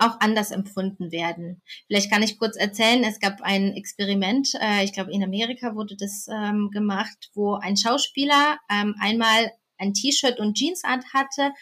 auch 0.00 0.20
anders 0.20 0.50
empfunden 0.50 1.10
werden. 1.10 1.62
Vielleicht 1.86 2.10
kann 2.12 2.22
ich 2.22 2.38
kurz 2.38 2.56
erzählen, 2.56 3.02
es 3.04 3.20
gab 3.20 3.40
ein 3.40 3.72
Experiment, 3.72 4.52
äh, 4.60 4.84
ich 4.84 4.92
glaube 4.92 5.12
in 5.12 5.24
Amerika 5.24 5.74
wurde 5.74 5.96
das 5.96 6.26
ähm, 6.30 6.70
gemacht, 6.70 7.30
wo 7.34 7.54
ein 7.54 7.78
Schauspieler 7.78 8.58
ähm, 8.70 8.94
einmal 9.00 9.50
ein 9.78 9.94
T-Shirt 9.94 10.38
und 10.40 10.58
Jeans 10.58 10.82
hatte 10.84 11.52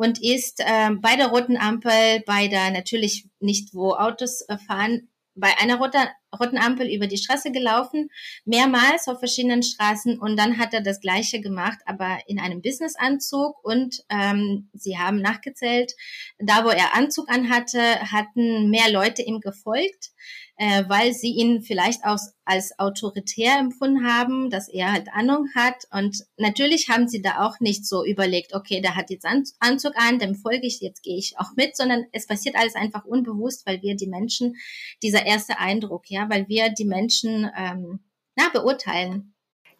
und 0.00 0.22
ist 0.22 0.62
ähm, 0.64 1.00
bei 1.00 1.16
der 1.16 1.28
roten 1.28 1.56
Ampel, 1.56 2.22
bei 2.24 2.48
der 2.48 2.70
natürlich 2.70 3.28
nicht, 3.38 3.74
wo 3.74 3.92
Autos 3.94 4.42
äh, 4.48 4.56
fahren, 4.56 5.09
bei 5.34 5.56
einer 5.58 5.76
roten, 5.76 6.08
roten 6.38 6.58
Ampel 6.58 6.88
über 6.88 7.06
die 7.06 7.16
Straße 7.16 7.52
gelaufen, 7.52 8.10
mehrmals 8.44 9.08
auf 9.08 9.18
verschiedenen 9.18 9.62
Straßen 9.62 10.18
und 10.18 10.36
dann 10.36 10.58
hat 10.58 10.74
er 10.74 10.80
das 10.80 11.00
gleiche 11.00 11.40
gemacht, 11.40 11.78
aber 11.86 12.18
in 12.26 12.38
einem 12.38 12.62
Businessanzug 12.62 13.62
und 13.64 14.02
ähm, 14.08 14.68
sie 14.74 14.98
haben 14.98 15.20
nachgezählt, 15.20 15.92
da 16.38 16.64
wo 16.64 16.68
er 16.68 16.94
Anzug 16.94 17.28
anhatte, 17.28 17.80
hatten 18.12 18.70
mehr 18.70 18.90
Leute 18.90 19.22
ihm 19.22 19.40
gefolgt 19.40 20.10
äh, 20.60 20.84
weil 20.88 21.14
sie 21.14 21.30
ihn 21.30 21.62
vielleicht 21.62 22.04
auch 22.04 22.18
als 22.44 22.78
autoritär 22.78 23.58
empfunden 23.58 24.06
haben, 24.06 24.50
dass 24.50 24.68
er 24.68 24.92
halt 24.92 25.08
Ahnung 25.10 25.48
hat. 25.54 25.86
Und 25.90 26.26
natürlich 26.36 26.90
haben 26.90 27.08
sie 27.08 27.22
da 27.22 27.46
auch 27.46 27.60
nicht 27.60 27.86
so 27.86 28.04
überlegt, 28.04 28.54
okay, 28.54 28.82
der 28.82 28.94
hat 28.94 29.08
jetzt 29.08 29.26
Anzug 29.58 29.96
an, 29.96 30.18
dem 30.18 30.34
folge 30.34 30.66
ich, 30.66 30.82
jetzt 30.82 31.02
gehe 31.02 31.16
ich 31.16 31.38
auch 31.38 31.56
mit, 31.56 31.78
sondern 31.78 32.04
es 32.12 32.26
passiert 32.26 32.56
alles 32.56 32.74
einfach 32.74 33.06
unbewusst, 33.06 33.66
weil 33.66 33.80
wir 33.80 33.96
die 33.96 34.06
Menschen, 34.06 34.56
dieser 35.02 35.24
erste 35.24 35.58
Eindruck, 35.58 36.10
ja, 36.10 36.28
weil 36.28 36.46
wir 36.46 36.68
die 36.68 36.84
Menschen 36.84 37.50
ähm, 37.56 38.00
na, 38.36 38.50
beurteilen. 38.52 39.32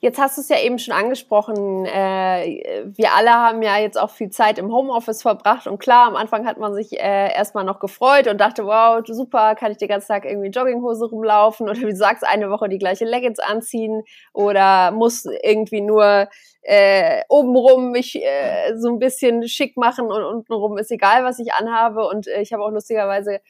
Jetzt 0.03 0.19
hast 0.19 0.39
du 0.39 0.41
es 0.41 0.49
ja 0.49 0.59
eben 0.59 0.79
schon 0.79 0.95
angesprochen. 0.95 1.85
Äh, 1.85 2.85
wir 2.87 3.13
alle 3.13 3.33
haben 3.33 3.61
ja 3.61 3.77
jetzt 3.77 4.01
auch 4.01 4.09
viel 4.09 4.31
Zeit 4.31 4.59
im 4.59 4.73
Homeoffice 4.73 5.21
verbracht 5.21 5.67
und 5.67 5.79
klar, 5.79 6.07
am 6.07 6.17
Anfang 6.17 6.47
hat 6.47 6.57
man 6.57 6.73
sich 6.73 6.99
äh, 6.99 7.35
erstmal 7.35 7.65
noch 7.65 7.81
gefreut 7.81 8.27
und 8.27 8.41
dachte, 8.41 8.65
wow, 8.65 9.03
super, 9.07 9.55
kann 9.57 9.73
ich 9.73 9.77
den 9.77 9.89
ganzen 9.89 10.09
Tag 10.09 10.25
irgendwie 10.25 10.49
Jogginghose 10.49 11.05
rumlaufen 11.05 11.69
oder 11.69 11.79
wie 11.79 11.85
du 11.85 11.95
sagst, 11.95 12.25
eine 12.27 12.49
Woche 12.51 12.71
die 12.71 12.79
gleiche 12.79 13.05
Leggings 13.05 13.41
anziehen 13.41 14.03
oder 14.33 14.91
muss 14.91 15.27
irgendwie 15.43 15.83
nur 15.83 16.29
äh, 16.63 17.21
obenrum 17.29 17.91
mich 17.91 18.17
äh, 18.17 18.75
so 18.79 18.89
ein 18.89 18.99
bisschen 18.99 19.47
schick 19.49 19.77
machen 19.77 20.11
und 20.11 20.25
untenrum 20.25 20.79
ist 20.79 20.91
egal, 20.91 21.25
was 21.25 21.39
ich 21.41 21.53
anhabe 21.53 22.09
und 22.09 22.27
äh, 22.27 22.41
ich 22.41 22.55
habe 22.55 22.65
auch 22.65 22.71
lustigerweise 22.71 23.41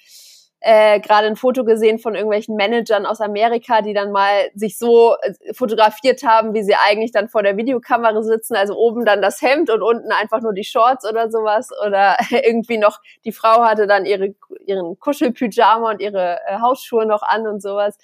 äh, 0.61 1.01
gerade 1.01 1.27
ein 1.27 1.37
Foto 1.37 1.65
gesehen 1.65 1.99
von 1.99 2.15
irgendwelchen 2.15 2.55
Managern 2.55 3.07
aus 3.07 3.21
Amerika, 3.21 3.81
die 3.81 3.95
dann 3.95 4.13
mal 4.13 4.51
sich 4.55 4.79
so 4.79 5.15
äh, 5.23 5.55
fotografiert 5.55 6.23
haben, 6.23 6.55
wie 6.55 6.63
sie 6.63 6.75
eigentlich 6.75 7.13
dann 7.13 7.29
vor 7.29 7.43
der 7.43 7.57
Videokamera 7.57 8.23
sitzen, 8.23 8.57
also 8.57 8.77
oben 8.77 9.05
dann 9.05 9.23
das 9.23 9.41
Hemd 9.41 9.71
und 9.71 9.83
unten 9.83 10.13
einfach 10.13 10.43
nur 10.43 10.53
die 10.53 10.65
Shorts 10.65 11.09
oder 11.09 11.31
sowas 11.31 11.71
oder 11.87 12.17
irgendwie 12.31 12.79
noch 12.79 13.01
die 13.25 13.33
Frau 13.33 13.65
hatte 13.65 13.87
dann 13.87 14.05
ihre 14.05 14.35
ihren 14.67 14.99
Kuschelpyjama 14.99 15.93
und 15.93 16.01
ihre 16.01 16.39
äh, 16.47 16.59
Hausschuhe 16.61 17.07
noch 17.07 17.23
an 17.23 17.47
und 17.47 17.63
sowas. 17.63 17.97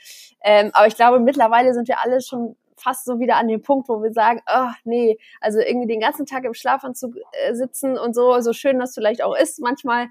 Ähm, 0.43 0.71
aber 0.73 0.87
ich 0.87 0.97
glaube, 0.97 1.21
mittlerweile 1.21 1.75
sind 1.75 1.89
wir 1.89 2.01
alle 2.03 2.21
schon 2.21 2.57
fast 2.77 3.05
so 3.07 3.19
wieder 3.19 3.37
an 3.37 3.49
dem 3.49 3.63
Punkt, 3.63 3.89
wo 3.89 4.03
wir 4.03 4.13
sagen, 4.13 4.41
ach 4.47 4.75
nee, 4.85 5.19
also 5.41 5.61
irgendwie 5.61 5.89
den 5.89 6.01
ganzen 6.01 6.27
Tag 6.27 6.45
im 6.45 6.55
Schlafanzug 6.55 7.15
äh, 7.33 7.55
sitzen 7.55 7.99
und 7.99 8.15
so, 8.15 8.41
so 8.41 8.53
schön 8.53 8.79
das 8.79 8.95
vielleicht 8.95 9.23
auch 9.23 9.37
ist, 9.37 9.61
manchmal 9.61 10.09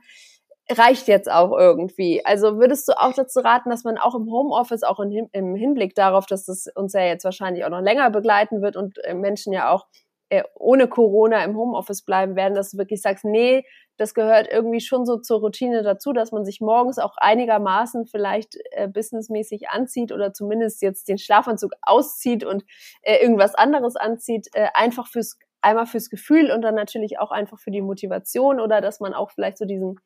reicht 0.72 1.08
jetzt 1.08 1.30
auch 1.30 1.52
irgendwie. 1.58 2.26
Also 2.26 2.58
würdest 2.58 2.88
du 2.88 2.94
auch 3.00 3.14
dazu 3.14 3.40
raten, 3.40 3.70
dass 3.70 3.84
man 3.84 3.98
auch 3.98 4.16
im 4.16 4.32
Homeoffice, 4.32 4.84
auch 4.84 5.00
im 5.00 5.56
Hinblick 5.56 5.96
darauf, 5.96 6.26
dass 6.26 6.46
das 6.46 6.68
uns 6.74 6.94
ja 6.94 7.02
jetzt 7.02 7.24
wahrscheinlich 7.24 7.66
auch 7.66 7.70
noch 7.70 7.82
länger 7.82 8.10
begleiten 8.10 8.62
wird 8.62 8.76
und 8.76 8.98
äh, 9.04 9.14
Menschen 9.14 9.54
ja 9.54 9.70
auch 9.70 9.86
äh, 10.30 10.44
ohne 10.56 10.88
Corona 10.88 11.44
im 11.44 11.56
Homeoffice 11.56 12.02
bleiben 12.02 12.36
werden, 12.36 12.56
dass 12.56 12.72
du 12.72 12.78
wirklich 12.80 13.02
sagst, 13.02 13.26
nee, 13.26 13.64
das 13.98 14.16
gehört 14.16 14.52
irgendwie 14.52 14.82
schon 14.82 15.06
so 15.06 15.18
zur 15.18 15.40
Routine 15.40 15.84
dazu, 15.84 16.14
dass 16.14 16.32
man 16.32 16.46
sich 16.46 16.62
morgens 16.62 16.98
auch 16.98 17.16
einigermaßen 17.18 18.08
vielleicht 18.08 18.58
äh, 18.72 18.88
businessmäßig 18.88 19.70
anzieht 19.70 20.12
oder 20.12 20.34
zumindest 20.34 20.82
jetzt 20.82 21.08
den 21.08 21.20
Schlafanzug 21.20 21.74
auszieht 21.84 22.44
und 22.44 22.66
äh, 23.04 23.22
irgendwas 23.22 23.54
anderes 23.54 23.96
anzieht, 23.96 24.48
äh, 24.54 24.68
einfach 24.74 25.08
fürs 25.08 25.38
einmal 25.62 25.88
fürs 25.88 26.10
Gefühl 26.10 26.52
und 26.52 26.62
dann 26.62 26.76
natürlich 26.76 27.18
auch 27.20 27.32
einfach 27.32 27.58
für 27.58 27.72
die 27.72 27.82
Motivation 27.82 28.60
oder 28.60 28.82
dass 28.82 29.00
man 29.00 29.16
auch 29.16 29.32
vielleicht 29.32 29.58
so 29.58 29.66
diesen 29.66 30.00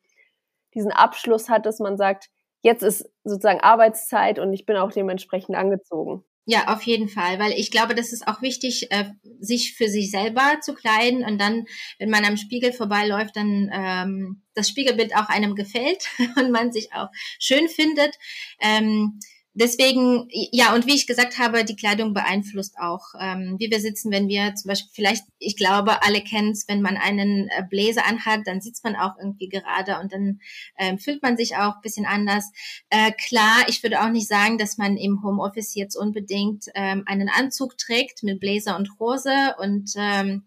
diesen 0.74 0.92
Abschluss 0.92 1.48
hat, 1.48 1.66
dass 1.66 1.78
man 1.78 1.96
sagt, 1.96 2.28
jetzt 2.62 2.82
ist 2.82 3.08
sozusagen 3.24 3.60
Arbeitszeit 3.60 4.38
und 4.38 4.52
ich 4.52 4.66
bin 4.66 4.76
auch 4.76 4.92
dementsprechend 4.92 5.56
angezogen. 5.56 6.24
Ja, 6.46 6.74
auf 6.74 6.82
jeden 6.82 7.08
Fall, 7.08 7.38
weil 7.38 7.52
ich 7.52 7.70
glaube, 7.70 7.94
das 7.94 8.12
ist 8.12 8.26
auch 8.26 8.42
wichtig, 8.42 8.90
äh, 8.90 9.04
sich 9.38 9.74
für 9.74 9.88
sich 9.88 10.10
selber 10.10 10.58
zu 10.60 10.74
kleiden 10.74 11.24
und 11.24 11.38
dann, 11.40 11.66
wenn 11.98 12.10
man 12.10 12.24
am 12.24 12.36
Spiegel 12.36 12.72
vorbeiläuft, 12.72 13.36
dann 13.36 13.70
ähm, 13.72 14.42
das 14.54 14.68
Spiegelbild 14.68 15.14
auch 15.14 15.28
einem 15.28 15.54
gefällt 15.54 16.08
und 16.36 16.50
man 16.50 16.72
sich 16.72 16.92
auch 16.92 17.08
schön 17.38 17.68
findet. 17.68 18.16
Ähm, 18.58 19.20
deswegen, 19.60 20.26
ja, 20.30 20.74
und 20.74 20.86
wie 20.86 20.94
ich 20.94 21.06
gesagt 21.06 21.38
habe, 21.38 21.64
die 21.64 21.76
Kleidung 21.76 22.14
beeinflusst 22.14 22.76
auch, 22.78 23.14
ähm, 23.20 23.56
wie 23.58 23.70
wir 23.70 23.80
sitzen, 23.80 24.10
wenn 24.10 24.26
wir 24.26 24.54
zum 24.54 24.70
Beispiel, 24.70 24.90
vielleicht, 24.92 25.24
ich 25.38 25.56
glaube, 25.56 26.02
alle 26.02 26.22
kennen 26.22 26.50
es, 26.50 26.66
wenn 26.66 26.80
man 26.82 26.96
einen 26.96 27.48
äh, 27.48 27.62
Bläser 27.68 28.06
anhat, 28.06 28.40
dann 28.46 28.60
sitzt 28.60 28.82
man 28.82 28.96
auch 28.96 29.16
irgendwie 29.18 29.48
gerade 29.48 30.00
und 30.00 30.12
dann 30.12 30.40
ähm, 30.78 30.98
fühlt 30.98 31.22
man 31.22 31.36
sich 31.36 31.56
auch 31.56 31.80
bisschen 31.82 32.06
anders. 32.06 32.50
Äh, 32.88 33.12
klar, 33.12 33.66
ich 33.68 33.82
würde 33.82 34.00
auch 34.00 34.10
nicht 34.10 34.28
sagen, 34.28 34.58
dass 34.58 34.78
man 34.78 34.96
im 34.96 35.22
Homeoffice 35.22 35.74
jetzt 35.74 35.94
unbedingt 35.94 36.66
ähm, 36.74 37.04
einen 37.06 37.28
Anzug 37.28 37.76
trägt 37.76 38.22
mit 38.22 38.40
Bläser 38.40 38.76
und 38.76 38.98
Hose 38.98 39.54
und 39.58 39.92
ähm, 39.96 40.44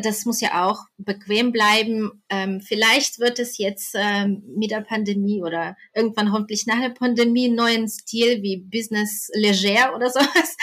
das 0.00 0.24
muss 0.24 0.40
ja 0.40 0.66
auch 0.66 0.86
bequem 0.98 1.52
bleiben. 1.52 2.22
Ähm, 2.28 2.60
vielleicht 2.60 3.18
wird 3.18 3.38
es 3.38 3.58
jetzt 3.58 3.94
ähm, 3.94 4.42
mit 4.56 4.70
der 4.70 4.80
Pandemie 4.80 5.42
oder 5.42 5.76
irgendwann 5.94 6.32
hoffentlich 6.32 6.66
nach 6.66 6.80
der 6.80 6.90
Pandemie 6.90 7.46
einen 7.46 7.56
neuen 7.56 7.88
Stil 7.88 8.42
wie 8.42 8.58
Business 8.58 9.30
Leger 9.34 9.94
oder 9.94 10.10
sowas 10.10 10.56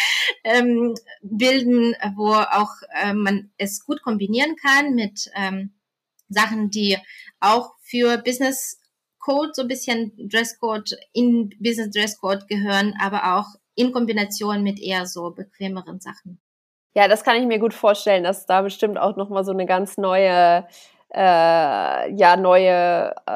ähm, 0.44 0.96
bilden, 1.22 1.96
wo 2.16 2.34
auch 2.34 2.72
äh, 3.02 3.14
man 3.14 3.52
es 3.58 3.86
gut 3.86 4.02
kombinieren 4.02 4.56
kann 4.56 4.96
mit 4.96 5.30
ähm, 5.36 5.74
Sachen, 6.30 6.70
die 6.70 6.98
auch 7.40 7.72
für 7.82 8.18
Business 8.18 8.80
Code, 9.20 9.52
so 9.54 9.64
ein 9.64 9.68
bisschen 9.68 10.14
Dresscode 10.30 10.96
in 11.14 11.50
Business 11.60 11.92
Dresscode 11.92 12.48
gehören, 12.48 12.94
aber 13.00 13.38
auch 13.38 13.48
in 13.76 13.92
Kombination 13.92 14.64
mit 14.64 14.80
eher 14.80 15.06
so 15.06 15.32
bequemeren 15.32 16.00
Sachen. 16.00 16.40
Ja, 16.98 17.08
das 17.08 17.24
kann 17.24 17.36
ich 17.36 17.46
mir 17.46 17.60
gut 17.60 17.76
vorstellen, 17.76 18.24
dass 18.24 18.48
da 18.48 18.64
bestimmt 18.64 18.98
auch 18.98 19.16
nochmal 19.18 19.44
so 19.46 19.52
eine 19.52 19.68
ganz 19.68 19.98
neue 19.98 20.66
äh, 21.14 22.12
ja 22.12 22.36
neue 22.38 23.14
äh, 23.28 23.32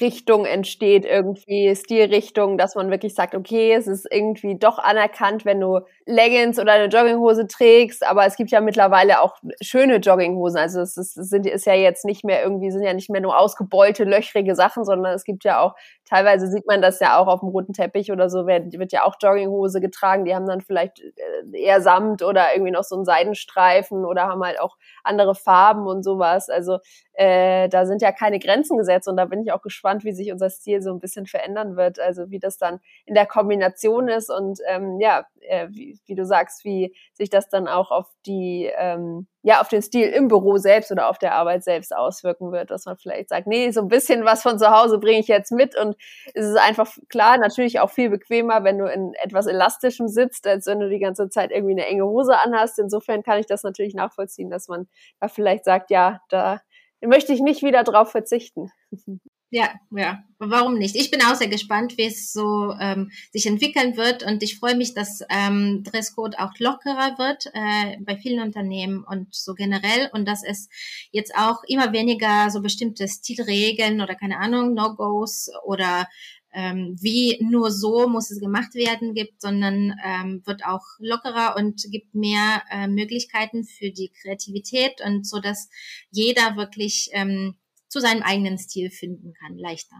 Richtung 0.00 0.44
entsteht, 0.46 1.04
irgendwie 1.06 1.74
Stilrichtung, 1.76 2.58
dass 2.58 2.74
man 2.74 2.90
wirklich 2.90 3.14
sagt, 3.14 3.36
okay, 3.36 3.72
es 3.72 3.86
ist 3.86 4.06
irgendwie 4.10 4.58
doch 4.58 4.78
anerkannt, 4.78 5.44
wenn 5.44 5.60
du 5.60 5.78
Leggings 6.06 6.58
oder 6.58 6.72
eine 6.72 6.86
Jogginghose 6.86 7.46
trägst, 7.46 8.04
aber 8.04 8.26
es 8.26 8.34
gibt 8.36 8.50
ja 8.50 8.60
mittlerweile 8.60 9.20
auch 9.20 9.36
schöne 9.62 9.98
Jogginghosen. 9.98 10.58
Also 10.58 10.80
es 10.80 10.96
ist, 10.96 11.14
sind, 11.14 11.46
ist 11.46 11.66
ja 11.66 11.74
jetzt 11.74 12.04
nicht 12.04 12.24
mehr 12.24 12.42
irgendwie, 12.42 12.72
sind 12.72 12.82
ja 12.82 12.92
nicht 12.92 13.10
mehr 13.10 13.20
nur 13.20 13.38
ausgebeulte, 13.38 14.02
löchrige 14.04 14.56
Sachen, 14.56 14.84
sondern 14.84 15.14
es 15.14 15.22
gibt 15.24 15.44
ja 15.44 15.60
auch, 15.60 15.76
teilweise 16.14 16.46
sieht 16.46 16.66
man 16.66 16.80
das 16.80 17.00
ja 17.00 17.18
auch 17.18 17.26
auf 17.26 17.40
dem 17.40 17.48
roten 17.48 17.72
Teppich 17.72 18.12
oder 18.12 18.30
so, 18.30 18.46
wird, 18.46 18.72
wird 18.78 18.92
ja 18.92 19.04
auch 19.04 19.16
Jogginghose 19.20 19.80
getragen, 19.80 20.24
die 20.24 20.34
haben 20.34 20.46
dann 20.46 20.60
vielleicht 20.60 21.00
äh, 21.00 21.58
eher 21.58 21.80
Samt 21.80 22.22
oder 22.22 22.54
irgendwie 22.54 22.70
noch 22.70 22.84
so 22.84 22.94
einen 22.94 23.04
Seidenstreifen 23.04 24.04
oder 24.04 24.28
haben 24.28 24.44
halt 24.44 24.60
auch 24.60 24.76
andere 25.02 25.34
Farben 25.34 25.88
und 25.88 26.04
sowas. 26.04 26.48
Also 26.48 26.78
äh, 27.14 27.68
da 27.68 27.86
sind 27.86 28.00
ja 28.00 28.12
keine 28.12 28.38
Grenzen 28.38 28.78
gesetzt 28.78 29.08
und 29.08 29.16
da 29.16 29.24
bin 29.24 29.42
ich 29.42 29.52
auch 29.52 29.62
gespannt, 29.62 30.04
wie 30.04 30.12
sich 30.12 30.30
unser 30.30 30.50
Stil 30.50 30.82
so 30.82 30.92
ein 30.92 31.00
bisschen 31.00 31.26
verändern 31.26 31.76
wird. 31.76 31.98
Also 31.98 32.30
wie 32.30 32.38
das 32.38 32.58
dann 32.58 32.80
in 33.06 33.14
der 33.14 33.26
Kombination 33.26 34.08
ist 34.08 34.30
und 34.30 34.60
ähm, 34.68 35.00
ja, 35.00 35.26
äh, 35.40 35.68
wie, 35.70 35.98
wie 36.06 36.14
du 36.14 36.24
sagst, 36.24 36.64
wie 36.64 36.94
sich 37.12 37.28
das 37.28 37.48
dann 37.48 37.68
auch 37.68 37.90
auf 37.90 38.06
die 38.26 38.70
ähm, 38.76 39.26
ja 39.42 39.60
auf 39.60 39.68
den 39.68 39.82
Stil 39.82 40.08
im 40.08 40.28
Büro 40.28 40.56
selbst 40.56 40.90
oder 40.90 41.08
auf 41.08 41.18
der 41.18 41.34
Arbeit 41.34 41.62
selbst 41.64 41.94
auswirken 41.94 42.50
wird, 42.50 42.70
dass 42.70 42.86
man 42.86 42.96
vielleicht 42.96 43.28
sagt, 43.28 43.46
nee, 43.46 43.70
so 43.70 43.82
ein 43.82 43.88
bisschen 43.88 44.24
was 44.24 44.42
von 44.42 44.58
zu 44.58 44.70
Hause 44.70 44.98
bringe 44.98 45.20
ich 45.20 45.28
jetzt 45.28 45.52
mit 45.52 45.78
und 45.78 45.96
es 46.34 46.46
ist 46.46 46.56
einfach 46.56 46.96
klar, 47.08 47.38
natürlich 47.38 47.80
auch 47.80 47.90
viel 47.90 48.10
bequemer, 48.10 48.64
wenn 48.64 48.78
du 48.78 48.86
in 48.86 49.14
etwas 49.22 49.46
elastischem 49.46 50.08
sitzt, 50.08 50.46
als 50.46 50.66
wenn 50.66 50.80
du 50.80 50.88
die 50.88 50.98
ganze 50.98 51.28
Zeit 51.28 51.50
irgendwie 51.50 51.72
eine 51.72 51.86
enge 51.86 52.04
Hose 52.04 52.38
anhast. 52.38 52.78
Insofern 52.78 53.22
kann 53.22 53.38
ich 53.38 53.46
das 53.46 53.62
natürlich 53.62 53.94
nachvollziehen, 53.94 54.50
dass 54.50 54.68
man 54.68 54.88
da 55.20 55.28
vielleicht 55.28 55.64
sagt, 55.64 55.90
ja, 55.90 56.20
da 56.28 56.60
möchte 57.02 57.32
ich 57.32 57.40
nicht 57.40 57.62
wieder 57.62 57.84
drauf 57.84 58.10
verzichten. 58.10 58.70
Ja, 59.54 59.70
ja, 59.92 60.24
warum 60.40 60.74
nicht? 60.78 60.96
Ich 60.96 61.12
bin 61.12 61.22
auch 61.22 61.36
sehr 61.36 61.46
gespannt, 61.46 61.96
wie 61.96 62.06
es 62.06 62.32
so 62.32 62.74
ähm, 62.80 63.12
sich 63.32 63.46
entwickeln 63.46 63.96
wird. 63.96 64.24
Und 64.24 64.42
ich 64.42 64.58
freue 64.58 64.74
mich, 64.74 64.94
dass 64.94 65.22
ähm, 65.30 65.84
Dresscode 65.84 66.40
auch 66.40 66.58
lockerer 66.58 67.16
wird 67.18 67.46
äh, 67.54 67.98
bei 68.00 68.16
vielen 68.16 68.42
Unternehmen 68.42 69.04
und 69.04 69.32
so 69.32 69.54
generell. 69.54 70.10
Und 70.12 70.26
dass 70.26 70.42
es 70.42 70.68
jetzt 71.12 71.36
auch 71.36 71.62
immer 71.68 71.92
weniger 71.92 72.50
so 72.50 72.62
bestimmte 72.62 73.06
Stilregeln 73.06 74.00
oder 74.00 74.16
keine 74.16 74.38
Ahnung, 74.38 74.74
No-Gos 74.74 75.50
oder 75.64 76.08
ähm, 76.52 76.96
wie 77.00 77.38
nur 77.40 77.70
so 77.70 78.08
muss 78.08 78.32
es 78.32 78.40
gemacht 78.40 78.74
werden 78.74 79.14
gibt, 79.14 79.40
sondern 79.40 79.94
ähm, 80.04 80.42
wird 80.46 80.66
auch 80.66 80.82
lockerer 80.98 81.54
und 81.56 81.80
gibt 81.92 82.12
mehr 82.16 82.64
äh, 82.72 82.88
Möglichkeiten 82.88 83.62
für 83.62 83.92
die 83.92 84.10
Kreativität 84.20 85.00
und 85.00 85.24
so, 85.24 85.38
dass 85.38 85.68
jeder 86.10 86.56
wirklich 86.56 87.10
ähm, 87.12 87.54
zu 87.94 88.00
seinem 88.00 88.22
eigenen 88.24 88.58
Stil 88.58 88.90
finden 88.90 89.32
kann, 89.40 89.56
leichter. 89.56 89.94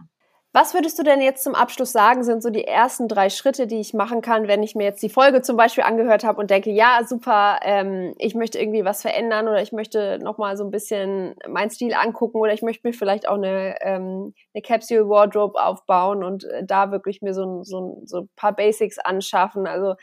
Was 0.51 0.73
würdest 0.73 0.99
du 0.99 1.03
denn 1.03 1.21
jetzt 1.21 1.43
zum 1.43 1.55
Abschluss 1.55 1.93
sagen, 1.93 2.23
sind 2.23 2.43
so 2.43 2.49
die 2.49 2.65
ersten 2.65 3.07
drei 3.07 3.29
Schritte, 3.29 3.67
die 3.67 3.79
ich 3.79 3.93
machen 3.93 4.21
kann, 4.21 4.47
wenn 4.49 4.63
ich 4.63 4.75
mir 4.75 4.83
jetzt 4.83 5.01
die 5.01 5.09
Folge 5.09 5.41
zum 5.41 5.55
Beispiel 5.55 5.83
angehört 5.85 6.25
habe 6.25 6.39
und 6.39 6.49
denke, 6.49 6.71
ja, 6.71 7.01
super, 7.05 7.59
ähm, 7.63 8.13
ich 8.17 8.35
möchte 8.35 8.59
irgendwie 8.59 8.83
was 8.83 9.01
verändern 9.01 9.47
oder 9.47 9.61
ich 9.61 9.71
möchte 9.71 10.19
nochmal 10.21 10.57
so 10.57 10.65
ein 10.65 10.71
bisschen 10.71 11.35
meinen 11.47 11.71
Stil 11.71 11.93
angucken 11.93 12.37
oder 12.37 12.53
ich 12.53 12.61
möchte 12.61 12.85
mir 12.85 12.93
vielleicht 12.93 13.29
auch 13.29 13.35
eine, 13.35 13.75
ähm, 13.81 14.33
eine 14.53 14.61
Capsule 14.61 15.07
Wardrobe 15.07 15.61
aufbauen 15.61 16.21
und 16.23 16.43
äh, 16.45 16.65
da 16.65 16.91
wirklich 16.91 17.21
mir 17.21 17.33
so, 17.33 17.63
so, 17.63 18.01
so 18.05 18.21
ein 18.21 18.29
paar 18.35 18.53
Basics 18.53 18.97
anschaffen. 18.97 19.67
Also 19.67 19.95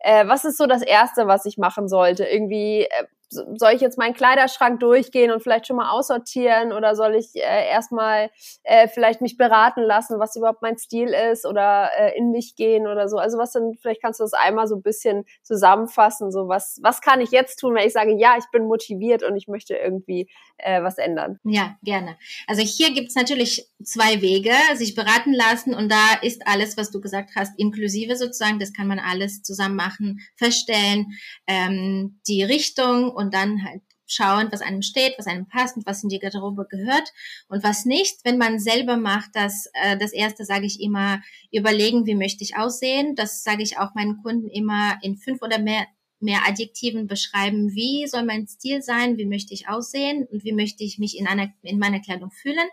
äh, 0.00 0.26
was 0.26 0.44
ist 0.44 0.56
so 0.56 0.66
das 0.66 0.82
Erste, 0.82 1.26
was 1.26 1.46
ich 1.46 1.56
machen 1.56 1.88
sollte? 1.88 2.24
Irgendwie 2.24 2.82
äh, 2.82 3.04
soll 3.30 3.72
ich 3.74 3.80
jetzt 3.80 3.98
meinen 3.98 4.14
Kleiderschrank 4.14 4.80
durchgehen 4.80 5.30
und 5.30 5.42
vielleicht 5.42 5.66
schon 5.66 5.76
mal 5.76 5.90
aussortieren 5.90 6.72
oder 6.72 6.96
soll 6.96 7.14
ich 7.14 7.36
äh, 7.36 7.68
erstmal 7.68 8.30
äh, 8.64 8.88
vielleicht 8.88 9.20
mich 9.20 9.36
beraten 9.36 9.82
lassen, 9.82 10.18
was 10.18 10.34
überhaupt 10.36 10.62
mein 10.62 10.78
Stil 10.78 11.08
ist 11.08 11.46
oder 11.46 11.90
äh, 11.96 12.16
in 12.18 12.32
mich 12.32 12.56
gehen 12.56 12.86
oder 12.86 13.08
so. 13.08 13.18
Also 13.18 13.38
was 13.38 13.52
denn, 13.52 13.74
vielleicht 13.80 14.02
kannst 14.02 14.20
du 14.20 14.24
das 14.24 14.32
einmal 14.32 14.66
so 14.66 14.76
ein 14.76 14.82
bisschen 14.82 15.24
zusammenfassen, 15.42 16.32
so 16.32 16.48
was, 16.48 16.80
was 16.82 17.00
kann 17.00 17.20
ich 17.20 17.30
jetzt 17.30 17.56
tun, 17.56 17.74
wenn 17.74 17.86
ich 17.86 17.92
sage, 17.92 18.16
ja, 18.18 18.36
ich 18.36 18.46
bin 18.52 18.66
motiviert 18.66 19.22
und 19.22 19.36
ich 19.36 19.46
möchte 19.46 19.74
irgendwie 19.74 20.28
äh, 20.58 20.82
was 20.82 20.98
ändern? 20.98 21.38
Ja, 21.44 21.76
gerne. 21.82 22.16
Also 22.48 22.62
hier 22.62 22.92
gibt's 22.92 23.14
natürlich 23.14 23.68
zwei 23.84 24.20
Wege, 24.20 24.52
sich 24.74 24.94
beraten 24.94 25.32
lassen 25.32 25.74
und 25.74 25.90
da 25.90 26.18
ist 26.22 26.42
alles, 26.46 26.76
was 26.76 26.90
du 26.90 27.00
gesagt 27.00 27.30
hast, 27.36 27.58
inklusive 27.58 28.16
sozusagen, 28.16 28.58
das 28.58 28.72
kann 28.72 28.88
man 28.88 28.98
alles 28.98 29.42
zusammen 29.42 29.76
machen, 29.76 30.20
feststellen, 30.36 31.06
ähm, 31.46 32.20
die 32.26 32.42
Richtung 32.42 33.10
und 33.20 33.32
dann 33.34 33.64
halt 33.64 33.82
schauen, 34.06 34.48
was 34.50 34.60
einem 34.60 34.82
steht, 34.82 35.14
was 35.18 35.26
einem 35.26 35.46
passt 35.46 35.76
und 35.76 35.86
was 35.86 36.02
in 36.02 36.08
die 36.08 36.18
Garderobe 36.18 36.66
gehört 36.68 37.12
und 37.48 37.62
was 37.62 37.84
nicht. 37.84 38.24
Wenn 38.24 38.38
man 38.38 38.58
selber 38.58 38.96
macht, 38.96 39.30
das, 39.34 39.66
äh, 39.74 39.96
das 39.96 40.12
erste 40.12 40.44
sage 40.44 40.66
ich 40.66 40.80
immer, 40.80 41.22
überlegen, 41.52 42.06
wie 42.06 42.16
möchte 42.16 42.42
ich 42.42 42.56
aussehen. 42.56 43.14
Das 43.14 43.44
sage 43.44 43.62
ich 43.62 43.78
auch 43.78 43.94
meinen 43.94 44.20
Kunden 44.22 44.48
immer 44.48 44.98
in 45.02 45.16
fünf 45.16 45.42
oder 45.42 45.58
mehr 45.58 45.86
mehr 46.22 46.46
Adjektiven 46.46 47.06
beschreiben, 47.06 47.74
wie 47.74 48.06
soll 48.06 48.24
mein 48.24 48.46
Stil 48.46 48.82
sein, 48.82 49.16
wie 49.16 49.24
möchte 49.24 49.54
ich 49.54 49.70
aussehen 49.70 50.26
und 50.30 50.44
wie 50.44 50.52
möchte 50.52 50.84
ich 50.84 50.98
mich 50.98 51.18
in 51.18 51.26
einer 51.26 51.48
in 51.62 51.78
meiner 51.78 52.00
Kleidung 52.00 52.30
fühlen 52.30 52.68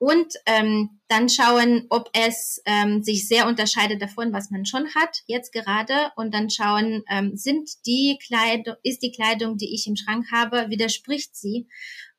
und 0.00 0.32
ähm, 0.46 1.00
dann 1.08 1.28
schauen, 1.28 1.84
ob 1.90 2.08
es 2.14 2.62
ähm, 2.64 3.02
sich 3.02 3.28
sehr 3.28 3.46
unterscheidet 3.46 4.00
davon, 4.00 4.32
was 4.32 4.50
man 4.50 4.64
schon 4.64 4.94
hat 4.94 5.22
jetzt 5.26 5.52
gerade 5.52 6.10
und 6.16 6.32
dann 6.32 6.48
schauen, 6.48 7.04
ähm, 7.10 7.36
sind 7.36 7.68
die 7.84 8.18
Kleidung, 8.26 8.76
ist 8.82 9.02
die 9.02 9.12
Kleidung, 9.12 9.58
die 9.58 9.74
ich 9.74 9.86
im 9.86 9.96
Schrank 9.96 10.32
habe, 10.32 10.70
widerspricht 10.70 11.36
sie 11.36 11.68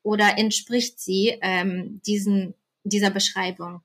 oder 0.02 0.38
entspricht 0.38 1.00
sie 1.00 1.36
ähm, 1.42 2.00
diesen 2.06 2.54
dieser 2.84 3.10
Beschreibung. 3.10 3.82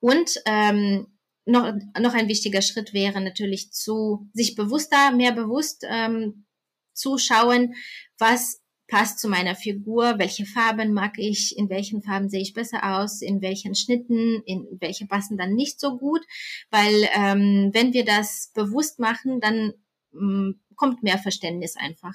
Und 0.00 0.42
ähm, 0.46 1.06
noch, 1.44 1.72
noch 2.00 2.14
ein 2.14 2.28
wichtiger 2.28 2.62
Schritt 2.62 2.92
wäre 2.92 3.20
natürlich 3.20 3.72
zu 3.72 4.28
sich 4.32 4.56
bewusster, 4.56 5.12
mehr 5.12 5.32
bewusst 5.32 5.84
ähm, 5.88 6.46
zu 6.94 7.18
schauen, 7.18 7.74
was 8.18 8.61
passt 8.92 9.18
zu 9.20 9.28
meiner 9.28 9.54
Figur, 9.54 10.18
welche 10.18 10.44
Farben 10.44 10.92
mag 10.92 11.14
ich, 11.16 11.56
in 11.56 11.70
welchen 11.70 12.02
Farben 12.02 12.28
sehe 12.28 12.42
ich 12.42 12.52
besser 12.52 12.98
aus, 12.98 13.22
in 13.22 13.40
welchen 13.40 13.74
Schnitten, 13.74 14.42
in 14.44 14.66
welche 14.80 15.06
passen 15.06 15.38
dann 15.38 15.54
nicht 15.54 15.80
so 15.80 15.96
gut, 15.96 16.20
weil 16.70 17.08
ähm, 17.16 17.70
wenn 17.72 17.94
wir 17.94 18.04
das 18.04 18.52
bewusst 18.54 18.98
machen, 18.98 19.40
dann 19.40 19.72
ähm, 20.12 20.60
kommt 20.76 21.02
mehr 21.02 21.16
Verständnis 21.16 21.74
einfach. 21.78 22.14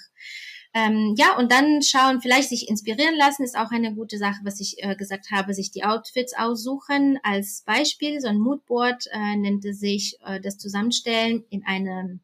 Ähm, 0.75 1.15
ja, 1.17 1.35
und 1.39 1.51
dann 1.51 1.81
schauen, 1.81 2.21
vielleicht 2.21 2.49
sich 2.49 2.69
inspirieren 2.69 3.15
lassen, 3.15 3.43
ist 3.43 3.57
auch 3.57 3.71
eine 3.71 3.95
gute 3.95 4.19
Sache, 4.19 4.41
was 4.43 4.59
ich 4.59 4.75
äh, 4.83 4.95
gesagt 4.95 5.31
habe, 5.31 5.55
sich 5.55 5.71
die 5.71 5.83
Outfits 5.83 6.37
aussuchen. 6.37 7.17
Als 7.23 7.63
Beispiel, 7.65 8.21
so 8.21 8.27
ein 8.27 8.37
Moodboard 8.37 9.07
äh, 9.11 9.35
nennt 9.35 9.65
es 9.65 9.79
sich, 9.79 10.19
äh, 10.23 10.39
das 10.39 10.59
Zusammenstellen 10.59 11.43
in 11.49 11.65
einem 11.65 12.19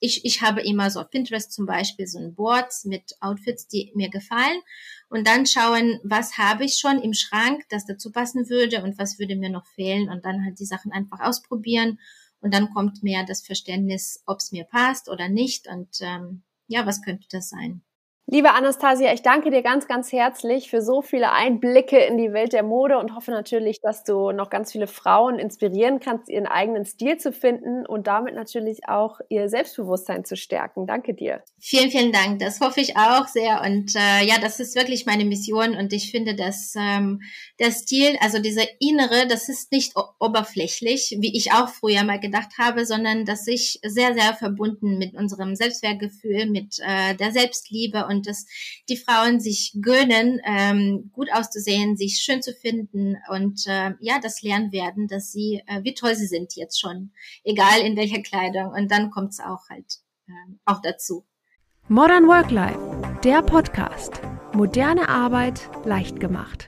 ich, 0.00 0.24
ich 0.24 0.42
habe 0.42 0.60
immer 0.62 0.90
so 0.90 1.00
auf 1.00 1.10
Pinterest 1.10 1.52
zum 1.52 1.66
Beispiel 1.66 2.06
so 2.06 2.18
ein 2.18 2.34
Board 2.34 2.72
mit 2.84 3.16
Outfits, 3.20 3.66
die 3.66 3.92
mir 3.94 4.10
gefallen 4.10 4.60
und 5.08 5.26
dann 5.26 5.46
schauen, 5.46 6.00
was 6.04 6.38
habe 6.38 6.64
ich 6.64 6.78
schon 6.78 7.00
im 7.00 7.14
Schrank, 7.14 7.64
das 7.70 7.86
dazu 7.86 8.12
passen 8.12 8.48
würde 8.48 8.82
und 8.82 8.98
was 8.98 9.18
würde 9.18 9.36
mir 9.36 9.50
noch 9.50 9.66
fehlen 9.66 10.08
und 10.08 10.24
dann 10.24 10.44
halt 10.44 10.58
die 10.58 10.66
Sachen 10.66 10.92
einfach 10.92 11.20
ausprobieren 11.20 11.98
und 12.40 12.54
dann 12.54 12.72
kommt 12.72 13.02
mehr 13.02 13.24
das 13.24 13.44
Verständnis, 13.44 14.22
ob 14.26 14.38
es 14.38 14.52
mir 14.52 14.64
passt 14.64 15.08
oder 15.08 15.28
nicht 15.28 15.66
und 15.68 15.88
ähm, 16.00 16.42
ja, 16.68 16.86
was 16.86 17.02
könnte 17.02 17.26
das 17.30 17.48
sein? 17.48 17.82
Liebe 18.30 18.52
Anastasia, 18.52 19.14
ich 19.14 19.22
danke 19.22 19.50
dir 19.50 19.62
ganz, 19.62 19.88
ganz 19.88 20.12
herzlich 20.12 20.68
für 20.68 20.82
so 20.82 21.00
viele 21.00 21.32
Einblicke 21.32 21.96
in 21.96 22.18
die 22.18 22.34
Welt 22.34 22.52
der 22.52 22.62
Mode 22.62 22.98
und 22.98 23.14
hoffe 23.14 23.30
natürlich, 23.30 23.80
dass 23.80 24.04
du 24.04 24.32
noch 24.32 24.50
ganz 24.50 24.70
viele 24.70 24.86
Frauen 24.86 25.38
inspirieren 25.38 25.98
kannst, 25.98 26.28
ihren 26.28 26.44
eigenen 26.44 26.84
Stil 26.84 27.16
zu 27.16 27.32
finden 27.32 27.86
und 27.86 28.06
damit 28.06 28.34
natürlich 28.34 28.86
auch 28.86 29.20
ihr 29.30 29.48
Selbstbewusstsein 29.48 30.26
zu 30.26 30.36
stärken. 30.36 30.86
Danke 30.86 31.14
dir. 31.14 31.42
Vielen, 31.58 31.90
vielen 31.90 32.12
Dank. 32.12 32.38
Das 32.40 32.60
hoffe 32.60 32.82
ich 32.82 32.98
auch 32.98 33.26
sehr. 33.28 33.62
Und 33.62 33.96
äh, 33.96 34.26
ja, 34.26 34.34
das 34.38 34.60
ist 34.60 34.76
wirklich 34.76 35.06
meine 35.06 35.24
Mission 35.24 35.74
und 35.74 35.94
ich 35.94 36.10
finde, 36.10 36.34
dass 36.34 36.74
ähm, 36.76 37.22
der 37.58 37.70
Stil, 37.70 38.18
also 38.20 38.40
dieser 38.40 38.64
innere, 38.78 39.26
das 39.26 39.48
ist 39.48 39.72
nicht 39.72 39.94
oberflächlich, 40.20 41.16
wie 41.18 41.34
ich 41.34 41.52
auch 41.52 41.70
früher 41.70 42.04
mal 42.04 42.20
gedacht 42.20 42.50
habe, 42.58 42.84
sondern 42.84 43.24
dass 43.24 43.46
ich 43.46 43.80
sehr, 43.82 44.12
sehr 44.12 44.34
verbunden 44.34 44.98
mit 44.98 45.14
unserem 45.14 45.56
Selbstwertgefühl, 45.56 46.44
mit 46.44 46.78
äh, 46.80 47.14
der 47.14 47.32
Selbstliebe 47.32 48.04
und 48.04 48.17
und 48.18 48.26
dass 48.26 48.46
die 48.88 48.96
Frauen 48.96 49.40
sich 49.40 49.76
gönnen, 49.80 50.40
ähm, 50.44 51.10
gut 51.12 51.28
auszusehen, 51.32 51.96
sich 51.96 52.18
schön 52.18 52.42
zu 52.42 52.52
finden 52.52 53.16
und 53.30 53.66
äh, 53.66 53.92
ja, 54.00 54.18
das 54.20 54.42
lernen 54.42 54.72
werden, 54.72 55.06
dass 55.06 55.30
sie, 55.30 55.62
äh, 55.66 55.82
wie 55.84 55.94
toll 55.94 56.14
sie 56.14 56.26
sind 56.26 56.56
jetzt 56.56 56.80
schon, 56.80 57.12
egal 57.44 57.80
in 57.80 57.96
welcher 57.96 58.22
Kleidung. 58.22 58.72
Und 58.72 58.90
dann 58.90 59.10
kommt 59.10 59.30
es 59.30 59.40
auch 59.40 59.68
halt 59.70 59.86
äh, 60.26 60.32
auch 60.64 60.82
dazu. 60.82 61.24
Modern 61.88 62.26
Work 62.26 62.50
Life, 62.50 62.78
der 63.24 63.40
Podcast. 63.42 64.20
Moderne 64.52 65.08
Arbeit 65.08 65.70
leicht 65.84 66.20
gemacht. 66.20 66.67